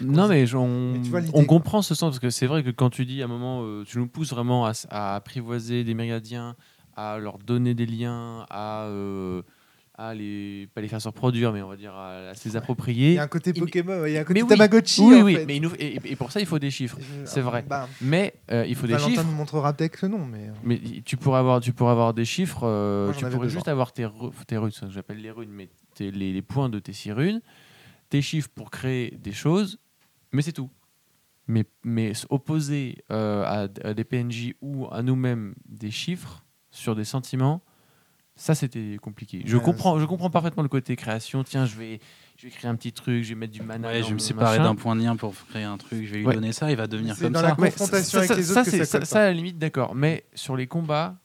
[0.00, 3.04] Non, mais on, Mais vois comprend ce sens parce que c'est vrai que quand tu
[3.06, 6.56] dis à un moment, euh, tu nous pousses vraiment à, apprivoiser des méridiens,
[6.96, 9.42] à leur donner des liens, à, euh,
[9.96, 12.54] à les pas les faire se reproduire, mais on va dire à, à se les
[12.54, 13.12] Il approprier.
[13.14, 15.00] y a un côté il- Pokémon, il y a un côté Mais Tamagotchi.
[15.02, 15.46] oui, en oui, fait.
[15.46, 16.98] mais il nous- et, et pour ça il faut des chiffres.
[17.24, 17.64] C'est vrai.
[17.68, 19.24] bah, Mais euh, il faut des Valentin chiffres.
[19.24, 20.48] nous montrera peut-être que non, mais.
[20.48, 22.62] euh, Mais tu pourrais avoir, tu pourrais avoir des chiffres.
[23.06, 24.06] Moi, tu pourrais juste avoir tes,
[24.46, 25.68] tes runes, j'appelle les runes, mais
[26.00, 27.40] les, les points de tes six runes,
[28.12, 29.78] tes chiffres pour créer des choses,
[30.32, 30.68] mais c'est tout.
[31.48, 33.42] Mais, mais opposer euh,
[33.82, 37.62] à, des PNJ ou à nous-mêmes des chiffres sur des sentiments,
[38.36, 39.42] ça c'était compliqué.
[39.46, 41.42] Je Ouais, comprends, je comprends parfaitement le côté création.
[41.42, 42.00] Tiens, je vais,
[42.36, 43.88] je vais créer un petit truc, je vais mettre du mana.
[43.88, 46.04] Ouais, je vais me séparer d'un point de lien pour créer un truc.
[46.04, 46.34] Je vais lui Ouais.
[46.34, 47.48] donner ça, il va devenir comme dans ça.
[47.48, 49.24] la confrontation ça, avec ça- les ça, autres que c'est- ça ça, colle ça, à
[49.24, 49.94] la limite, d'accord.
[49.94, 51.16] Mais sur les combats,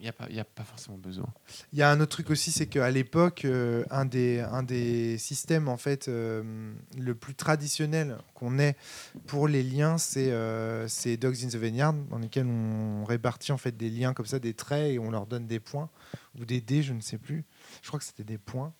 [0.00, 1.26] il n'y a, a pas forcément besoin.
[1.72, 5.18] Il y a un autre truc aussi, c'est qu'à l'époque, euh, un, des, un des
[5.18, 8.76] systèmes en fait euh, le plus traditionnel qu'on ait
[9.26, 10.86] pour les liens, c'est euh,
[11.20, 14.54] Dogs in the Vineyard, dans lesquels on répartit en fait des liens comme ça, des
[14.54, 15.90] traits, et on leur donne des points
[16.38, 17.44] ou des dés, je ne sais plus.
[17.82, 18.72] Je crois que c'était des points.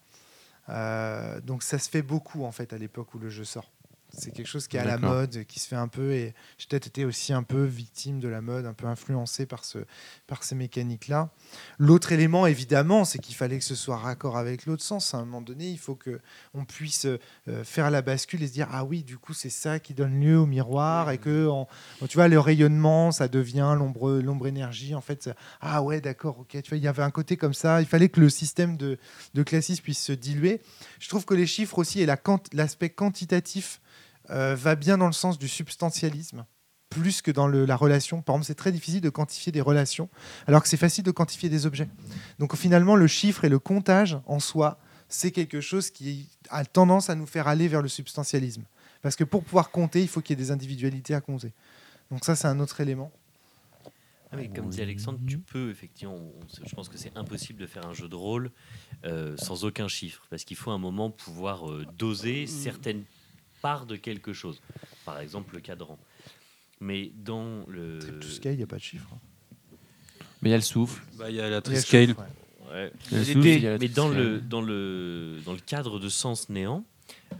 [0.68, 3.70] Euh, donc ça se fait beaucoup en fait à l'époque où le jeu sort.
[4.10, 6.66] C'est quelque chose qui est à la mode, qui se fait un peu, et j'ai
[6.66, 9.78] peut-être été aussi un peu victime de la mode, un peu influencé par, ce,
[10.26, 11.30] par ces mécaniques-là.
[11.78, 15.14] L'autre élément, évidemment, c'est qu'il fallait que ce soit raccord avec l'autre sens.
[15.14, 16.20] À un moment donné, il faut que
[16.54, 19.78] on puisse euh, faire la bascule et se dire ah oui, du coup, c'est ça
[19.78, 21.68] qui donne lieu au miroir et que en-
[22.08, 24.94] tu vois le rayonnement, ça devient l'ombre, l'ombre énergie.
[24.94, 26.60] En fait, ça- ah ouais, d'accord, ok.
[26.62, 27.80] Tu vois, il y avait un côté comme ça.
[27.82, 28.98] Il fallait que le système de,
[29.34, 30.60] de classisme puisse se diluer.
[30.98, 32.18] Je trouve que les chiffres aussi et la
[32.52, 33.80] l'aspect quantitatif
[34.30, 36.44] euh, va bien dans le sens du substantialisme
[36.90, 38.22] plus que dans le- la relation.
[38.22, 40.08] Par exemple, c'est très difficile de quantifier des relations,
[40.46, 41.88] alors que c'est facile de quantifier des objets.
[42.38, 44.78] Donc finalement, le chiffre et le comptage en soi,
[45.10, 48.62] c'est quelque chose qui a tendance à nous faire aller vers le substantialisme.
[49.02, 51.52] Parce que pour pouvoir compter, il faut qu'il y ait des individualités à compter.
[52.10, 53.12] Donc ça, c'est un autre élément.
[54.30, 56.14] Ah oui, comme dit Alexandre, tu peux effectivement.
[56.14, 58.50] on- Je pense que c'est impossible de faire un jeu de rôle
[59.04, 63.04] euh, sans aucun chiffre, parce qu'il faut à un moment pouvoir euh, doser certaines
[63.62, 64.60] parts de quelque chose.
[65.04, 65.98] Par exemple, le cadran.
[66.80, 67.98] Mais dans le.
[67.98, 69.08] Trip to scale, il n'y a pas de chiffre.
[69.12, 69.18] hein.
[70.42, 71.02] Mais il y a le souffle.
[71.16, 72.14] Bah, Il y a la Triscale.
[72.72, 72.92] ouais.
[73.80, 76.84] Mais dans le, dans, le, dans le cadre de Sens Néant,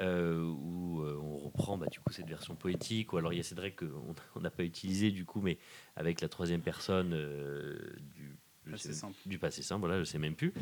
[0.00, 3.40] euh, où euh, on reprend bah, du coup, cette version poétique, ou alors il y
[3.40, 5.58] a cette règle qu'on on n'a pas utilisée du coup, mais
[5.94, 7.78] avec la troisième personne euh,
[8.16, 8.36] du,
[8.72, 9.14] Passé sais même- simple.
[9.26, 10.52] du passé simple, voilà, je sais même plus.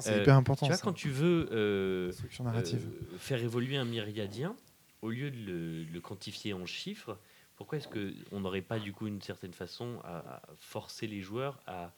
[0.00, 0.66] C'est Euh, hyper important.
[0.66, 0.84] tu vois, ça.
[0.84, 2.86] quand tu veux euh, narrative.
[2.86, 4.54] euh, faire évoluer un myriadien,
[5.02, 7.18] au lieu de le, de le quantifier en chiffres,
[7.56, 11.92] pourquoi est-ce qu'on n'aurait pas du coup une certaine façon à, forcer les joueurs à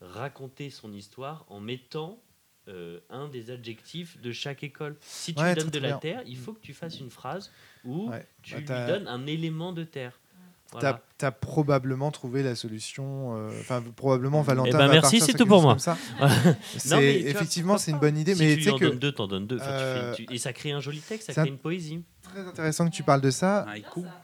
[0.00, 2.22] raconter son histoire en mettant
[2.68, 4.96] euh, un des adjectifs de chaque école?
[5.00, 5.98] Si tu Ouais, lui donnes de la bien.
[5.98, 7.50] terre, il faut que tu fasses une phrase
[7.84, 8.26] où Ouais.
[8.42, 10.20] tu Bah, lui donnes un élément de terre.
[10.72, 11.00] Voilà.
[11.18, 13.34] Tu as, probablement trouvé la solution.
[13.36, 14.70] euh, Enfin, probablement, Valentin.
[14.70, 15.76] Eh ben, va merci, c'est tout pour moi.
[16.90, 18.34] Non, effectivement, c'est une bonne idée.
[18.34, 19.56] Si mais tu en que donnes deux, t'en donnes deux.
[19.56, 21.58] Enfin, tu fais- euh, tu- et ça crée un joli texte, ça un- crée une
[21.58, 22.00] poésie.
[22.22, 23.66] très intéressant que tu parles de ça.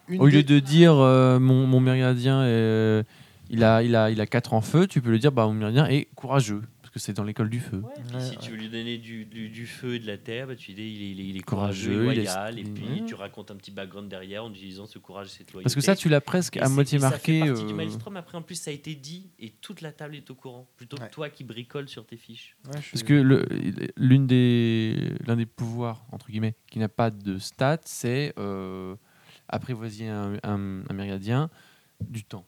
[0.09, 3.03] Une Au lieu de dire euh, mon, mon méridien est,
[3.51, 5.53] il a, il a, il a 4 en feu, tu peux lui dire, bah, mon
[5.55, 6.63] méridien est courageux,
[6.97, 7.83] que c'est dans l'école du feu.
[7.83, 8.37] Ouais, si ouais.
[8.41, 10.83] tu veux lui donner du, du, du feu et de la terre, bah, tu dis
[10.83, 13.51] il est, il est- il est Courageux, courageux, il est- loyal, et puis tu racontes
[13.51, 15.65] un petit background derrière en utilisant ce courage et cette loyauté.
[15.65, 17.41] Parce que ça, tu l'as presque Et à moitié et ça marqué.
[17.41, 18.17] fait partie du euh, maelstrom.
[18.17, 20.97] Après, en plus, ça a été dit et toute la table est au courant, plutôt
[20.99, 21.09] Ouais.
[21.09, 22.57] que toi qui bricoles sur tes fiches.
[22.67, 27.11] Ouais, je suis Parce que l'une des l'un des pouvoirs entre guillemets qui n'a pas
[27.11, 28.95] de stats, c'est euh,
[29.49, 31.51] apprivoiser un, un, un méridien
[32.01, 32.47] du temps.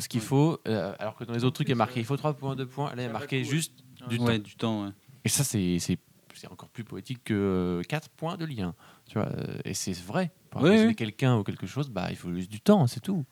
[0.00, 2.06] Ce qu'il faut, euh, alors que dans les autres trucs, il y a marqué il
[2.06, 3.72] faut 3 points, 2 points, là il y a marqué juste
[4.08, 4.42] du ouais, temps.
[4.44, 4.84] du temps.
[4.86, 4.90] ouais.
[5.24, 5.98] Et ça, c'est c'est-
[6.34, 8.74] c'est encore plus poétique que 4 points de lien.
[9.06, 10.30] Tu vois, euh, et c'est vrai.
[10.50, 10.94] Pour oui.
[10.96, 13.24] quelqu'un ou quelque chose, bah, il faut juste du temps, c'est tout.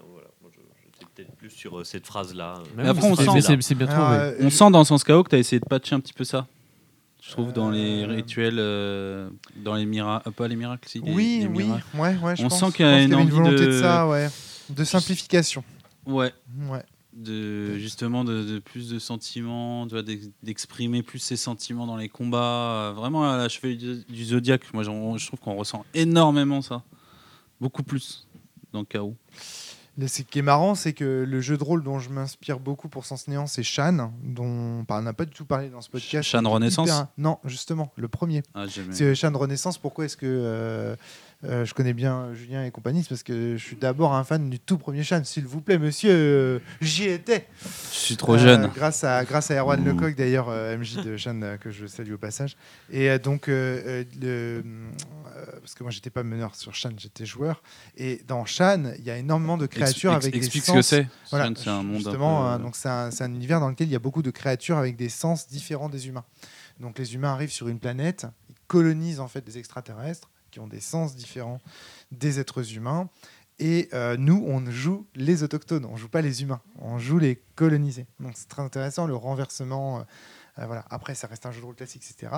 [0.00, 2.54] Donc voilà, moi, je, j'étais peut-être plus sur euh, cette phrase-là.
[2.58, 4.18] euh, Mais après, on sent- c'est- c'est bien Alors, trouvé.
[4.18, 6.12] euh, On je- sent dans Sens Chaos que tu as essayé de patcher un petit
[6.14, 6.46] peu ça.
[7.22, 11.12] Je trouve dans les Euh, rituels, euh, dans les miracles, pas les miracles, si, les-
[11.12, 11.84] Oui, les oui, miracles.
[11.94, 12.60] ouais, ouais, je On pense.
[12.60, 13.66] sent qu'il y a pense une avait envie volonté de...
[13.66, 14.28] de- ça, ouais.
[14.70, 15.64] De simplification.
[16.06, 16.32] Ouais,
[16.68, 16.82] Ouais.
[17.12, 19.86] de justement de, de plus de sentiments,
[20.42, 22.88] d'exprimer plus ses sentiments dans les combats.
[22.88, 26.82] euh, Vraiment à la chevalier du, du zodiaque, moi je trouve qu'on ressent énormément ça,
[27.60, 28.26] beaucoup plus
[28.72, 28.84] dans.
[29.96, 32.88] Le- Ce qui est marrant, c'est que le jeu de rôle dont je m'inspire beaucoup
[32.88, 36.28] pour Sens Néant, c'est Shan, dont on n'a pas du tout parlé dans ce podcast.
[36.28, 38.42] Shan Renaissance hyper- Non, justement, le premier.
[38.54, 38.64] Ah.
[38.90, 39.78] C'est Shan Renaissance.
[39.78, 40.96] Pourquoi est-ce que euh,
[41.44, 44.48] euh, je connais bien Julien et compagnie C'est parce que je suis d'abord un fan
[44.50, 45.22] du tout premier Shan.
[45.24, 47.46] S'il vous plaît, monsieur, euh, j'y étais.
[47.92, 48.70] Je suis trop Euh, jeune.
[48.74, 49.84] Grâce à, grâce à Erwan Ouh.
[49.92, 52.56] Lecoq, d'ailleurs, MJ de Shan, euh, que je salue au passage.
[52.90, 54.62] Et donc, le,
[55.60, 57.62] parce que moi, j'étais pas meneur sur Shan, j'étais joueur.
[57.96, 60.72] Et dans Shan, il y a énormément de créatures Ex- ex- avec explique des ce
[60.72, 60.86] que sens.
[60.88, 61.06] c'est.
[61.30, 63.60] Voilà, Shan, c'est un monde un justement, peu- hein, donc c'est un, c'est un univers
[63.60, 66.24] dans lequel il y a beaucoup de créatures avec des sens différents des humains.
[66.80, 70.68] Donc les humains arrivent sur une planète, ils colonisent en fait des extraterrestres qui ont
[70.68, 71.58] des sens différents
[72.12, 73.10] des êtres humains.
[73.58, 77.42] Et euh, nous, on joue les autochtones, on joue pas les humains, on joue les
[77.56, 78.06] colonisés.
[78.20, 79.98] Donc c'est très intéressant le renversement.
[79.98, 80.02] euh,
[80.60, 80.84] euh, voilà.
[80.90, 82.32] Après, ça reste un jeu de rôle classique, etc.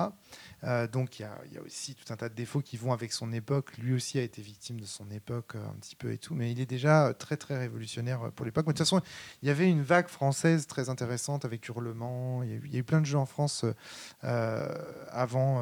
[0.91, 1.23] Donc il
[1.53, 3.77] y, a- aussi tout un tas de défauts qui vont avec son époque.
[3.77, 6.59] Lui aussi a été victime de son époque un petit peu et tout, mais il
[6.59, 8.65] est déjà très très révolutionnaire pour l'époque.
[8.65, 9.01] De toute façon,
[9.43, 12.41] il y avait une vague française très intéressante avec Hurlement.
[12.41, 13.65] Il y a eu, plein de jeux en France
[14.21, 15.61] avant.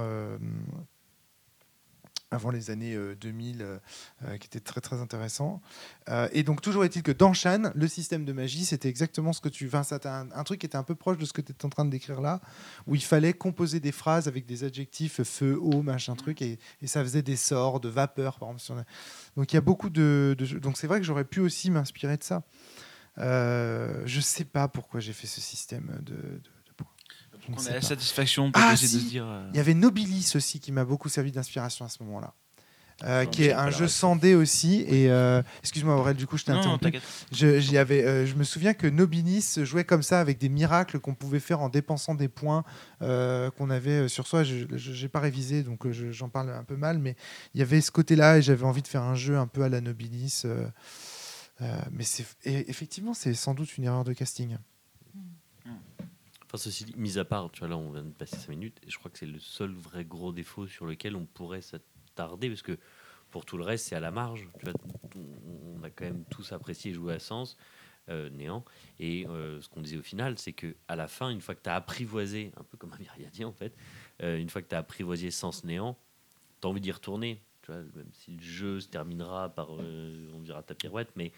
[2.31, 3.77] Euh, avant les années euh, 2000, euh,
[4.23, 5.61] euh, qui étaient très très intéressants.
[6.09, 9.41] Euh, et donc toujours est-il que dans Shan, le système de magie, c'était exactement ce
[9.41, 9.67] que tu...
[9.67, 11.69] Enfin, ça un, truc qui était un peu proche de ce que tu es en
[11.69, 12.41] train de décrire là,
[12.87, 17.01] où il fallait composer des phrases avec des adjectifs feu, eau, machin truc, et, ça
[17.01, 18.83] faisait des sorts de vapeur, par exemple.
[19.35, 20.37] Donc il y a beaucoup de.
[20.61, 22.43] Donc c'est vrai que j'aurais pu aussi m'inspirer de ça.
[23.17, 26.87] Euh, je sais pas pourquoi j'ai fait ce système de- de points.
[27.09, 27.81] Je ne On a la pas.
[27.81, 28.87] satisfaction Ah, de si.
[28.87, 29.25] se dire.
[29.27, 32.33] euh, Il y avait Nobilis aussi qui m'a beaucoup servi d'inspiration à ce moment-là.
[33.03, 36.45] Euh, qui est un jeu sans dé aussi et euh, excuse-moi Aurel du coup je
[36.45, 36.93] t'ai interrompu
[37.29, 41.01] je, j'y avais, euh, je me souviens que Nobilis jouait comme ça avec des miracles
[41.01, 42.63] qu'on pouvait faire en dépensant des points
[43.01, 44.43] qu'on avait sur soi.
[44.45, 47.17] Je n'ai pas révisé, donc je- j'en parle un peu mal, mais
[47.53, 49.67] il y avait ce côté-là et j'avais envie de faire un jeu un peu à
[49.69, 50.43] la Nobilis.
[51.91, 54.55] mais c'est et effectivement, c'est sans doute une erreur de casting.
[56.45, 58.77] Enfin, ceci dit, mis à part, tu vois, là, on vient de passer 5 minutes,
[58.85, 62.49] et je crois que c'est le seul vrai gros défaut sur lequel on pourrait s'attarder,
[62.49, 62.77] parce que
[63.31, 64.47] pour tout le reste, c'est à la marge.
[64.59, 64.73] Tu vois,
[65.15, 67.57] on- a quand même tous apprécié jouer à Sens,
[68.09, 68.63] euh, Néant,
[68.99, 71.61] et euh, ce qu'on disait au final, c'est que à la fin, une fois que
[71.63, 73.75] tu as apprivoisé, un peu comme un myriadien en fait,
[74.23, 75.97] euh, une fois que tu as apprivoisé Sens Néant,
[76.61, 77.41] tu as envie d'y retourner.
[77.61, 81.31] Tu vois, même si le jeu se terminera par, on dira ta pirouette, mais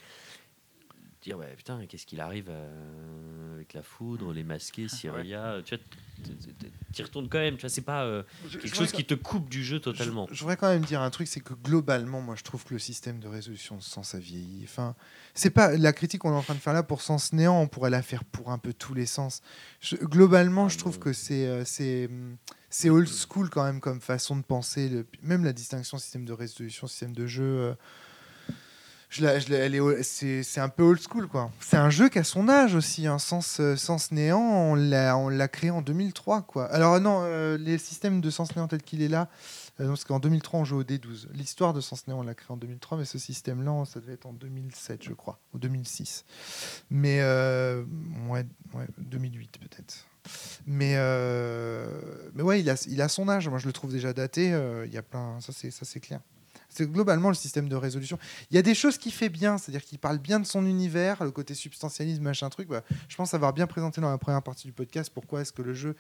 [1.28, 5.84] dire ouais putain qu'est-ce qu'il arrive euh, avec la foudre les masqués Syria tu vois
[6.24, 9.06] t- t- t- t'y retournes quand même tu vois c'est pas euh, quelque chose qui
[9.06, 11.54] te coupe du jeu totalement Je, je voudrais quand même dire un truc, c'est que
[11.54, 14.62] globalement, moi, je trouve que le système de résolution de sens a vieilli.
[14.64, 14.96] Enfin,
[15.34, 17.68] c'est pas la critique qu'on est en train de faire là pour sens néant, on
[17.68, 19.42] pourrait la faire pour un peu tous les sens.
[19.82, 21.02] Je- globalement, Ah je trouve non.
[21.02, 22.10] que c'est euh, c'est
[22.70, 24.90] c'est old school quand même comme façon de penser.
[24.90, 27.76] le- même la distinction système de résolution, système de jeu.
[29.22, 31.52] Euh, elle est c'est c'est un peu old school quoi.
[31.60, 35.18] C'est un jeu qui a son âge aussi, un sens, euh, sens néant, on l'a
[35.18, 36.66] on l'a créé en 2003 quoi.
[36.74, 39.30] Alors non, euh, les systèmes de sens néant tel qu'il est là,
[39.80, 41.28] euh, parce qu'en 2003 on joue au D12.
[41.34, 44.14] L'histoire de sens néant on l'a créé en 2003, mais ce système là ça devait
[44.14, 46.26] être en 2007 je crois, ou 2006.
[46.90, 47.84] Mais euh,
[48.30, 50.06] ouais, ouais, 2008 peut-être.
[50.66, 51.88] Mais, euh,
[52.34, 53.48] mais ouais, il a, il a son âge.
[53.48, 54.52] Moi, je le trouve déjà daté.
[54.54, 56.20] euh, Il y a plein, ça c'est, ça c'est clair.
[56.86, 58.18] Globalement le système de résolution.
[58.52, 61.24] Il y a des choses qu'il fait bien, c'est-à-dire qu'il parle bien de son univers,
[61.24, 62.70] le côté substantialisme, machin truc.
[63.08, 65.74] je pense avoir bien présenté dans la première partie du podcast pourquoi est-ce que le
[65.74, 65.96] jeu,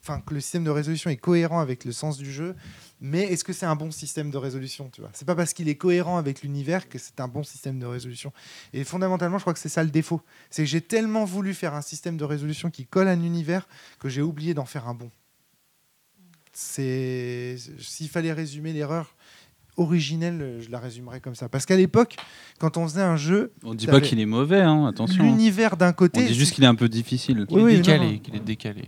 [0.00, 2.54] enfin que le système de résolution est cohérent avec le sens du jeu.
[3.00, 5.68] Mais est-ce que c'est un bon système de résolution Tu vois, c'est pas parce qu'il
[5.68, 8.32] est cohérent avec l'univers que c'est un bon système de résolution.
[8.72, 10.22] Et fondamentalement, je crois que c'est ça le défaut.
[10.50, 13.66] C'est que j'ai tellement voulu faire un système de résolution qui colle à un univers
[13.98, 15.10] que j'ai oublié d'en faire un bon.
[16.52, 19.14] C'est s'il fallait résumer l'erreur
[19.76, 21.48] originelle, je la résumerais comme ça.
[21.48, 22.16] Parce qu'à l'époque,
[22.58, 25.22] quand on faisait un jeu, On dit T'avais- pas qu'il est mauvais, hein, attention.
[25.22, 25.26] hein.
[25.26, 27.46] l'univers d'un On côté, dit juste qu'il est un peu difficile.
[27.46, 28.18] Qu'il est Oui, oui, décalé, non, non.
[28.18, 28.82] qu'il est décalé.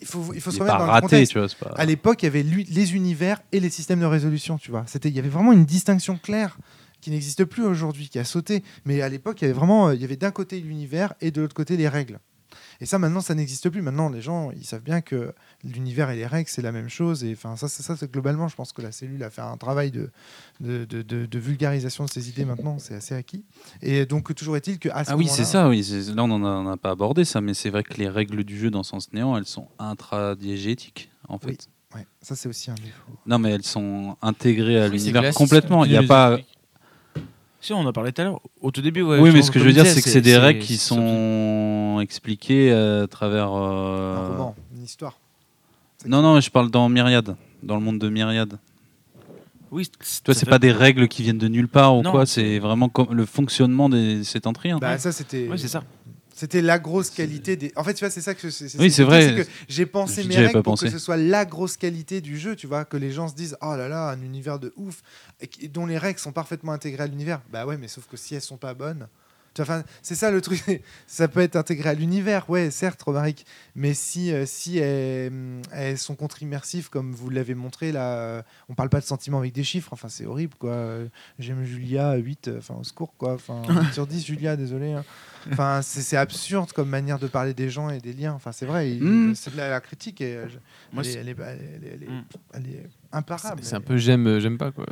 [0.00, 1.32] il faut, il faut se Il est remettre pas dans le raté, contexte.
[1.32, 1.48] tu vois.
[1.48, 4.58] c'est pas- À l'époque, il y avait lui- les univers et les systèmes de résolution,
[4.58, 4.84] tu vois.
[4.86, 6.58] C'était, il y avait vraiment une distinction claire
[7.00, 8.64] qui n'existe plus aujourd'hui, qui a sauté.
[8.84, 11.30] Mais à l'époque, il y avait vraiment, euh, il y avait d'un côté l'univers et
[11.30, 12.18] de l'autre côté les règles.
[12.80, 13.82] Et ça, maintenant, ça n'existe plus.
[13.82, 15.32] Maintenant, les gens, ils savent bien que
[15.64, 17.24] l'univers et les règles, c'est la même chose.
[17.24, 19.56] Et enfin, ça, c'est ça, c'est globalement, je pense que la cellule a fait un
[19.56, 20.10] travail de,
[20.60, 22.44] de, de- de- de vulgarisation de ses idées.
[22.44, 23.44] Maintenant, c'est assez acquis.
[23.82, 25.82] Et donc, toujours est-il que à ce Ah oui, c'est ça, oui.
[26.14, 28.70] Là, on n'en a pas abordé ça, mais c'est vrai que les règles du jeu
[28.70, 31.46] dans Sens Néant, elles sont intradiégétiques, en fait.
[31.94, 32.00] Oui.
[32.00, 33.12] Ouais, ça, c'est aussi un défaut.
[33.26, 35.84] Non, mais elles sont intégrées à l'univers complètement.
[35.84, 36.38] Il n'y a pas.
[37.66, 38.40] Si, on en parlait tout à l'heure.
[38.60, 39.18] Au tout début, ouais.
[39.18, 42.70] oui, mais ce que je veux dire, c'est que c'est des règles qui sont expliquées
[42.70, 43.50] euh, à travers.
[43.52, 45.18] euh, Un roman, une histoire.
[46.06, 47.34] Non, non, je parle dans Myriade,
[47.64, 48.60] dans le monde de Myriade.
[49.72, 52.24] Oui, Tu vois, c'est pas des règles qui viennent de nulle part ou Non, quoi,
[52.24, 54.78] c'est vraiment comme le fonctionnement des septentrions.
[54.78, 55.48] Bah, ça, c'était.
[55.50, 55.82] Oui, c'est ça.
[56.36, 57.72] C'était la grosse qualité des.
[57.76, 58.78] En fait, tu vois, c'est ça que c'est.
[58.78, 59.36] Oui, c'est vrai.
[59.36, 60.84] que J'ai pensé mes règles pas pour pensé.
[60.84, 63.56] que ce soit la grosse qualité du jeu, tu vois, que les gens se disent
[63.62, 65.02] oh là là, un univers de ouf,
[65.40, 67.40] et dont les règles sont parfaitement intégrées à l'univers.
[67.50, 69.08] Bah ouais, mais sauf que si elles sont pas bonnes.
[69.60, 70.62] Enfin, c'est ça le truc.
[71.06, 73.46] ça peut être intégré à l'univers, ouais, certes, Romaric.
[73.74, 78.42] Mais si, euh, si elles, hum, elles sont contre-immersives, comme vous l'avez montré, là, euh,
[78.68, 79.92] on parle pas de sentiments avec des chiffres.
[79.92, 80.98] Enfin, c'est horrible, quoi.
[81.38, 83.34] J'aime Julia 8, euh, enfin, au secours, quoi.
[83.34, 84.92] Enfin, 8 sur 10, Julia, désolé.
[84.92, 85.04] hein.
[85.52, 88.32] Enfin, c'est absurde comme manière de parler des gens et des liens.
[88.32, 89.34] Enfin, c'est vrai, Mm.
[89.36, 90.58] c'est de la, la critique et je-
[90.92, 92.24] Moi, elle, est, elle est- elle est- elle est- Mm.
[92.54, 93.60] elle est imparable.
[93.62, 94.86] C'est un peu j'aime, j'aime pas quoi.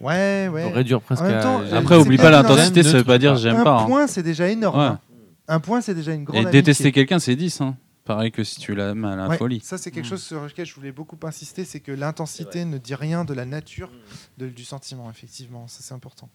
[0.00, 0.70] Ouais, ouais.
[0.72, 1.22] réduire presque.
[1.22, 3.38] En même temps, à- Après, oublie pas l'intensité, ça veut pas dire pas.
[3.38, 3.80] j'aime un pas.
[3.82, 3.86] hein.
[3.86, 4.78] point, c'est déjà énorme.
[4.78, 4.84] Ouais.
[4.86, 5.00] hein.
[5.48, 6.62] Un point, c'est déjà une grande Et amitié.
[6.62, 7.60] détester quelqu'un, c'est 10.
[7.60, 7.76] Hein.
[8.04, 9.60] Pareil que si tu l'aimes à la Ouais, folie.
[9.64, 10.10] Ça, c'est quelque Mm.
[10.10, 13.44] chose sur lequel je voulais beaucoup insister, c'est que l'intensité ne dit rien de la
[13.44, 13.90] nature
[14.38, 15.66] de- du sentiment, effectivement.
[15.68, 16.28] Ça, c'est important.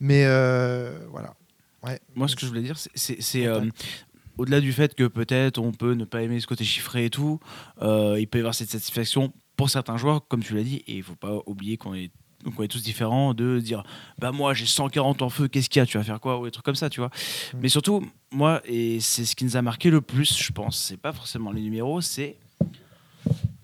[0.00, 1.34] Mais euh, voilà.
[2.16, 3.64] Moi, ce que je voulais dire, c'est- euh,
[4.38, 7.38] au-delà du fait que peut-être on peut ne pas aimer ce côté chiffré et tout,
[7.82, 10.96] euh, il peut y avoir cette satisfaction pour certains joueurs, comme tu l'as dit, et
[10.96, 12.10] il faut pas oublier qu'on est
[12.52, 13.82] qu'on est tous différents, de dire
[14.18, 16.38] bah moi j'ai 140 en feu, qu'est-ce qu'il y a, tu vas faire quoi?
[16.38, 17.08] Ou des trucs comme ça, tu vois.
[17.54, 17.58] Mm.
[17.62, 20.96] Mais surtout, moi et c'est ce qui nous a marqué le plus, je pense, c'est
[20.96, 22.36] pas forcément les numéros, c'est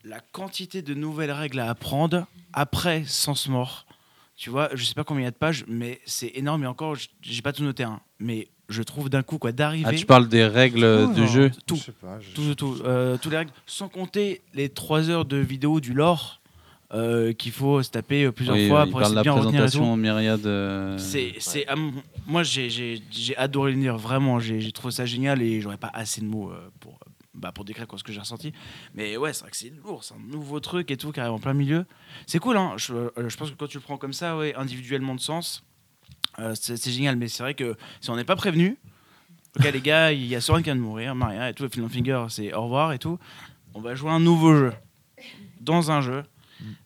[0.05, 3.87] la quantité de nouvelles règles à apprendre après Sens Mort.
[4.37, 6.65] Tu vois, je sais pas combien il y a de pages, mais c'est énorme.
[6.65, 7.85] Et encore, j'ai pas tout noté.
[7.85, 8.01] hein.
[8.19, 9.89] Mais je trouve d'un coup, quoi, d'arriver.
[9.89, 11.27] Ah, tu parles des règles Oh, de non.
[11.29, 11.51] jeu?
[11.67, 15.11] Tout, Je sais pas, je- tout, tout, euh, toutes les règles, sans compter les 3
[15.11, 16.41] heures de vidéo du lore
[16.93, 19.71] euh, qu'il faut se taper euh, plusieurs Oui, fois pour essayer de bien retenir et
[19.71, 19.97] tout.
[19.97, 20.47] myriade.
[20.47, 21.93] euh, C'est, c'est, mon-
[22.27, 24.39] moi, j'ai, j'ai, j'ai adoré le lire, vraiment.
[24.41, 26.99] J'ai, j'ai trouvé ça génial et j'aurais pas assez de mots pour,
[27.35, 28.53] bah, pour décrire quoi, ce que j'ai ressenti.
[28.95, 31.33] Mais ouais, c'est vrai que c'est lourd, c'est un nouveau truc et tout qui arrive
[31.33, 31.87] en plein milieu.
[32.27, 32.75] C'est cool, hein.
[32.77, 35.65] je, je pense que quand tu le prends comme ça, ouais, individuellement de sens,
[36.39, 37.17] euh, c'est, c'est génial.
[37.17, 38.77] Mais c'est vrai que si on n'est pas prévenu,
[39.59, 41.69] ok, les gars, il y a Soren qui vient de mourir, Maria et tout, et
[41.71, 43.19] Phil Finger, c'est au revoir et tout.
[43.73, 44.73] On va jouer un nouveau jeu
[45.61, 46.23] dans un jeu.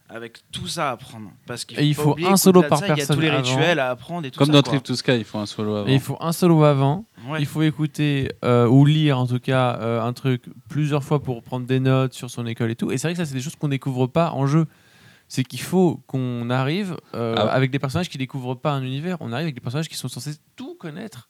[0.09, 1.31] Avec tout ça à apprendre.
[1.47, 3.29] Parce qu'il Et il faut un solo par ça, Il y a personne tous les
[3.29, 3.43] avant.
[3.43, 4.53] rituels à apprendre et tout Comme ça.
[4.53, 4.73] dans quoi.
[4.75, 5.89] Trip to Sky, il faut un solo avant.
[5.89, 7.07] Et il faut un solo avant.
[7.29, 7.41] Ouais.
[7.41, 11.43] Il faut écouter euh, ou lire en tout cas euh, un truc plusieurs fois pour
[11.43, 12.93] prendre des notes sur son école et tout.
[12.93, 14.67] Et c'est vrai que ça, c'est des choses qu'on découvre pas en jeu.
[15.29, 17.49] C'est qu'il faut qu'on arrive euh, Ah.
[17.53, 19.17] avec des personnages qui découvrent pas un univers.
[19.19, 21.27] On arrive avec des personnages qui sont censés tout connaître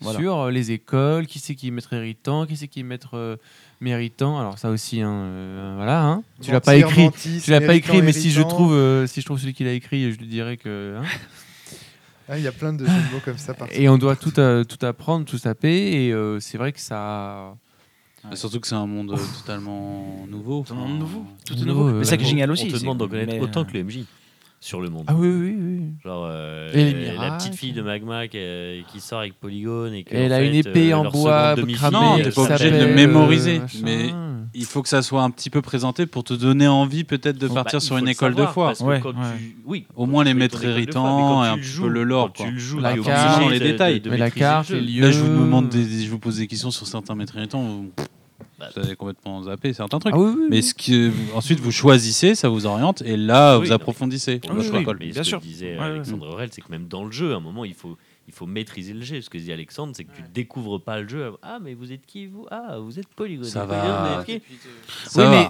[0.00, 0.16] Voilà.
[0.20, 3.16] sur euh, les écoles, qui c'est qui est maître irritant, qui c'est qui est maître
[3.16, 3.36] euh,
[3.82, 4.38] méritant.
[4.38, 6.02] Alors ça aussi, hein, euh, voilà.
[6.04, 6.22] hein.
[6.40, 7.02] Tu l'as pas écrit.
[7.04, 9.64] mentis, Tu l'as pas écrit, mais si je trouve, euh, si je trouve celui qui
[9.64, 10.96] l'a écrit, je lui dirais que.
[10.98, 11.02] hein.
[12.28, 13.52] Ah, Il y a plein de jeux de mots comme ça.
[13.72, 16.06] Et on doit tout, euh, tout apprendre, tout taper.
[16.06, 17.54] Et euh, c'est vrai que ça.
[18.34, 20.62] Surtout que c'est un monde totalement nouveau.
[20.62, 21.24] Totalement nouveau.
[21.44, 21.98] Tout est Nouveau, nouveau.
[21.98, 22.68] Mais ça qui est génial On aussi.
[22.68, 24.04] te c'est- demande d'en connaître autant euh, que le MJ
[24.62, 25.04] sur le monde.
[25.08, 25.80] Ah oui, oui, oui.
[26.04, 29.92] Genre euh, Et les la petite fille de Magma qui, euh, qui sort avec Polygone
[29.92, 31.96] et que, Et elle en a fait, une épée euh, en leur bois, cramée.
[31.96, 33.78] Non, t'es pas obligé de le mémoriser, machin.
[33.82, 34.10] mais-
[34.54, 37.48] Il faut que ça soit un petit peu présenté pour te donner envie peut-être de
[37.48, 38.66] Bah, partir il sur une le école de savoir, foi.
[38.66, 39.14] parce que Ouais, quand ouais.
[39.38, 42.32] tu- oui, Au moins les maîtres de foi, quand et un peu le lore, quand
[42.44, 42.46] quoi.
[42.46, 44.00] tu le joues, La obligé carte, de- dans les de- détails.
[44.00, 45.02] de Mais la carte, les lieux.
[45.02, 47.84] Là, je vous demande des, des- je vous pose des questions sur certains maîtres irritants.
[48.68, 50.14] Vous- Bah, vous avez complètement zappé certains trucs.
[50.14, 50.62] Ah oui, oui, Mais oui.
[50.62, 54.40] ce qui, ensuite, vous choisissez, ça vous oriente, et là, Oui, vous approfondissez.
[54.48, 55.40] Ah oui, mais bien ce que sûr.
[55.40, 55.84] disait Ouais.
[55.84, 57.96] Alexandre Aurel, c'est que même dans le jeu, à un moment, il faut,
[58.28, 59.20] il faut maîtriser le jeu.
[59.20, 61.32] Ce que dit Alexandre, c'est que tu découvres pas le jeu.
[61.42, 62.46] Ah, mais vous êtes qui, vous?
[62.50, 63.44] Ah, vous êtes Polygone.
[63.48, 64.22] Ça va.
[64.24, 64.46] vous êtes qui?
[65.06, 65.30] Ça oui, va.
[65.30, 65.48] mais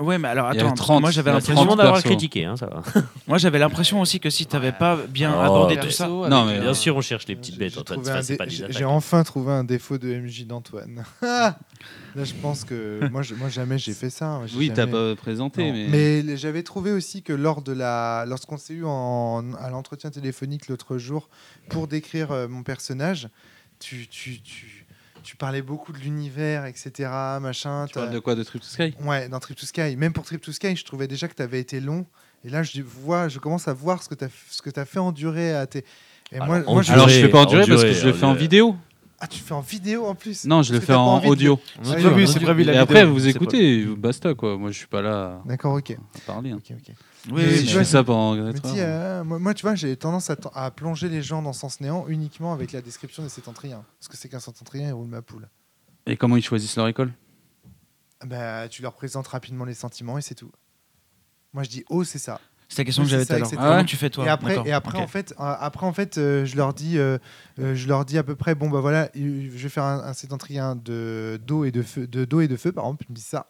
[0.00, 2.82] Ouais, mais alors attends, 30, moi j'avais l'impression, d'avoir critiqué, hein, ça va.
[3.26, 6.60] moi j'avais l'impression aussi que si t'avais pas bien Oh, abordé tout ça, Non, mais-
[6.60, 8.84] Bien sûr, on cherche les petites bêtes, j'ai Antoine.
[8.96, 11.04] enfin trouvé un défaut de MJ d'Antoine.
[11.22, 14.26] Là, je pense que moi, je- moi jamais j'ai fait ça.
[14.26, 14.46] hein.
[14.56, 15.72] Oui, t'as jamais- pas présenté, Non.
[15.90, 16.22] mais.
[16.24, 20.68] Mais j'avais trouvé aussi que lors de la, lorsqu'on s'est eu en, à l'entretien téléphonique
[20.68, 21.28] l'autre jour
[21.70, 23.28] pour décrire euh, mon personnage,
[23.80, 24.83] tu, tu, tu,
[25.24, 26.90] tu parlais beaucoup de l'univers, etc.
[27.40, 27.86] Machin.
[27.88, 28.94] Tu parles de quoi De Trip to Sky?
[29.02, 29.96] Ouais, dans Trip to Sky.
[29.96, 32.06] Même pour Trip to Sky, je trouvais déjà que tu avais été long.
[32.44, 34.84] Et là, je vois, je commence à voir ce que tu as, ce que as
[34.84, 35.84] fait endurer à tes.
[36.30, 38.06] Et Alors, moi, en moi, je- Alors, je fais pas Endurer, endurer parce que je
[38.06, 38.76] le fais en vidéo.
[39.20, 41.54] Ah, tu fais en vidéo en plus Non, je le Parce fais en de- audio.
[41.54, 44.58] a Ah, oui, a c'est prévu Et la après, vidéo, vous écoutez, basta quoi.
[44.58, 45.92] Moi, je suis pas là D'accord, ok.
[45.92, 46.50] à parler.
[46.50, 46.56] hein.
[46.58, 46.94] ok, ok.
[47.28, 48.86] oui, Mais je fais ça pendant Mais 4 dis, heures.
[49.20, 52.52] euh, moi, moi, tu vois, j'ai tendance à plonger les gens dans Sens Néant uniquement
[52.52, 53.84] avec la description des septentriens.
[53.98, 55.48] Parce que c'est qu'un septentrien, il roule ma poule.
[56.06, 57.12] Et comment ils choisissent leur école?
[58.26, 60.50] Bah, tu leur présentes rapidement les sentiments et c'est tout.
[61.52, 62.40] Moi, je dis, oh, c'est ça.
[62.74, 63.50] C'est la question Oui, que j'avais tout à l'heure.
[63.58, 66.44] Ah ouais tu fais toi et après, et en fait, euh, après, en fait euh,
[66.44, 67.18] je, leur dis, euh,
[67.58, 70.76] je leur dis à peu près, bon, bah voilà, je vais faire un, un septentrien
[70.76, 73.04] de d'eau et de feu, de d'eau et de feu, par exemple.
[73.08, 73.46] Ils me disent ça.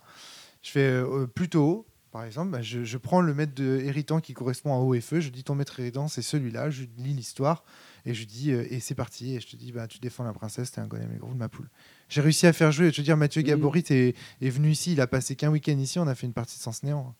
[0.63, 2.51] Je fais euh, plutôt haut, par exemple.
[2.51, 5.21] Bah, je, je prends le maître de héritant qui correspond à eau et feu.
[5.21, 6.71] Je dis, ton maître héritant, c'est celui-là.
[6.71, 7.65] Je lis l'histoire
[8.07, 9.35] et je dis, et c'est parti.
[9.35, 11.39] Et je te dis, bah, tu défends la princesse, t'es un golem et gros de
[11.39, 11.69] ma poule.
[12.09, 12.91] J'ai réussi à faire jouer.
[12.93, 13.49] Je veux dire, Mathieu Mhm.
[13.49, 14.93] Gaborit est, est venu ici.
[14.93, 15.99] Il a passé qu'un week-end ici.
[15.99, 17.15] On a fait une partie de Sens Néant.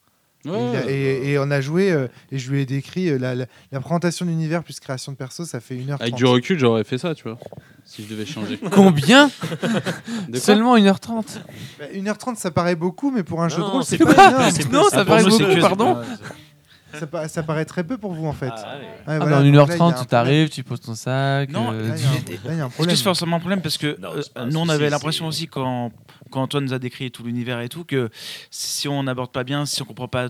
[0.45, 0.93] Et il a- Ouais.
[0.93, 3.81] et, et on a joué, euh, et je lui ai décrit euh, la, la- la
[3.81, 5.97] présentation de l'univers plus création de perso, ça fait 1h30.
[6.03, 7.39] Avec du recul, j'aurais fait ça, tu vois.
[7.87, 8.59] Si je devais changer.
[8.71, 9.31] Combien
[10.29, 11.25] De Seulement 1h30.
[11.79, 14.85] Bah, 1h30, ça paraît beaucoup, mais pour un jeu de rôle, c'est pas- pas Non,
[14.91, 15.97] ça paraît beaucoup, pardon.
[16.99, 18.51] Ça, pa- ça paraît très peu pour vous, en fait.
[18.53, 18.87] Ah, ouais.
[19.07, 20.95] Ah, voilà, en donc là, il y a un 1h30, tu t'arrives, tu poses ton
[20.95, 21.51] sac.
[21.51, 22.93] Non, euh, Là, il y a un- là, il y a un Est-ce problème.
[22.93, 25.93] que c'est forcément un problème parce que Non, euh, nous on avait l'impression aussi quand,
[26.31, 28.11] quand Antoine nous a décrit tout l'univers et tout que
[28.51, 30.29] si on n'aborde pas bien, si on comprend pas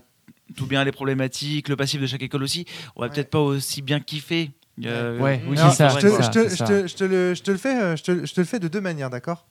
[0.56, 2.66] tout bien les problématiques, le passif de chaque école aussi,
[2.96, 3.12] on va Ouais.
[3.14, 4.50] peut-être pas aussi bien kiffer.
[4.84, 6.12] euh, Ouais, oui, c'est ça, je, te, le,
[7.56, 9.46] fais, euh, je te, je te le fais de deux manières, d'accord?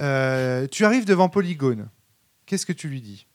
[0.00, 1.88] Euh, Tu arrives devant Polygone.
[2.44, 3.26] Qu'est-ce que tu lui dis?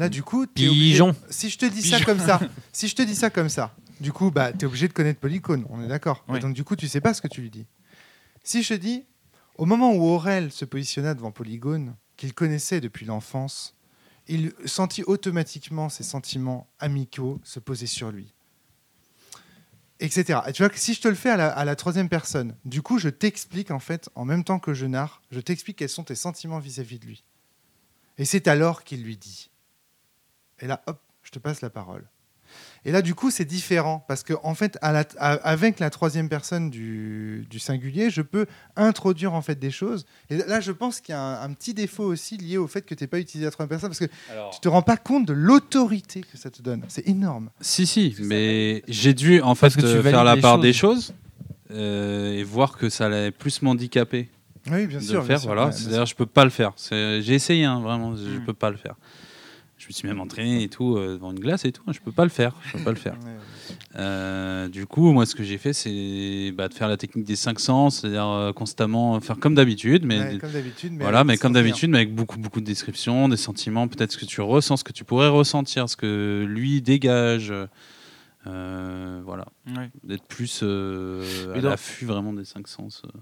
[0.00, 1.14] Là, du coup, t'es obligé- Pigeon.
[1.28, 2.06] Si je te dis ça Pigeon.
[2.06, 2.40] comme ça,
[2.72, 5.20] si je te dis ça comme ça, du coup, bah, tu es obligé de connaître
[5.20, 5.66] Polygone.
[5.68, 6.24] On est d'accord.
[6.28, 6.40] Oui.
[6.40, 7.66] Donc, du coup, tu sais pas ce que tu lui dis.
[8.42, 9.04] Si je te dis,
[9.58, 13.74] au moment où Aurel se positionna devant Polygone, qu'il connaissait depuis l'enfance,
[14.26, 18.32] il sentit automatiquement ses sentiments amicaux se poser sur lui.
[20.02, 20.38] Etc.
[20.46, 22.54] Et tu vois que si je te le fais à la, à la troisième personne,
[22.64, 25.90] du coup, je t'explique en fait, en même temps que je narre, je t'explique quels
[25.90, 27.22] sont tes sentiments vis-à-vis de lui.
[28.16, 29.50] Et c'est alors qu'il lui dit.
[30.60, 32.04] Et là, hop, je te passe la parole.
[32.84, 35.88] Et là, du coup, c'est différent parce que en fait, à la- à- avec la
[35.90, 40.04] troisième personne du, du singulier, je peux introduire en fait des choses.
[40.30, 42.82] Et là, je pense qu'il y a un, un petit défaut aussi lié au fait
[42.82, 45.26] que tu n'es pas utilisé la troisième personne parce que tu te rends pas compte
[45.26, 46.82] de l'autorité que ça te donne.
[46.88, 47.50] C'est énorme.
[47.60, 50.62] Si, si, mais j'ai dû en fait Parce que tu euh, faire la part choses.
[50.62, 51.14] des choses
[51.70, 54.28] euh, et voir que ça allait plus m'handicaper
[54.72, 55.20] Oui, bien de sûr.
[55.20, 55.26] le faire.
[55.26, 55.46] bien sûr.
[55.46, 55.66] voilà.
[55.66, 56.72] Ouais, C'est-à-dire, je peux pas le faire.
[56.90, 58.44] J'ai essayé, hein, vraiment, je Mm.
[58.44, 58.96] peux pas le faire.
[59.80, 61.82] Je me suis même entraîné et tout euh, devant une glace et tout.
[61.90, 62.54] Je peux pas le faire.
[62.66, 63.16] Je peux pas le faire.
[63.96, 67.34] Euh, du coup, moi, ce que j'ai fait, c'est bah, de faire la technique des
[67.36, 70.92] cinq sens, c'est-à-dire euh, constamment faire comme d'habitude, mais Ouais, comme d'habitude.
[70.92, 74.12] mais voilà, avec mais comme d'habitude, mais avec beaucoup, beaucoup de descriptions, des sentiments, peut-être
[74.12, 77.52] ce que tu ressens, ce que tu pourrais ressentir, ce que lui dégage.
[78.46, 79.46] euh, voilà,
[79.76, 79.90] Ouais.
[80.04, 83.02] d'être plus euh, à l'affût vraiment des cinq sens.
[83.06, 83.18] euh.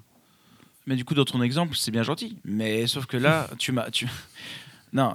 [0.86, 2.38] Mais du coup, dans ton exemple, c'est bien gentil.
[2.44, 3.90] Mais sauf que là, tu m'as.
[3.90, 4.06] Tu...
[4.92, 5.14] Non,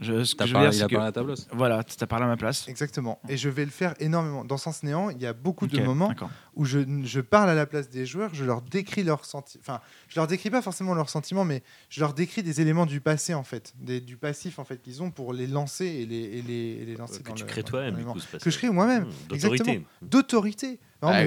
[0.00, 0.94] je, ce que T'as je veux parlé- dire, il c'est a que.
[0.94, 1.46] parlé à ta place.
[1.52, 2.66] Voilà, tu as parlé à ma place.
[2.68, 3.20] Exactement.
[3.28, 4.44] Et je vais le faire énormément.
[4.44, 6.12] Dans Sens Néant, il y a beaucoup de moments
[6.54, 9.62] où je, je parle à la place des joueurs, je leur décris leurs sentiments.
[9.64, 13.00] Enfin, je leur décris pas forcément leurs sentiments, mais je leur décris des éléments du
[13.00, 16.16] passé, en fait, des- du passif, en fait, qu'ils ont pour les lancer et les,
[16.38, 17.96] et les, et les lancer Que dans tu le- crées toi-même,
[18.40, 19.06] Que je crée moi-même.
[19.32, 19.58] Exactement.
[19.62, 19.86] D'autorité.
[20.02, 20.80] D'autorité.
[21.00, 21.22] Ah,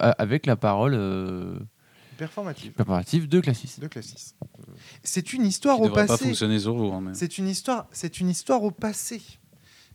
[0.00, 0.94] a- avec la parole
[2.16, 3.78] performative préparative de Classis.
[3.80, 4.34] de Classis.
[5.02, 6.24] C'est une histoire Qui au devrait pas passé.
[6.28, 6.92] fonctionner sur vous.
[6.92, 9.20] hein, mais- C'est une histoire, c'est une histoire au passé.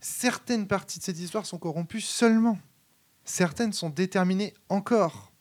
[0.00, 2.58] Certaines parties de cette histoire sont corrompues seulement.
[3.24, 5.32] Certaines sont déterminées encore.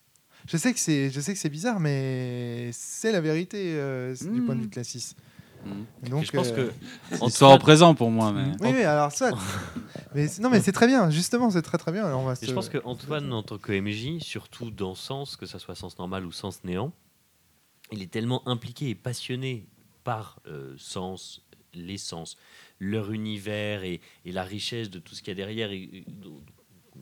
[0.49, 4.31] Je sais que c'est, je sais que c'est bizarre, mais c'est la vérité euh, c'est
[4.31, 5.15] du point de vue de Classis.
[6.09, 6.71] Donc, je pense euh,
[7.11, 7.25] que.
[7.25, 8.31] Histoire au présent pour moi.
[8.31, 8.51] Mais...
[8.61, 9.31] oui, oui, alors ça.
[10.15, 11.09] mais c'est- non, mais c'est très bien.
[11.09, 12.05] Justement, c'est très très bien.
[12.05, 14.95] Alors on va Et se- je pense que Antoine, en tant que MJ, surtout dans
[14.95, 16.91] Sens, que ça soit Sens normal ou Sens néant,
[17.91, 19.67] il est tellement impliqué et passionné
[20.03, 22.37] par euh, sens, l'essence,
[22.79, 26.05] leur univers et, et la richesse de tout ce qu'il y a derrière, et, et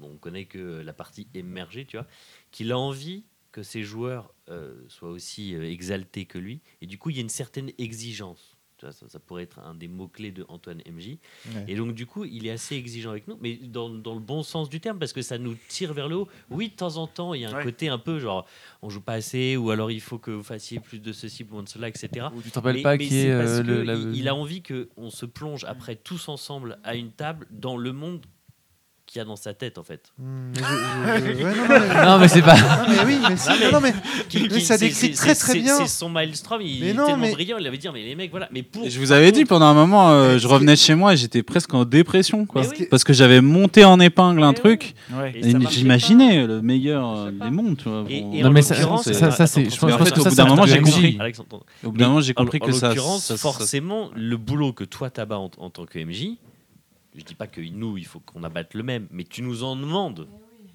[0.02, 2.08] on connaît que la partie émergée, tu vois,
[2.52, 6.62] qu'il a envie que ses joueurs euh, soient aussi euh, exaltés que lui.
[6.82, 8.55] Et du coup, il y a une certaine exigence.
[8.82, 11.18] Ça, ça pourrait être un des mots-clés de Antoine MJ.
[11.54, 11.64] Ouais.
[11.68, 14.44] Et donc, du coup, il est assez exigeant avec nous, mais dans, dans le bon
[14.44, 16.28] sens du terme, parce que ça nous tire vers le haut.
[16.50, 17.64] Oui, de temps en temps, il y a un Ouais.
[17.64, 18.46] côté un peu genre,
[18.82, 21.64] on joue pas assez, ou alors il faut que vous fassiez plus de ceci, moins
[21.64, 22.28] de cela, etc.
[22.36, 23.78] Ou tu te rappelles pas qui est euh, le.
[23.78, 27.48] que la- il, il a envie qu'on se plonge après tous ensemble à une table
[27.52, 28.26] dans le monde
[29.08, 30.02] qu'il y a dans sa tête, en fait.
[30.20, 32.56] Mais je- je- je- ouais, non, non, mais- Non, mais c'est pas.
[32.56, 33.94] non, mais oui, mais si, Non, mais- non, non, mais
[34.30, 35.78] Qui- Mais qui- ça décrit très, très bien.
[35.78, 38.50] C'est son maelstrom, il est tellement brillant, il avait dit, mais les mecs, voilà.
[38.52, 38.90] Mais pour.
[38.90, 41.44] Je vous avais dit pendant un moment, euh, je revenais de chez moi et j'étais
[41.44, 42.64] presque en dépression, quoi.
[42.64, 42.88] Oui.
[42.90, 44.96] Parce que j'avais monté en épingle un truc.
[45.14, 45.34] Ouais.
[45.70, 48.06] J'imaginais le meilleur euh, des mondes, tu vois.
[48.10, 50.30] Et- Bon, et Non, en mais ça- l'occurrence, c'est- je pense- en que au bout
[50.30, 51.18] c'est d'un un moment, j'ai compris.
[51.84, 52.88] Au bout d'un moment, j'ai En- compris en que ça.
[52.90, 56.38] l'occurrence, ça- ça- forcément, le boulot que toi t'abats en, en tant que MJ,
[57.18, 59.76] je dis pas que nous, il faut qu'on abatte le même, mais tu nous en
[59.76, 60.28] demandes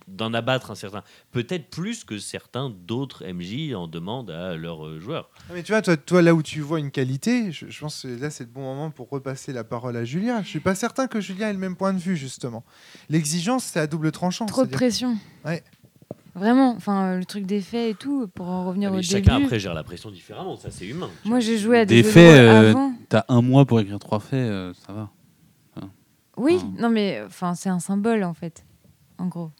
[0.09, 1.03] d'en abattre un certain.
[1.31, 5.31] Peut-être plus que certains d'autres MJ en demandent à leurs euh, joueurs.
[5.49, 8.03] Ah, Mais tu vois, toi, toi, là où tu vois une qualité, je, je pense
[8.03, 10.43] que là, c'est le bon moment pour repasser la parole à Julien.
[10.43, 12.65] Je suis pas certain que Julien ait le même point de vue, justement.
[13.09, 14.47] L'exigence, c'est à double tranchant.
[14.47, 15.17] Trop de pression.
[15.45, 15.63] Ouais.
[16.35, 19.45] Vraiment, enfin, le truc des faits et tout, pour en revenir Mais au chacun début.
[19.47, 21.11] après gère la pression différemment, ça c'est humain.
[21.25, 22.75] Moi, j'ai joué à des, Des faits, euh.
[23.09, 25.11] T'as un mois pour écrire trois faits, euh, ça va.
[26.37, 26.67] Oui, Ah.
[26.83, 28.65] non mais enfin c'est un symbole en fait,
[29.19, 29.51] en gros.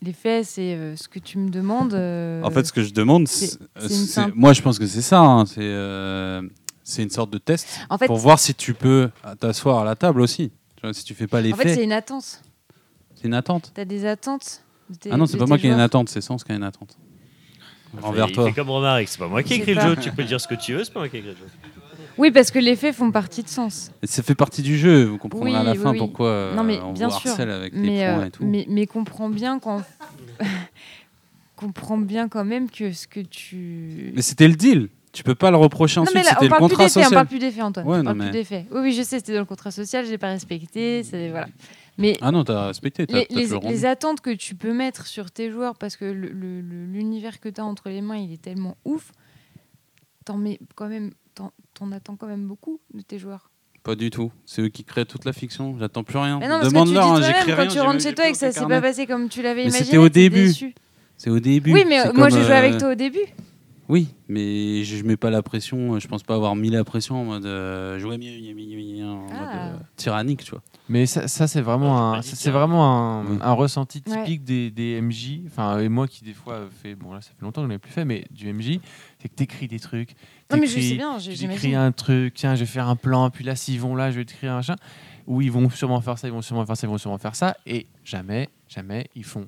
[0.00, 1.92] Les faits, c'est euh, ce que tu me demandes.
[1.94, 4.78] euh, En fait, ce que je demande, c'est- c'est- c'est c'est- simple- moi, je pense
[4.78, 5.18] que c'est ça.
[5.20, 6.40] hein, c'est euh,
[6.84, 9.10] c'est une sorte de test en fait, pour voir si tu peux
[9.40, 10.50] t'asseoir à la table aussi.
[10.76, 12.42] Tu vois, si tu fais pas les en fait, c'est faits, une attente.
[13.16, 13.72] c'est une attente.
[13.74, 14.62] T'as des attentes.
[14.88, 16.54] de tes- Ah non, c'est pas moi qui ai une attente, c'est Sens qui a
[16.54, 16.96] une attente.
[18.02, 18.46] Envers il toi.
[18.46, 20.46] fait comme Romaric, c'est pas moi qui ai écrit le jeu, tu peux dire ce
[20.48, 21.46] que tu veux, c'est pas moi qui ai écrit le jeu.
[22.18, 23.90] Oui, parce que les faits font partie de sens.
[24.02, 25.04] Et ça fait partie du jeu.
[25.04, 25.98] Vous comprendrez Oui, à la oui, fin oui.
[25.98, 27.30] pourquoi euh, Non, mais on bien vous sûr.
[27.38, 28.44] les points euh, et tout.
[28.44, 29.82] mais mais comprends bien quand
[31.56, 34.12] comprends bien quand même que ce que tu.
[34.14, 34.88] Mais c'était le deal.
[35.12, 36.22] Tu peux pas le reprocher ensuite.
[36.24, 37.14] C'était le plus contrat des faits, on social.
[37.14, 37.86] parle plus des faits, Antoine.
[37.86, 38.66] Ouais, on parle mais- plus des faits.
[38.70, 41.48] Oui, oui, je sais, c'était dans le contrat social, j'ai pas respecté, voilà.
[41.96, 43.06] Mais Ah non, t'as respecté.
[43.06, 47.48] T'as les, les- attentes que tu peux mettre sur tes joueurs, parce que l'univers que
[47.48, 49.10] tu as entre les mains, il est tellement ouf,
[50.24, 53.50] t'en mets quand même, t'en, t'en attends quand même beaucoup de tes joueurs.
[53.84, 54.32] Pas du tout.
[54.44, 55.76] C'est eux qui créent toute la fiction.
[55.78, 56.40] J'attends plus rien.
[56.40, 57.06] Mais non, parce que tu dis Demande-leur.
[57.06, 59.28] hein, toi-même, quand rien, tu rentres chez toi et que ça s'est pas passé comme
[59.28, 60.52] tu l'avais imaginé, c'était au début.
[61.16, 61.72] C'est au début.
[61.72, 63.24] Oui, mais moi j'ai joué avec euh, toi au début.
[63.88, 65.98] Oui, mais je, je mets pas la pression.
[65.98, 69.04] Je pense pas avoir mis la pression en mode euh, jouer mieux, mieux, mieux, mieux,
[69.06, 69.68] en mode Ah.
[69.68, 70.60] euh, tyrannique, tu vois.
[70.90, 72.84] Mais ça, ça, c'est vraiment, un, c'est vraiment
[73.20, 73.38] un, Oui.
[73.40, 74.18] un ressenti Ouais.
[74.24, 75.40] typique des, des MJ.
[75.46, 77.78] Enfin, et moi qui des fois fais, bon là ça fait longtemps que je n'ai
[77.78, 78.78] plus fait, mais du MJ,
[79.22, 80.10] c'est que t'écris des trucs.
[80.50, 81.58] Non, mais je t'écris- sais bien, j'ai- tu j'imagine.
[81.70, 84.16] écris un truc, tiens, je vais faire un plan, puis là, s'ils vont là, je
[84.18, 84.76] vais te créer un machin.
[85.26, 87.34] Ou ils vont sûrement faire ça, ils vont sûrement faire ça, ils vont sûrement faire
[87.36, 87.54] ça.
[87.66, 89.46] Et jamais, jamais, ils font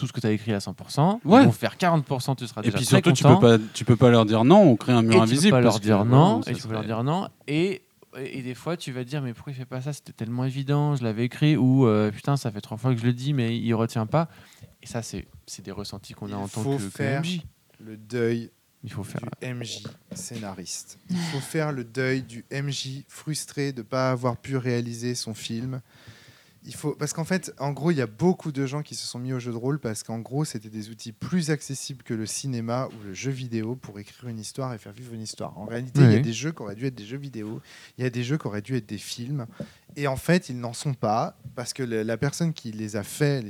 [0.00, 1.20] tout ce que tu as écrit à 100%.
[1.24, 1.42] Ouais.
[1.42, 3.38] Ils vont faire 40%, tu seras Et déjà puis très surtout, tu content.
[3.38, 4.62] peux pas, tu peux pas leur dire non.
[4.62, 5.50] On crée un et mur tu invisible.
[5.50, 7.28] peux pas leur que, dire non, et tu peux serait- leur dire non.
[7.46, 7.82] Et,
[8.18, 9.92] et des fois, tu vas dire, mais pourquoi il fait pas ça?
[9.92, 11.56] C'était tellement évident, je l'avais écrit.
[11.56, 14.28] Ou euh, putain, ça fait trois fois que je le dis, mais il retient pas.
[14.82, 17.42] Et ça, c'est c'est des ressentis qu'on a en tant que, que faire MJ.
[17.84, 18.50] Le deuil
[18.82, 19.20] Il faut faire.
[19.42, 19.82] du MJ
[20.12, 20.98] scénariste.
[21.10, 25.34] Il faut faire le deuil du MJ frustré de ne pas avoir pu réaliser son
[25.34, 25.80] film.
[26.64, 29.06] Il faut parce qu'en fait, en gros, il y a beaucoup de gens qui se
[29.06, 32.12] sont mis au jeu de rôle parce qu'en gros, c'était des outils plus accessibles que
[32.12, 35.58] le cinéma ou le jeu vidéo pour écrire une histoire et faire vivre une histoire.
[35.58, 37.62] En réalité, il y a des jeux qui auraient dû être des jeux vidéo,
[37.96, 39.46] il y a des jeux qui auraient dû être des films,
[39.96, 43.44] et en fait, ils n'en sont pas parce que la personne qui les a fait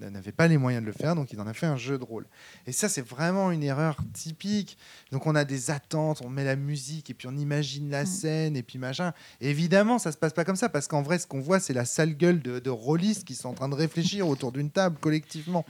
[0.00, 2.04] n'avait pas les moyens de le faire, donc il en a fait un jeu de
[2.04, 2.26] rôle.
[2.66, 4.76] Et ça, c'est vraiment une erreur typique.
[5.12, 8.06] Donc on a des attentes, on met la musique et puis on imagine la Mm.
[8.06, 9.12] scène et puis machin.
[9.40, 11.74] Et évidemment, ça se passe pas comme ça parce qu'en vrai, ce qu'on voit, c'est
[11.74, 14.96] la sale gueule de, de rôlistes qui sont en train de réfléchir autour d'une table
[15.00, 15.64] collectivement.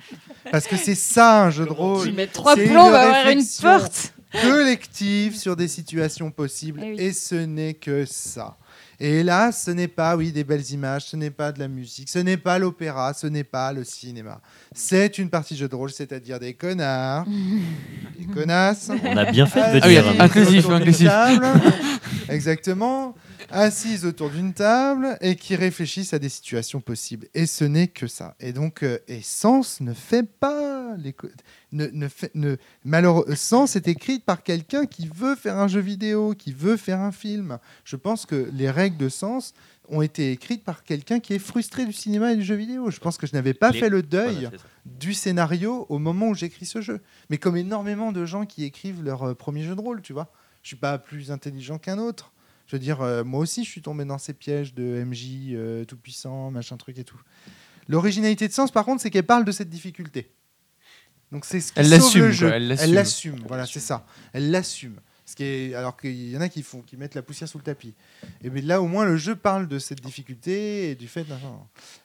[0.51, 2.07] Parce que c'est ça un jeu de rôle.
[2.07, 4.15] Tu mets trois plombs, une va avoir une porte.
[4.41, 6.97] collective sur des situations possibles Eh oui.
[7.01, 8.57] et ce n'est que ça.
[9.05, 12.09] Et là, ce n'est pas, oui, des belles images, ce n'est pas de la musique,
[12.09, 14.41] ce n'est pas l'opéra, ce n'est pas le cinéma.
[14.73, 17.27] C'est une partie jeu de rôle, c'est-à-dire des connards,
[18.19, 18.93] des connasses.
[19.05, 20.09] On a bien fait de Ah oui, venir.
[20.09, 21.09] assises inclusif, autour d'une inclusif.
[21.09, 21.47] table.
[22.29, 23.17] Exactement.
[23.51, 27.27] Assises autour d'une table et qui réfléchissent à des situations possibles.
[27.35, 28.37] Et ce n'est que ça.
[28.39, 31.15] Et donc, euh, Essence ne fait pas les.
[31.73, 31.87] Ne,
[32.35, 36.77] ne malheureusement, Sens est écrite par quelqu'un qui veut faire un jeu vidéo, qui veut
[36.77, 37.59] faire un film.
[37.85, 39.55] Je pense que les règles de Sens
[39.89, 42.91] ont été écrites par quelqu'un qui est frustré du cinéma et du jeu vidéo.
[42.91, 45.99] Je pense que je n'avais pas Les- fait le deuil Voilà, c'est du scénario au
[45.99, 47.01] moment où j'écris ce jeu.
[47.31, 50.31] Mais comme énormément de gens qui écrivent leur euh, premier jeu de rôle, tu vois.
[50.63, 52.33] Je suis pas plus intelligent qu'un autre.
[52.67, 55.85] Je veux dire, euh, moi aussi, je suis tombé dans ces pièges de MJ euh,
[55.85, 57.21] tout puissant, machin truc et tout.
[57.89, 60.31] L'originalité de Sens, par contre, c'est qu'elle parle de cette difficulté.
[61.33, 62.51] Donc c'est ce qui Elle sauve l'assume, le quoi, jeu.
[62.53, 62.85] elle l'assume.
[62.89, 63.41] Elle l'assume.
[63.49, 64.07] Voilà, c'est ça.
[64.33, 64.97] Elle l'assume.
[65.25, 67.57] Ce qui est alors qu'il y en a qui font, qui mettent la poussière sous
[67.57, 67.95] le tapis.
[68.45, 71.25] Et mais là, au moins, le jeu parle de cette difficulté et du fait.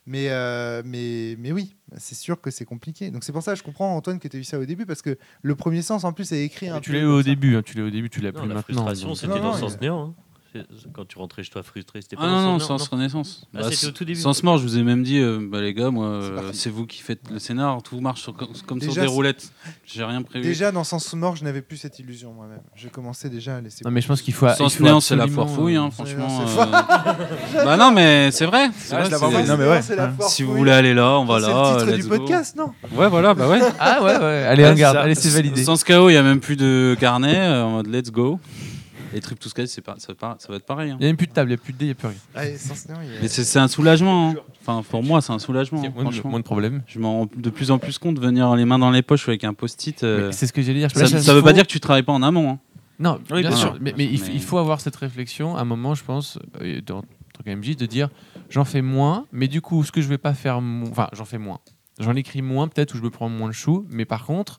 [0.06, 3.12] Mais euh, mais mais oui, c'est sûr que c'est compliqué.
[3.12, 4.86] Donc c'est pour ça, que je comprends Antoine que tu as eu ça au début
[4.86, 7.20] parce que le premier sens en plus est écrit un Mais tu l'as eu au
[7.22, 7.26] ça.
[7.26, 8.62] début, hein, tu l'as eu au début, tu l'as plus la maintenant.
[8.64, 10.16] frustration, c'était Non, dans non, Sens Néant.
[10.18, 10.24] hein.
[10.54, 13.46] C'est- Quand tu rentrais chez toi frustré, c'était pas Ah non, non, Sens Renaissance.
[13.56, 14.20] Ah, c'était au tout début.
[14.20, 16.70] Sens Mort, je vous ai même dit, euh, bah, les gars, moi, C'est euh, c'est
[16.70, 19.52] vous qui faites le scénar, tout marche sur- comme, comme sur Déjà, des c'est- roulettes.
[19.86, 20.46] J'ai rien prévu.
[20.46, 22.62] Déjà dans Sens mort, je n'avais plus cette illusion moi-même.
[22.76, 23.82] Je commençais déjà à laisser.
[23.86, 24.48] Non, mais je pense qu'il faut.
[24.50, 26.28] Sens faut Néant, c'est la absolument, foire fouille, hein, euh, franchement.
[26.48, 26.66] c'est euh,
[27.66, 28.70] bah non, mais c'est vrai.
[28.78, 29.48] c'est Ah, vrai, je la vois c'est- pas.
[29.48, 29.82] Non, mais ouais.
[29.82, 30.60] C'est la foire Si vous fouille.
[30.60, 31.74] voulez aller là, on va C'est là.
[31.74, 32.18] le titre let's du go.
[32.18, 33.60] podcast, non Ouais, voilà, bah ouais.
[33.80, 34.46] Ah ouais, ouais.
[34.48, 35.64] Allez, Ouais, regarde, ça- allez, c'est validé.
[35.64, 38.40] Sans KO, il n'y a même plus de carnet euh, en mode let's go.
[39.14, 40.92] Et Trip to Sky, c'est pas, ça, va pas- ça va être pareil.
[40.92, 40.98] hein.
[41.00, 41.92] Il n'y a même plus de table, il n'y a plus de dé, il n'y
[41.92, 42.18] a plus rien.
[42.36, 44.32] Allez, Sens Néant, il y a- Mais c'est un soulagement.
[44.32, 44.36] hein.
[44.62, 45.80] Enfin, pour moi, c'est un soulagement.
[45.82, 46.84] Il y a moins de, moins de problèmes.
[46.88, 49.28] Je m'en rends de plus en plus compte de venir les mains dans les poches
[49.30, 50.04] avec un post-it.
[50.04, 50.92] euh, C'est ce que j'allais dire.
[50.92, 52.50] ça, il veut faut- pas dire que tu travailles pas en amont.
[52.52, 52.60] hein.
[53.00, 53.70] Non, Oui, bien bien sûr.
[53.74, 53.78] sûr.
[53.80, 56.82] Mais, mais il, Mais- il faut avoir cette réflexion à un moment, je pense, euh,
[56.86, 58.10] dans en tant qu'MJ, de dire
[58.50, 61.26] j'en fais moins, mais du coup, ce que je vais pas faire, mo- enfin, j'en
[61.26, 61.60] fais moins.
[62.00, 64.58] J'en écris moins, peut-être, où je me prends moins de choux, mais par contre,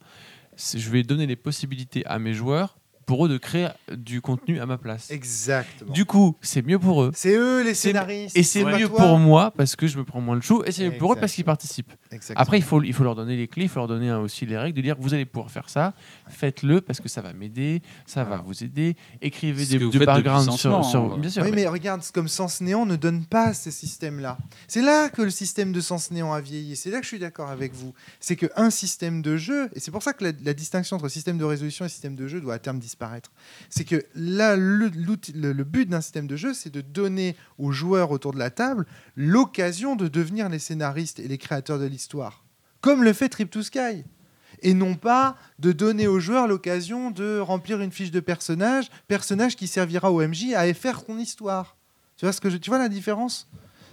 [0.57, 4.67] je vais donner les possibilités à mes joueurs pour eux de créer du contenu à
[4.67, 5.11] ma place.
[5.11, 5.93] Exactement.
[5.95, 7.11] Du coup, c'est mieux pour eux.
[7.15, 8.37] C'est eux les scénaristes.
[8.37, 8.99] Et c'est mieux toi.
[8.99, 11.17] pour moi parce que je me prends moins de choux, et c'est mieux pour eux
[11.17, 11.91] parce qu'ils participent.
[12.11, 12.39] Exactement.
[12.39, 14.45] Après, il faut, il faut leur donner les clés, il faut leur donner hein, aussi
[14.45, 15.95] les règles, de dire vous allez pouvoir faire ça,
[16.29, 18.95] faites-le parce que ça va m'aider, ça va vous aider.
[19.23, 21.43] Écrivez des, backgrounds depuis sur, sur- Mort, Bien sûr.
[21.45, 24.37] oui, mais- mais regarde, comme Sens Néant ne donne pas ces systèmes-là.
[24.67, 26.77] C'est là que le système de Sens Néant a vieilli.
[26.77, 27.95] C'est là que je suis d'accord avec vous.
[28.21, 31.39] C'est qu'un système de jeu, et c'est pour ça que la, la distinction entre système
[31.39, 32.98] de résolution et système de jeu doit à terme disparaître.
[33.71, 34.89] C'est que là, le,
[35.65, 39.97] but d'un système de jeu, c'est de donner aux joueurs autour de la table l'occasion
[39.97, 42.45] de devenir les scénaristes et les créateurs de l'histoire.
[42.81, 44.05] Comme le fait Trip to Sky.
[44.61, 49.55] Et non pas de donner aux joueurs l'occasion de remplir une fiche de personnage, personnage
[49.55, 51.77] qui servira au MJ à faire ton histoire.
[52.17, 53.49] Tu vois, ce que tu vois la différence?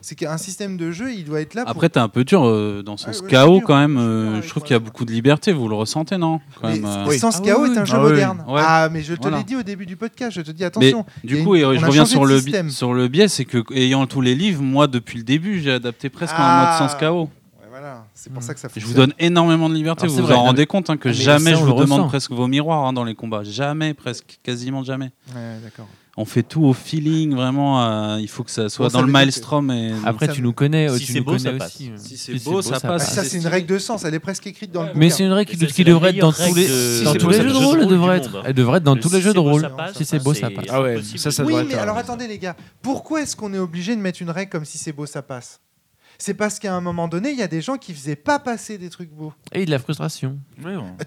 [0.08, 1.72] C'est qu'un système de jeu, il doit être là pour...
[1.72, 3.98] Après, t'es un peu dur euh, dans son Ouais, ouais, chaos quand même.
[3.98, 5.52] je euh, je trouve qu'il y a beaucoup de liberté.
[5.52, 7.06] Vous le ressentez, non quand Mais même, euh.
[7.08, 7.18] oui.
[7.24, 8.44] Ah Chaos oui, est un jeu Ah oui, moderne.
[8.48, 8.54] oui.
[8.54, 8.62] Ouais.
[8.64, 9.38] Ah, mais je te Voilà.
[9.40, 11.08] l'ai dit au début du podcast, je te dis attention.
[11.24, 13.64] du coup, une- et on je reviens sur le, bi- sur le biais, c'est que
[13.74, 16.78] ayant tous les livres, moi, depuis le début, j'ai adapté presque en Ah.
[16.80, 17.28] mode sens chaos.
[17.72, 18.46] Voilà, c'est pour Mm.
[18.46, 20.04] ça que ça Je vous donne énormément de liberté.
[20.04, 21.74] Alors, vous vous vrai, en rendez compte hein, que Ah, mais jamais ça, je vous
[21.74, 23.44] demande presque vos miroirs hein, dans les combats.
[23.44, 25.12] Jamais, presque, quasiment jamais.
[25.36, 25.88] Ouais, d'accord.
[26.18, 27.84] On fait tout au feeling, vraiment.
[27.84, 29.70] euh, il faut que ça soit Bon, ça dans le veut dire que- maelstrom.
[29.72, 29.92] Et...
[30.06, 31.90] Après, Ça tu me- nous connais, Si tu c'est nous beau, connais ça aussi.
[31.90, 32.00] passe.
[32.02, 32.08] euh.
[32.08, 33.14] Si c'est beau, ça passe.
[33.14, 35.10] Ça, c'est une règle de sens, elle est presque écrite dans le Mais bouquin.
[35.10, 36.74] c'est une règle qui, ça, qui c'est la devrait être dans meilleure tous les, règle
[36.74, 37.80] de- dans tous les jeux de passe rôle.
[37.82, 39.50] Elle devrait être, elle devrait être dans Le tous les si jeux c'est de beau,
[39.52, 39.62] rôle.
[39.62, 40.66] ça passe, Si c'est beau, ça passe.
[40.70, 41.20] Ah ouais, impossible.
[41.20, 44.00] ça, ça Oui, mais être, alors attendez les gars, pourquoi est-ce qu'on est obligé de
[44.02, 45.60] mettre une règle comme si c'est beau ça passe?
[46.18, 48.78] C'est parce qu'à un moment donné, il y a des gens qui faisaient pas passer
[48.78, 49.34] des trucs beaux.
[49.52, 50.38] Et de la frustration.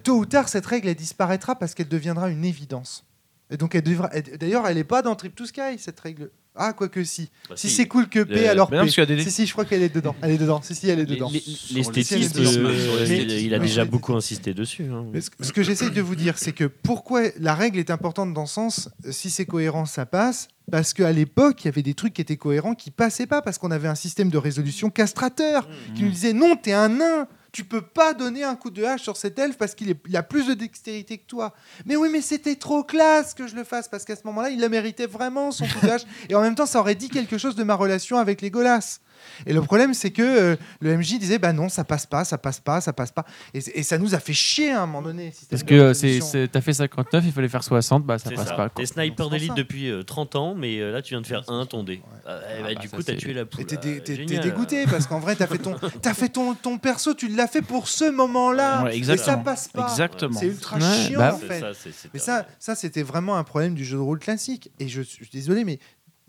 [0.04, 3.06] Tôt ou tard, cette règle elle disparaîtra parce qu'elle deviendra une évidence.
[3.50, 4.10] Et donc elle devra.
[4.38, 6.30] D'ailleurs, elle est pas dans Trip to Sky cette règle.
[6.60, 7.30] Ah, quoique si.
[7.48, 7.76] Bah, Si si.
[7.76, 8.90] c'est cool que P, Le- alors non, P.
[8.96, 10.16] parce des- Si si, je crois qu'elle est dedans.
[10.22, 10.60] Elle est dedans.
[10.60, 11.30] Si si, elle est dedans.
[11.32, 11.42] les-
[11.72, 14.86] L'esthétisme, euh, il- a déjà beaucoup insisté dessus.
[14.92, 15.06] hein.
[15.12, 18.34] Mais ce, ce que j'essaye de vous dire, c'est que pourquoi la règle est importante
[18.34, 21.82] dans le sens, euh, si c'est cohérent, ça passe, parce qu'à l'époque, il y avait
[21.82, 24.90] des trucs qui étaient cohérents qui passaient pas, parce qu'on avait un système de résolution
[24.90, 28.84] castrateur qui nous disait non, t'es un nain, tu peux pas donner un coup de
[28.84, 31.54] hache sur cet elfe parce qu'il a plus de dextérité que toi.
[31.86, 34.60] Mais oui, mais c'était trop classe que je le fasse, parce qu'à ce moment-là, il
[34.60, 37.36] la méritait vraiment, son coup de hache, et en même temps, ça aurait dit quelque
[37.36, 39.00] chose de ma relation avec les Golas.
[39.46, 42.38] Et le problème, c'est que euh, le MJ disait, bah non, ça passe pas, ça
[42.38, 43.24] passe pas, ça passe pas.
[43.54, 45.32] Et, et ça nous a fait chier à un moment donné.
[45.50, 48.54] Parce que euh, c'est, t'as fait 59, il fallait faire 60, bah ça passe ça.
[48.54, 48.68] pas.
[48.68, 51.66] T'es sniper d'élite depuis euh, 30 ans, mais euh, là tu viens de faire un
[51.66, 52.00] ton dé.
[52.26, 53.62] Ah, eh bah, bah, du coup, t'as tué la poule.
[53.62, 57.14] Et t'es, Ah, dégoûté parce qu'en vrai, t'as fait ton, t'as fait ton, ton perso,
[57.14, 58.84] tu l'as fait pour ce moment-là.
[58.84, 59.44] Ouais, et ça exactement.
[59.44, 59.88] passe pas.
[59.90, 60.38] Exactement.
[60.38, 61.60] C'est ultra Ouais, chiant bah, en fait.
[61.60, 62.20] ça, Mais
[62.58, 64.70] ça c'était vraiment un problème du jeu de rôle classique.
[64.78, 65.78] Et je, suis désolé, mais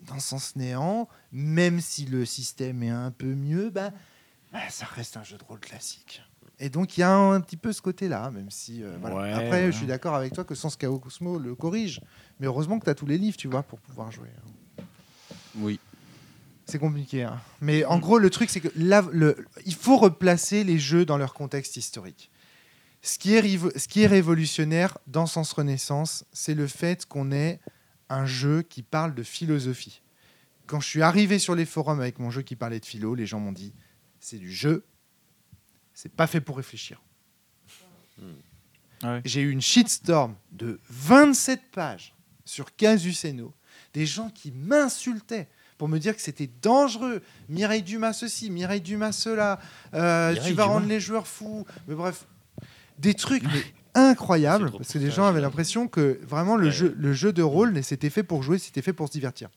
[0.07, 3.91] dans Sens Néant, même si le système est un peu mieux, bah,
[4.51, 6.21] bah, ça reste un jeu de rôle classique.
[6.61, 8.83] Et donc il y a un, un petit peu ce côté-là, même si.
[8.83, 9.15] euh, voilà.
[9.15, 9.71] Ouais, Après, ouais.
[9.71, 12.01] je suis d'accord avec toi que Sens Chaos Cosmo le corrige.
[12.39, 14.27] Mais heureusement que tu as tous les livres, tu vois, pour pouvoir jouer.
[15.55, 15.79] Oui.
[16.65, 17.23] C'est compliqué.
[17.23, 17.39] hein.
[17.61, 21.17] Mais en gros, le truc, c'est que là, le, il faut replacer les jeux dans
[21.17, 22.29] leur contexte historique.
[23.01, 27.59] Ce qui est, ce qui est révolutionnaire dans Sens Renaissance, c'est le fait qu'on ait
[28.09, 30.01] un jeu qui parle de philosophie.
[30.67, 33.25] Quand je suis arrivé sur les forums avec mon jeu qui parlait de philo, les
[33.25, 33.73] gens m'ont dit
[34.19, 34.85] c'est du jeu,
[35.93, 37.01] c'est pas fait pour réfléchir.
[39.01, 39.21] Ah ouais.
[39.23, 42.13] J'ai eu une shitstorm de 27 pages
[42.43, 43.53] sur Casus Eno,
[43.93, 47.23] des gens qui m'insultaient pour me dire que c'était dangereux.
[47.47, 49.59] Mireille Dumas ceci, Mireille Dumas cela,
[49.93, 50.73] euh, Mireille tu vas Dumas.
[50.73, 51.65] rendre les joueurs fous.
[51.87, 52.27] Mais bref,
[52.97, 53.63] des trucs mais
[54.67, 56.71] trop parce que les gens avaient l'impression que vraiment le, Ouais.
[56.71, 59.49] jeu, le jeu de rôle c'était fait pour jouer, c'était fait pour se divertir.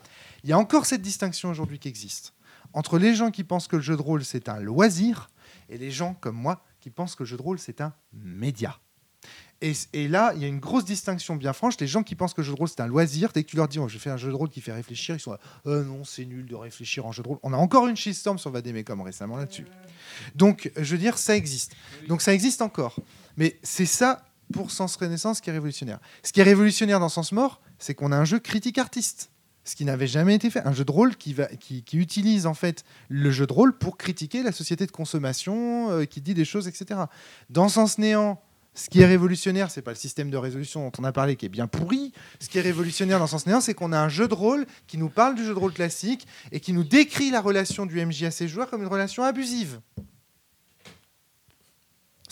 [0.44, 2.34] Il y a encore cette distinction aujourd'hui qui existe
[2.74, 5.30] entre les gens qui pensent que le jeu de rôle c'est un loisir
[5.68, 8.78] et les gens comme moi qui pensent que le jeu de rôle c'est un média.
[9.64, 11.74] Et, et là, il y a une grosse distinction bien franche.
[11.78, 13.54] Les gens qui pensent que le jeu de rôle c'est un loisir, dès que tu
[13.54, 15.38] leur dis oh, je fais un jeu de rôle qui fait réfléchir, ils sont là,
[15.66, 17.38] Euh, non, c'est nul de réfléchir en jeu de rôle.
[17.44, 19.66] On a encore une shitstorm sur Vademecum récemment là-dessus.
[20.34, 21.76] Donc, je veux dire, ça existe.
[22.08, 22.96] Donc, ça existe encore.
[23.36, 25.98] Mais c'est ça, pour Sens Renaissance, qui est révolutionnaire.
[26.22, 29.30] Ce qui est révolutionnaire dans Sens Mort, c'est qu'on a un jeu critique artiste.
[29.64, 30.66] Ce qui n'avait jamais été fait.
[30.66, 31.34] Un jeu de rôle qui
[31.92, 36.20] utilise en fait le jeu de rôle pour critiquer la société de consommation, euh, qui
[36.20, 37.02] dit des choses, etc.
[37.48, 38.40] Dans Sens Néant,
[38.74, 41.44] ce qui est révolutionnaire, c'est pas le système de résolution dont on a parlé qui
[41.46, 42.12] est bien pourri.
[42.40, 44.96] Ce qui est révolutionnaire dans Sens Néant, c'est qu'on a un jeu de rôle qui
[44.96, 48.24] nous parle du jeu de rôle classique et qui nous décrit la relation du MJ
[48.24, 49.80] à ses joueurs comme une relation abusive.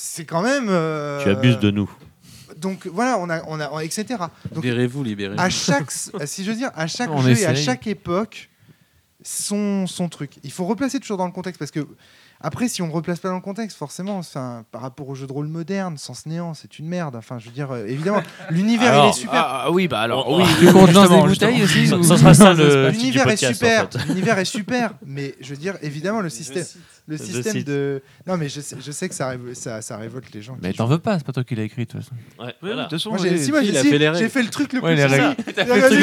[0.03, 0.67] C'est quand même.
[0.71, 1.91] euh, Tu abuses de nous.
[2.57, 4.05] Donc voilà, on a, on a, etc.
[4.53, 5.41] Donc Libérez-vous, libérez-vous.
[5.41, 8.49] à chaque, si je veux dire, à chaque On jeu et à chaque époque,
[9.23, 10.33] son, son truc.
[10.43, 11.87] Il faut replacer toujours dans le contexte parce que
[12.43, 15.27] après, si on ne replace pas dans le contexte, forcément, enfin, par rapport au jeu
[15.27, 17.15] de rôle moderne, sans néant, c'est une merde.
[17.17, 19.35] Enfin, je veux dire, euh, évidemment, l'univers il est super.
[19.45, 20.45] Ah, ah, oui, bah alors, oui.
[20.59, 23.11] Tu comptes dans des bouteilles aussi Ça, ou- ça sera ça se le passe titre
[23.13, 24.07] du L'univers est super, en fait.
[24.07, 26.65] l'univers est super, mais je veux dire, évidemment, le système,
[27.11, 30.33] le système de, non mais je sais, je sais que ça, révo- ça, ça révolte
[30.33, 30.55] les gens.
[30.55, 30.77] qui Mais jouent.
[30.79, 32.15] t'en veux pas, c'est pas toi qui l'as écrit de toute façon.
[32.39, 32.77] Ouais, voilà.
[32.77, 34.23] de toute façon, Moi, j'ai, si, moi, il j'ai, a si, fait les règles.
[34.23, 35.21] j'ai fait le truc le Ouais, plus les pourri.
[35.21, 35.37] règles.
[35.47, 35.99] J'ai fait le truc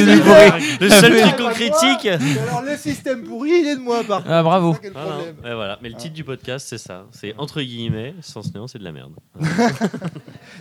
[0.79, 2.07] les le seul Ouais, truc qu'on critique.
[2.47, 4.31] Alors le système pourri, il est de moi par contre.
[4.31, 4.75] Ah bravo.
[4.75, 5.15] C'est ça qui est le Voilà.
[5.15, 5.35] problème.
[5.43, 5.79] Ouais, voilà.
[5.81, 7.05] Mais le titre du podcast, c'est ça.
[7.11, 9.13] C'est entre guillemets, sans néant, c'est de la merde.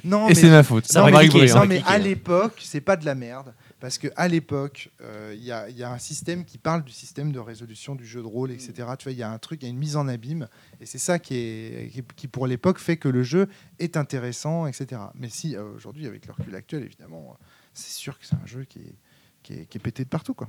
[0.04, 0.86] Non, Et mais- c'est ma faute.
[0.86, 1.52] Ça non, va mais, cliquer, Briand.
[1.54, 1.92] ça va non, mais cliquer.
[1.92, 3.52] à l'époque, c'est pas de la merde.
[3.78, 6.92] Parce qu'à l'époque, euh, il y, a, il y a un système qui parle du
[6.92, 8.72] système de résolution du jeu de rôle, etc.
[8.98, 10.48] Tu vois, il y a un truc, il y a une mise en abîme.
[10.80, 13.48] Et c'est ça qui, est, qui, qui, pour l'époque, fait que le jeu
[13.78, 15.02] est intéressant, etc.
[15.14, 17.44] Mais si, euh, aujourd'hui, avec le recul actuel, évidemment, euh,
[17.74, 18.94] c'est sûr que c'est un jeu qui est,
[19.42, 20.48] qui, est, qui est pété de partout, quoi.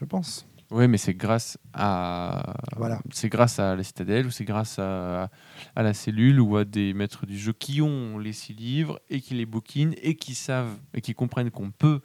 [0.00, 0.46] Je pense.
[0.74, 2.98] Oui, mais c'est grâce à Voilà.
[3.12, 5.30] c'est grâce à la citadelle ou c'est grâce à,
[5.76, 9.20] à la cellule ou à des maîtres du jeu qui ont les six livres et
[9.20, 12.00] qui les bouquinent et qui savent et qui comprennent qu'on peut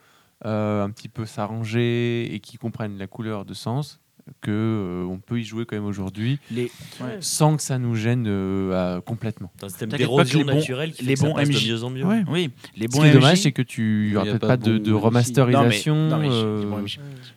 [0.45, 3.99] euh, un petit peu s'arranger et qui comprennent la couleur de sens
[4.41, 6.72] que euh, on peut y jouer quand même aujourd'hui Les,
[7.19, 9.51] sans que ça nous gêne euh, à- complètement.
[9.57, 11.68] C'est un système d'érosion que les bons- naturelle les bons de MJ.
[11.69, 12.03] mieux en mieux.
[12.06, 12.23] Ouais.
[12.30, 14.57] oui, les Ce bons qui est dommage, c'est que tu n'auras a peut-être pas pas
[14.57, 15.95] de de, de remasterisation.
[15.95, 16.34] Non, mais- non,
[16.77, 16.85] mais euh,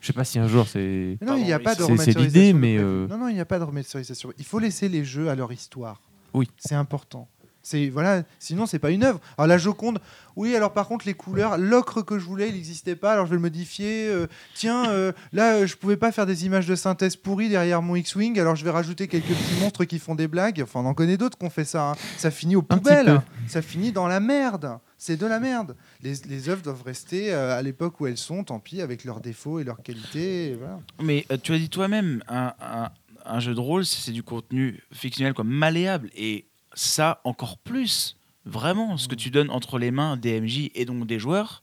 [0.01, 1.19] je sais pas si un jour c'est.
[1.21, 3.19] Mais non, il n'y a Pardon, pas oui, de c'est- l'idée, de mais, euh, Non,
[3.19, 4.33] non, il n'y a pas de remasterisation.
[4.39, 6.01] Il faut laisser les jeux à leur histoire.
[6.35, 6.49] Oui.
[6.59, 7.29] C'est important.
[7.63, 9.21] C'est voilà, sinon c'est pas une œuvre.
[9.39, 10.01] Alors la Joconde,
[10.37, 10.57] oui.
[10.57, 13.13] Alors par contre les couleurs, l'ocre que je voulais, il n'existait pas.
[13.13, 14.09] Alors je vais le modifier.
[14.09, 17.81] Euh, tiens, euh, là euh, je pouvais pas faire des images de synthèse pourries derrière
[17.81, 18.39] mon X-wing.
[18.41, 20.61] Alors je vais rajouter quelques petits monstres qui font des blagues.
[20.63, 21.91] Enfin on en connaît d'autres qui ont fait ça.
[21.91, 21.95] hein.
[22.17, 23.21] Ça finit aux poubelles.
[23.47, 24.79] Ça finit dans la merde.
[24.99, 25.77] C'est de la merde.
[26.03, 28.43] Les, les œuvres doivent rester euh, à l'époque où elles sont.
[28.45, 30.51] Tant pis avec leurs défauts et leurs qualités.
[30.51, 30.79] et voilà.
[31.01, 32.91] Mais euh, tu as dit toi-même, un, un-
[33.25, 36.11] un jeu de rôle, c'est du contenu fictionnel comme malléable.
[36.17, 40.85] Et ça, encore plus, vraiment, ce que tu donnes entre les mains des MJ et
[40.85, 41.63] donc des joueurs,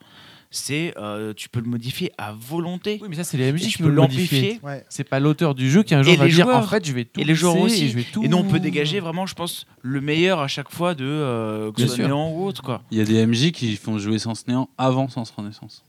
[0.52, 2.98] c'est euh, tu peux le modifier à volonté.
[3.02, 4.60] Oui, mais ça c'est les MJ qui peux l'amplifier.
[4.64, 4.84] Ouais.
[4.90, 6.57] C'est pas l'auteur du jeu qui un jour Et va les dire joueurs.
[6.57, 7.86] en fait je vais tout Et les joueurs aussi.
[7.86, 8.23] et je vais tout.
[8.23, 11.72] Et nous, on peut dégager vraiment, je pense, le meilleur à chaque fois de euh,
[11.72, 12.07] que Bien ce soit sûr.
[12.07, 12.64] néant ou autre.
[12.64, 12.81] Quoi.
[12.90, 15.84] Il y a des MJ qui font jouer Sens Néant avant Sens Renaissance.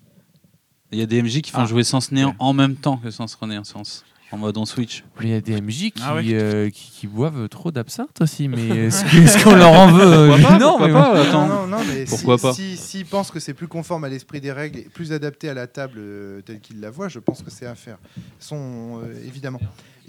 [0.93, 1.67] Il y a des MJ qui font Ah.
[1.67, 2.35] jouer Sens Néant Ouais.
[2.39, 4.05] en même temps que Sens Renaissance.
[4.33, 5.03] En mode on switch.
[5.23, 6.23] Il y a des MJ qui, Ah ouais.
[6.33, 10.03] euh, qui, qui boivent trop d'absinthe aussi, mais est-ce que- est-ce qu'on leur en veut
[10.07, 11.47] euh, Pourquoi pas, Non, pourquoi mais pas, Non, attends.
[11.49, 14.41] non, non, mais Pourquoi si, pas si- S'ils pensent que c'est plus conforme à l'esprit
[14.41, 17.43] des règles et plus adapté à la table euh, telle qu'ils la voient, je pense
[17.43, 17.99] que c'est à faire.
[18.39, 19.61] Sont, euh, évidemment.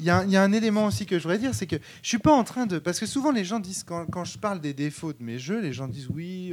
[0.02, 2.32] Il y, a un- élément aussi que je voudrais dire, c'est que je suis pas
[2.32, 2.80] en train de...
[2.80, 5.74] Parce que souvent les gens disent, quand, je parle des défauts de mes jeux, les
[5.74, 6.52] gens disent oui,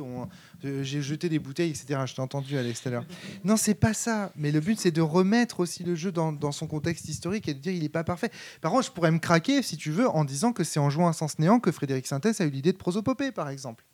[0.67, 2.01] euh, j'ai jeté des bouteilles, etc.
[2.05, 3.07] Je t'ai entendu Alex tout à l'heure.
[3.45, 4.33] Non, c'est pas ça.
[4.37, 7.59] Mais le but, c'est de remettre aussi le jeu dans, son contexte historique et de
[7.59, 8.31] dire il n'est pas parfait.
[8.61, 11.09] Par contre, je pourrais me craquer, si tu veux, en disant que c'est en jouant
[11.09, 13.88] à Sens Néant que Frédéric Sintès a eu l'idée de prosopopée, par exemple.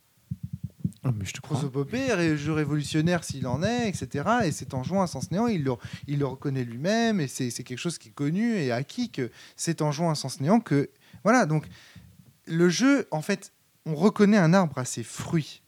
[1.04, 1.58] Ah, mais je te crois.
[1.58, 4.24] Prosopopée, jeu révolutionnaire s'il en est, etc.
[4.44, 7.98] Et c'est en jouant à Sens Néant, il le, reconnaît lui-même, et c'est quelque chose
[7.98, 10.90] qui est connu et acquis que c'est en jouant à Sens Néant que...
[11.22, 11.66] Voilà, donc
[12.46, 13.52] le jeu, en fait,
[13.86, 15.62] on reconnaît un arbre à ses fruits.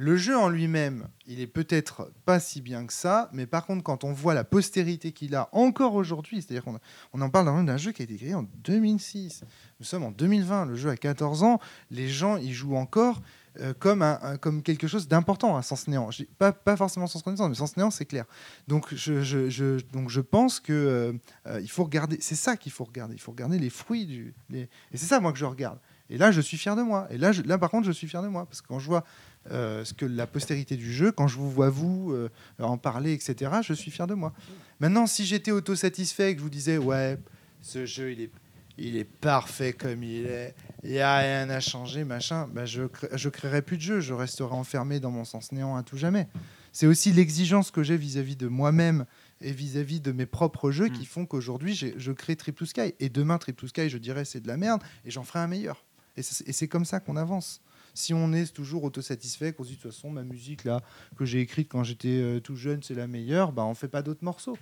[0.00, 3.82] Le jeu en lui-même, il est peut-être pas si bien que ça, mais par contre,
[3.82, 6.78] quand on voit la postérité qu'il a encore aujourd'hui, c'est-à-dire qu'on
[7.12, 9.42] on en parle d'un jeu qui a été créé en 2006.
[9.80, 11.58] Nous sommes en 2020, le jeu a 14 ans,
[11.90, 13.20] les gens y jouent encore.
[13.60, 16.10] Euh, comme, un, un- comme quelque chose d'important à sens néant.
[16.38, 18.24] Pas, pas forcément sens connaissance, mais sens néant, c'est clair.
[18.66, 21.12] Donc je, je, donc je pense que euh,
[21.46, 24.34] euh, il faut regarder, c'est ça qu'il faut regarder, il faut regarder les fruits du.
[24.52, 25.78] Et c'est ça, moi, que je regarde.
[26.10, 27.06] Et là, je suis fier de moi.
[27.10, 28.46] Et là, là par contre, je suis fier de moi.
[28.46, 29.04] Parce que quand je vois
[29.50, 32.14] ce que la postérité du jeu, quand je vous vois, vous,
[32.58, 34.32] en parler, etc., je suis fier de moi.
[34.80, 37.18] Maintenant, si j'étais autosatisfait et que je vous disais, ouais,
[37.60, 38.30] ce jeu, il est,
[38.78, 42.82] il est parfait comme il est, il n'y a rien à changer, machin, bah, je
[42.82, 46.28] ne créerais plus de jeu, je resterai enfermé dans mon sens néant à tout jamais.
[46.72, 49.04] C'est aussi l'exigence que j'ai vis-à-vis de moi-même
[49.40, 52.94] et vis-à-vis de mes propres jeux qui font qu'aujourd'hui, je crée Triple Sky.
[53.00, 55.84] Et demain, Triple Sky, je dirais, c'est de la merde, et j'en ferai un meilleur.
[56.16, 57.60] Et c'est et c'est comme ça qu'on avance.
[57.94, 60.80] Si on est toujours autosatisfait, qu'on se dit de toute façon, ma musique là,
[61.16, 64.02] que j'ai écrite quand j'étais euh, tout jeune, c'est la meilleure, bah, on fait pas
[64.02, 64.58] d'autres morceaux.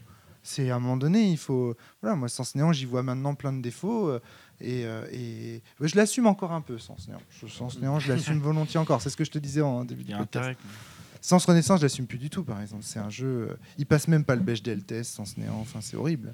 [0.48, 1.74] C'est à un moment donné, il faut.
[2.00, 4.08] Voilà, moi, Sens Néant, j'y vois maintenant plein de défauts.
[4.08, 4.20] euh,
[4.60, 7.20] et euh, et- je l'assume encore un peu, Sens Néant.
[7.30, 9.02] Je, Sens Néant, je l'assume volontiers encore.
[9.02, 10.36] C'est ce que je te disais en début de podcast.
[10.36, 10.56] intérêt.
[11.20, 12.84] Sens Renaissance, je l'assume plus du tout, par exemple.
[12.84, 13.48] C'est un jeu.
[13.50, 15.58] euh, il passe même pas le Bechdel test, Sens Néant.
[15.58, 16.32] Enfin, c'est horrible.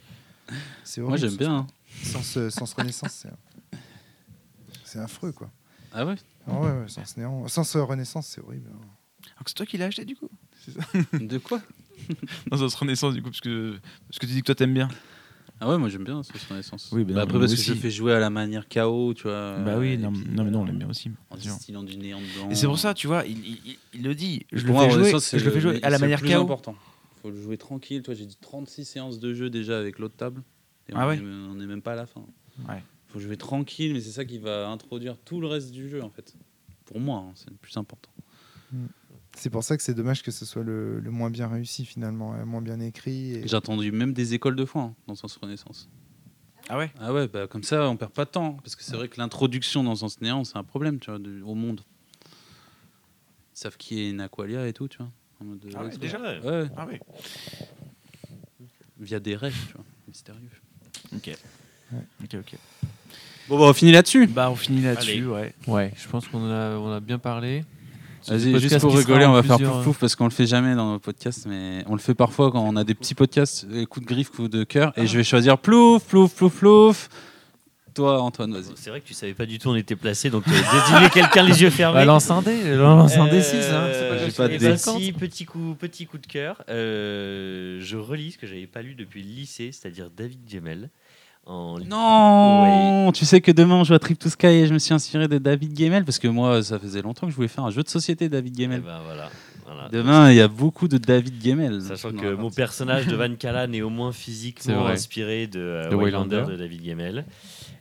[0.85, 1.57] C'est Moi, horrible, j'aime bien.
[1.61, 1.67] hein.
[2.03, 3.79] Sens, Sens Renaissance, c'est.
[4.85, 5.51] C'est affreux, quoi.
[5.93, 6.17] Ah ouais?
[6.47, 7.49] Ah ouais, ouais, Sens Néant.
[7.49, 8.69] Sens Renaissance, c'est horrible.
[8.71, 10.29] Alors que c'est toi qui l'as acheté du coup?
[11.13, 11.61] De quoi?
[12.51, 13.77] Non, ça se renaissance du coup, parce que,
[14.09, 14.89] parce que tu dis que toi t'aimes bien.
[15.61, 16.89] Ah ouais, moi j'aime bien Sauce Renaissance.
[16.93, 19.59] Oui, Bah après, parce que je fais jouer à la manière KO, tu vois.
[19.59, 21.11] bah oui, non, puis, non, mais non, on l'aime bien aussi.
[21.31, 22.51] En distillant du néant dedans.
[22.51, 24.45] Et c'est pour ça, tu vois, il, il- il- il le dit.
[24.53, 26.35] Je le moi, fais jouer, je le fais jouer à la c'est manière le plus
[26.35, 26.41] KO.
[26.43, 26.74] important.
[27.23, 28.03] faut le jouer tranquille.
[28.03, 30.43] Toi, j'ai dit 36 séances de jeu déjà avec l'autre table.
[30.89, 32.23] Et Ah on ouais est- On n'est même pas à la fin.
[32.69, 32.83] Ouais.
[33.12, 36.11] faut jouer tranquille, mais c'est ça qui va introduire tout le reste du jeu en
[36.11, 36.35] fait.
[36.87, 38.11] Pour moi, hein, c'est le plus important.
[39.37, 42.35] C'est pour ça que c'est dommage que ce soit le, le moins bien réussi, finalement,
[42.35, 43.33] le moins bien écrit.
[43.35, 45.89] et- J'ai entendu même des écoles de foi hein, dans Sens Renaissance.
[46.69, 46.91] Ah ouais?
[47.01, 48.53] Ah ouais, bah comme ça, on perd pas de temps.
[48.63, 51.43] Parce que c'est vrai que l'introduction dans Sens Néant, c'est un problème, tu vois, de-
[51.43, 51.81] au monde.
[53.55, 55.11] Ils savent qui est une Aqualia et tout, tu vois.
[55.41, 55.97] en mode, Ah ouais, go.
[55.99, 56.21] déjà?
[56.21, 56.41] Ouais.
[56.45, 57.01] Ouais, Ah ouais.
[59.01, 60.51] via des rêves, tu vois, mystérieux.
[61.17, 61.31] Ok.
[62.23, 62.55] Ok, ok.
[63.49, 64.29] Bon, bah, on finit là-dessus.
[64.29, 65.53] Bah, on finit là-dessus, ouais.
[65.67, 67.65] Ouais, je pense qu'on a, on a bien parlé.
[68.28, 70.74] Vas-y, juste pour rigoler, on va faire plusieurs- plouf plouf parce qu'on le fait jamais
[70.74, 73.85] dans nos podcasts, mais on le fait parfois quand on a des petits podcasts, euh,
[73.86, 77.09] coup de griffe, coup de cœur, et je vais choisir plouf, plouf, plouf, plouf.
[77.94, 78.73] Toi, Antoine, vas-y.
[78.77, 80.55] C'est vrai que tu savais pas du tout où on était placé, donc tu as
[80.55, 81.97] désigné quelqu'un les yeux fermés.
[81.99, 83.55] Bah, lance un dé, lance un dé 6.
[83.57, 84.69] Hein, c'est Euh, pas j'ai pas de dé.
[84.69, 86.62] ben si, petit coup, petit coup de cœur.
[86.70, 90.89] Euh, je relis ce que j'avais pas lu depuis le lycée, c'est-à-dire David Gemmel.
[91.44, 91.78] En...
[91.81, 94.94] Non Tu sais que demain on joue à Trip to Sky et je me suis
[94.94, 97.70] inspiré de David Gemmel parce que moi ça faisait longtemps que je voulais faire un
[97.70, 98.81] jeu de société David Eh Gemmel.
[98.81, 99.28] ben, voilà,
[99.64, 99.89] voilà.
[99.90, 101.82] Demain il y a beaucoup de David Gemmel.
[101.82, 105.97] Sachant que mon personnage de Van Callan est au moins physiquement inspiré de, euh, De
[105.97, 107.27] Waylander de David Gemmel.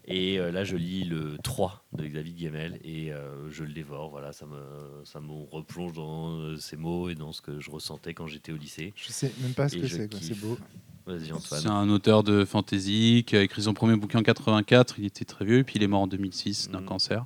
[0.06, 4.10] Et euh, là, je lis le 3 de David Gemmel et euh, je le dévore.
[4.10, 4.58] Voilà, ça me,
[5.06, 8.52] ça me replonge dans euh, ces mots et dans ce que je ressentais quand j'étais
[8.52, 8.94] au lycée.
[8.96, 10.10] Je sais même pas ce Et que c'est.
[10.20, 10.58] C'est beau.
[11.06, 14.96] Vas-y, C'est un auteur de fantasy qui a écrit son premier bouquin en 84.
[15.00, 16.86] Il était très vieux, et puis il est mort en 2006 d'un Mhm.
[16.86, 17.26] cancer.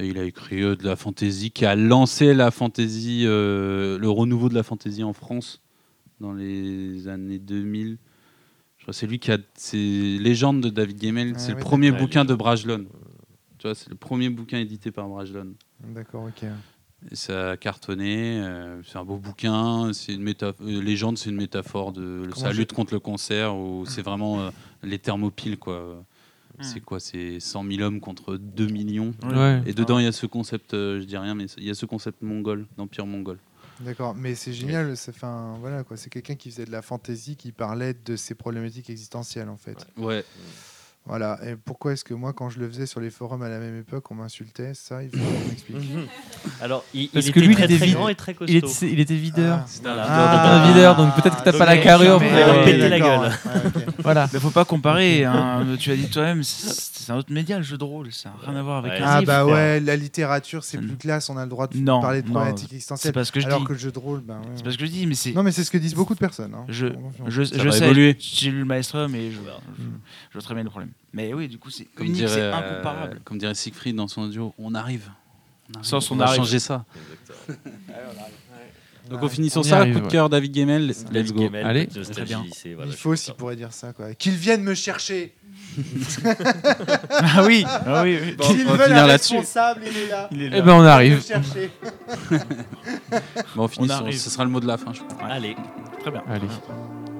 [0.00, 4.10] Et il a écrit euh, de la fantasy qui a lancé la fantasy, euh, le
[4.10, 5.62] renouveau de la fantasy en France
[6.20, 7.98] dans les années 2000.
[8.78, 9.38] Je crois que c'est lui qui a.
[9.54, 11.32] C'est Légende de David Gemmel.
[11.36, 12.86] Ah c'est le premier bouquin de Brajlon.
[13.58, 15.54] Tu vois, c'est le premier bouquin édité par Brajlon.
[15.94, 16.44] D'accord, ok.
[17.12, 18.40] Ça a cartonné.
[18.40, 19.92] euh, c'est un beau bouquin.
[19.92, 23.00] C'est une méta- euh, Légende, c'est une métaphore de Comment sa je- lutte contre le
[23.00, 23.54] cancer.
[23.54, 24.50] Où c'est vraiment euh,
[24.82, 26.04] les thermopiles, quoi.
[26.60, 29.12] C'est quoi C'est 100 000 hommes contre 2 millions.
[29.24, 29.60] Ouais.
[29.66, 31.74] Et dedans, il y a ce concept, euh, je dis rien, mais il y a
[31.74, 33.38] ce concept mongol, d'empire mongol.
[33.80, 34.96] D'accord, mais c'est génial.
[34.96, 35.96] C'est enfin, voilà quoi.
[35.96, 39.84] C'est quelqu'un qui faisait de la fantaisie, qui parlait de ses problématiques existentielles en fait.
[39.96, 40.24] Ouais.
[41.06, 41.38] Voilà.
[41.46, 43.78] Et pourquoi est-ce que moi, quand je le faisais sur les forums à la même
[43.78, 44.72] époque, on m'insultait?
[44.72, 45.76] Ça, il faut qu'on m'explique.
[45.76, 46.06] Mhm.
[46.62, 48.50] Alors, il, Parce il que était lui, il très, était très grand et très costaud.
[48.52, 49.58] Il était, il était videur.
[49.62, 49.66] Ah.
[49.82, 50.04] Voilà.
[50.08, 50.64] Ah.
[50.64, 53.20] un videur, donc peut-être que t'as donc pas la carrure a euh, pété la gueule.
[53.20, 53.28] ouais,
[53.66, 53.84] ok.
[54.04, 54.28] Voilà.
[54.32, 55.24] Mais faut pas comparer.
[55.24, 55.66] hein.
[55.78, 58.10] tu as dit toi-même, c'est un autre média, le jeu de rôle.
[58.12, 59.00] Ça n'a rien à voir avec Ouais.
[59.02, 61.76] un Ah livre, bah ouais, la littérature c'est plus classe, on a le droit de
[61.76, 63.12] Non, parler de non, problématiques C'est existentielles.
[63.12, 63.66] pas ce que je Alors dis.
[63.66, 64.46] que le jeu de rôle, ben ouais.
[64.56, 65.32] C'est pas ce que je dis, mais c'est.
[65.32, 66.54] Non mais c'est ce que disent beaucoup de personnes.
[66.54, 66.64] hein.
[66.68, 66.86] Je,
[67.28, 68.16] je, Ça je va sais, évoluer.
[68.18, 70.90] j'ai lu le je, je, je vois très bien le problème.
[71.12, 73.20] Mais oui, du coup, c'est Comme unique, dirait, c'est euh, incomparable.
[73.24, 75.10] comme dirait Siegfried dans son audio, on arrive.
[75.70, 75.86] On arrive.
[75.88, 76.36] Sans on va arrive.
[76.38, 76.84] changer ça.
[79.10, 80.10] Donc en finissant On y ça, arrive, coup de ouais.
[80.10, 81.42] cœur, David Gemmel, let's David go.
[81.42, 82.08] Gemmel, Allez, très bien.
[82.08, 83.34] Nostalgie Lycée, voilà, Il faut content.
[83.36, 84.14] pourrait dire ça quoi.
[84.14, 85.34] Qu'ils viennent me chercher.
[87.10, 88.32] Ah oui, ah oui, oui.
[88.32, 89.34] Bon, Qu'ils veulent finir un là-dessus.
[89.36, 90.28] responsable, il est là.
[90.32, 91.22] Il est Eh ben, on arrive.
[93.54, 94.18] Bon, on finit On sur- arrive.
[94.18, 95.28] ce sera le mot de la fin, je crois.
[95.28, 95.54] Allez.
[96.00, 96.22] Très bien.
[96.28, 96.46] Allez.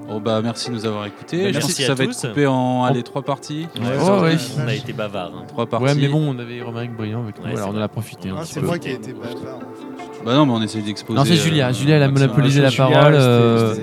[0.08, 1.38] Bon, bah, merci de nous avoir écoutés.
[1.44, 2.24] Bah, Je merci pense que ça va tous.
[2.24, 3.66] être coupé en allez, trois parties.
[3.76, 4.36] Ouais, Oh, ouais.
[4.62, 5.32] On a été bavard.
[5.34, 5.44] hein.
[5.48, 5.86] Trois parties.
[5.86, 8.30] Ouais, mais bon, on avait Romaric Brillant avec nous, Ouais, alors on en a profité.
[8.36, 9.60] Ah, c'est moi qui ai été bavard.
[10.24, 11.18] Bah non, mais on essaie d'exposer.
[11.18, 11.70] Non, c'est euh, Julia.
[11.72, 13.14] Julia, elle a monopolisé la Julia, parole.
[13.14, 13.74] euh,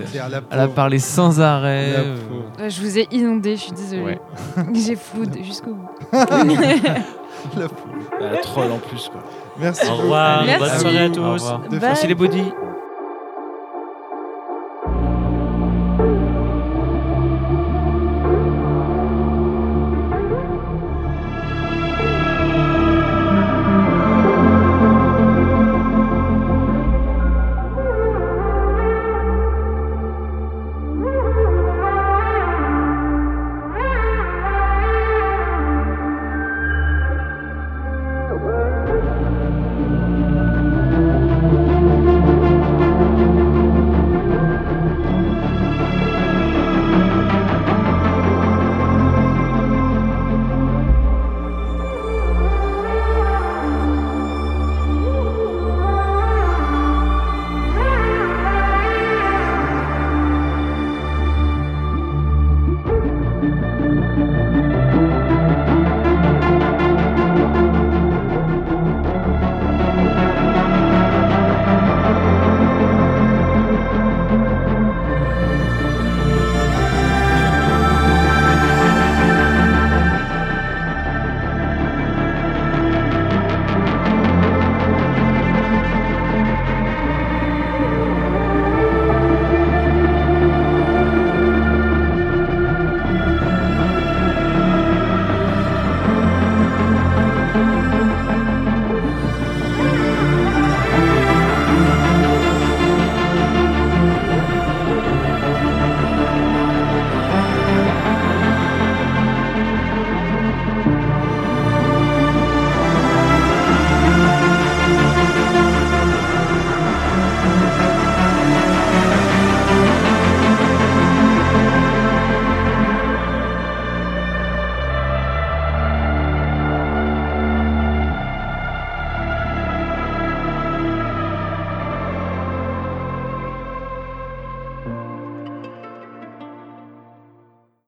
[0.50, 1.94] Elle a parlé sans arrêt.
[1.98, 2.16] Euh,
[2.70, 4.18] je vous ai inondé, je suis désolée.
[4.74, 5.90] J'ai floude jusqu'au bout.
[7.58, 7.88] La pauvre.
[8.20, 9.22] La troll en plus, quoi.
[9.60, 10.44] Merci Au revoir.
[10.46, 10.60] Merci.
[10.70, 11.46] Bonne soirée à tous.
[11.80, 12.52] Merci les bodys.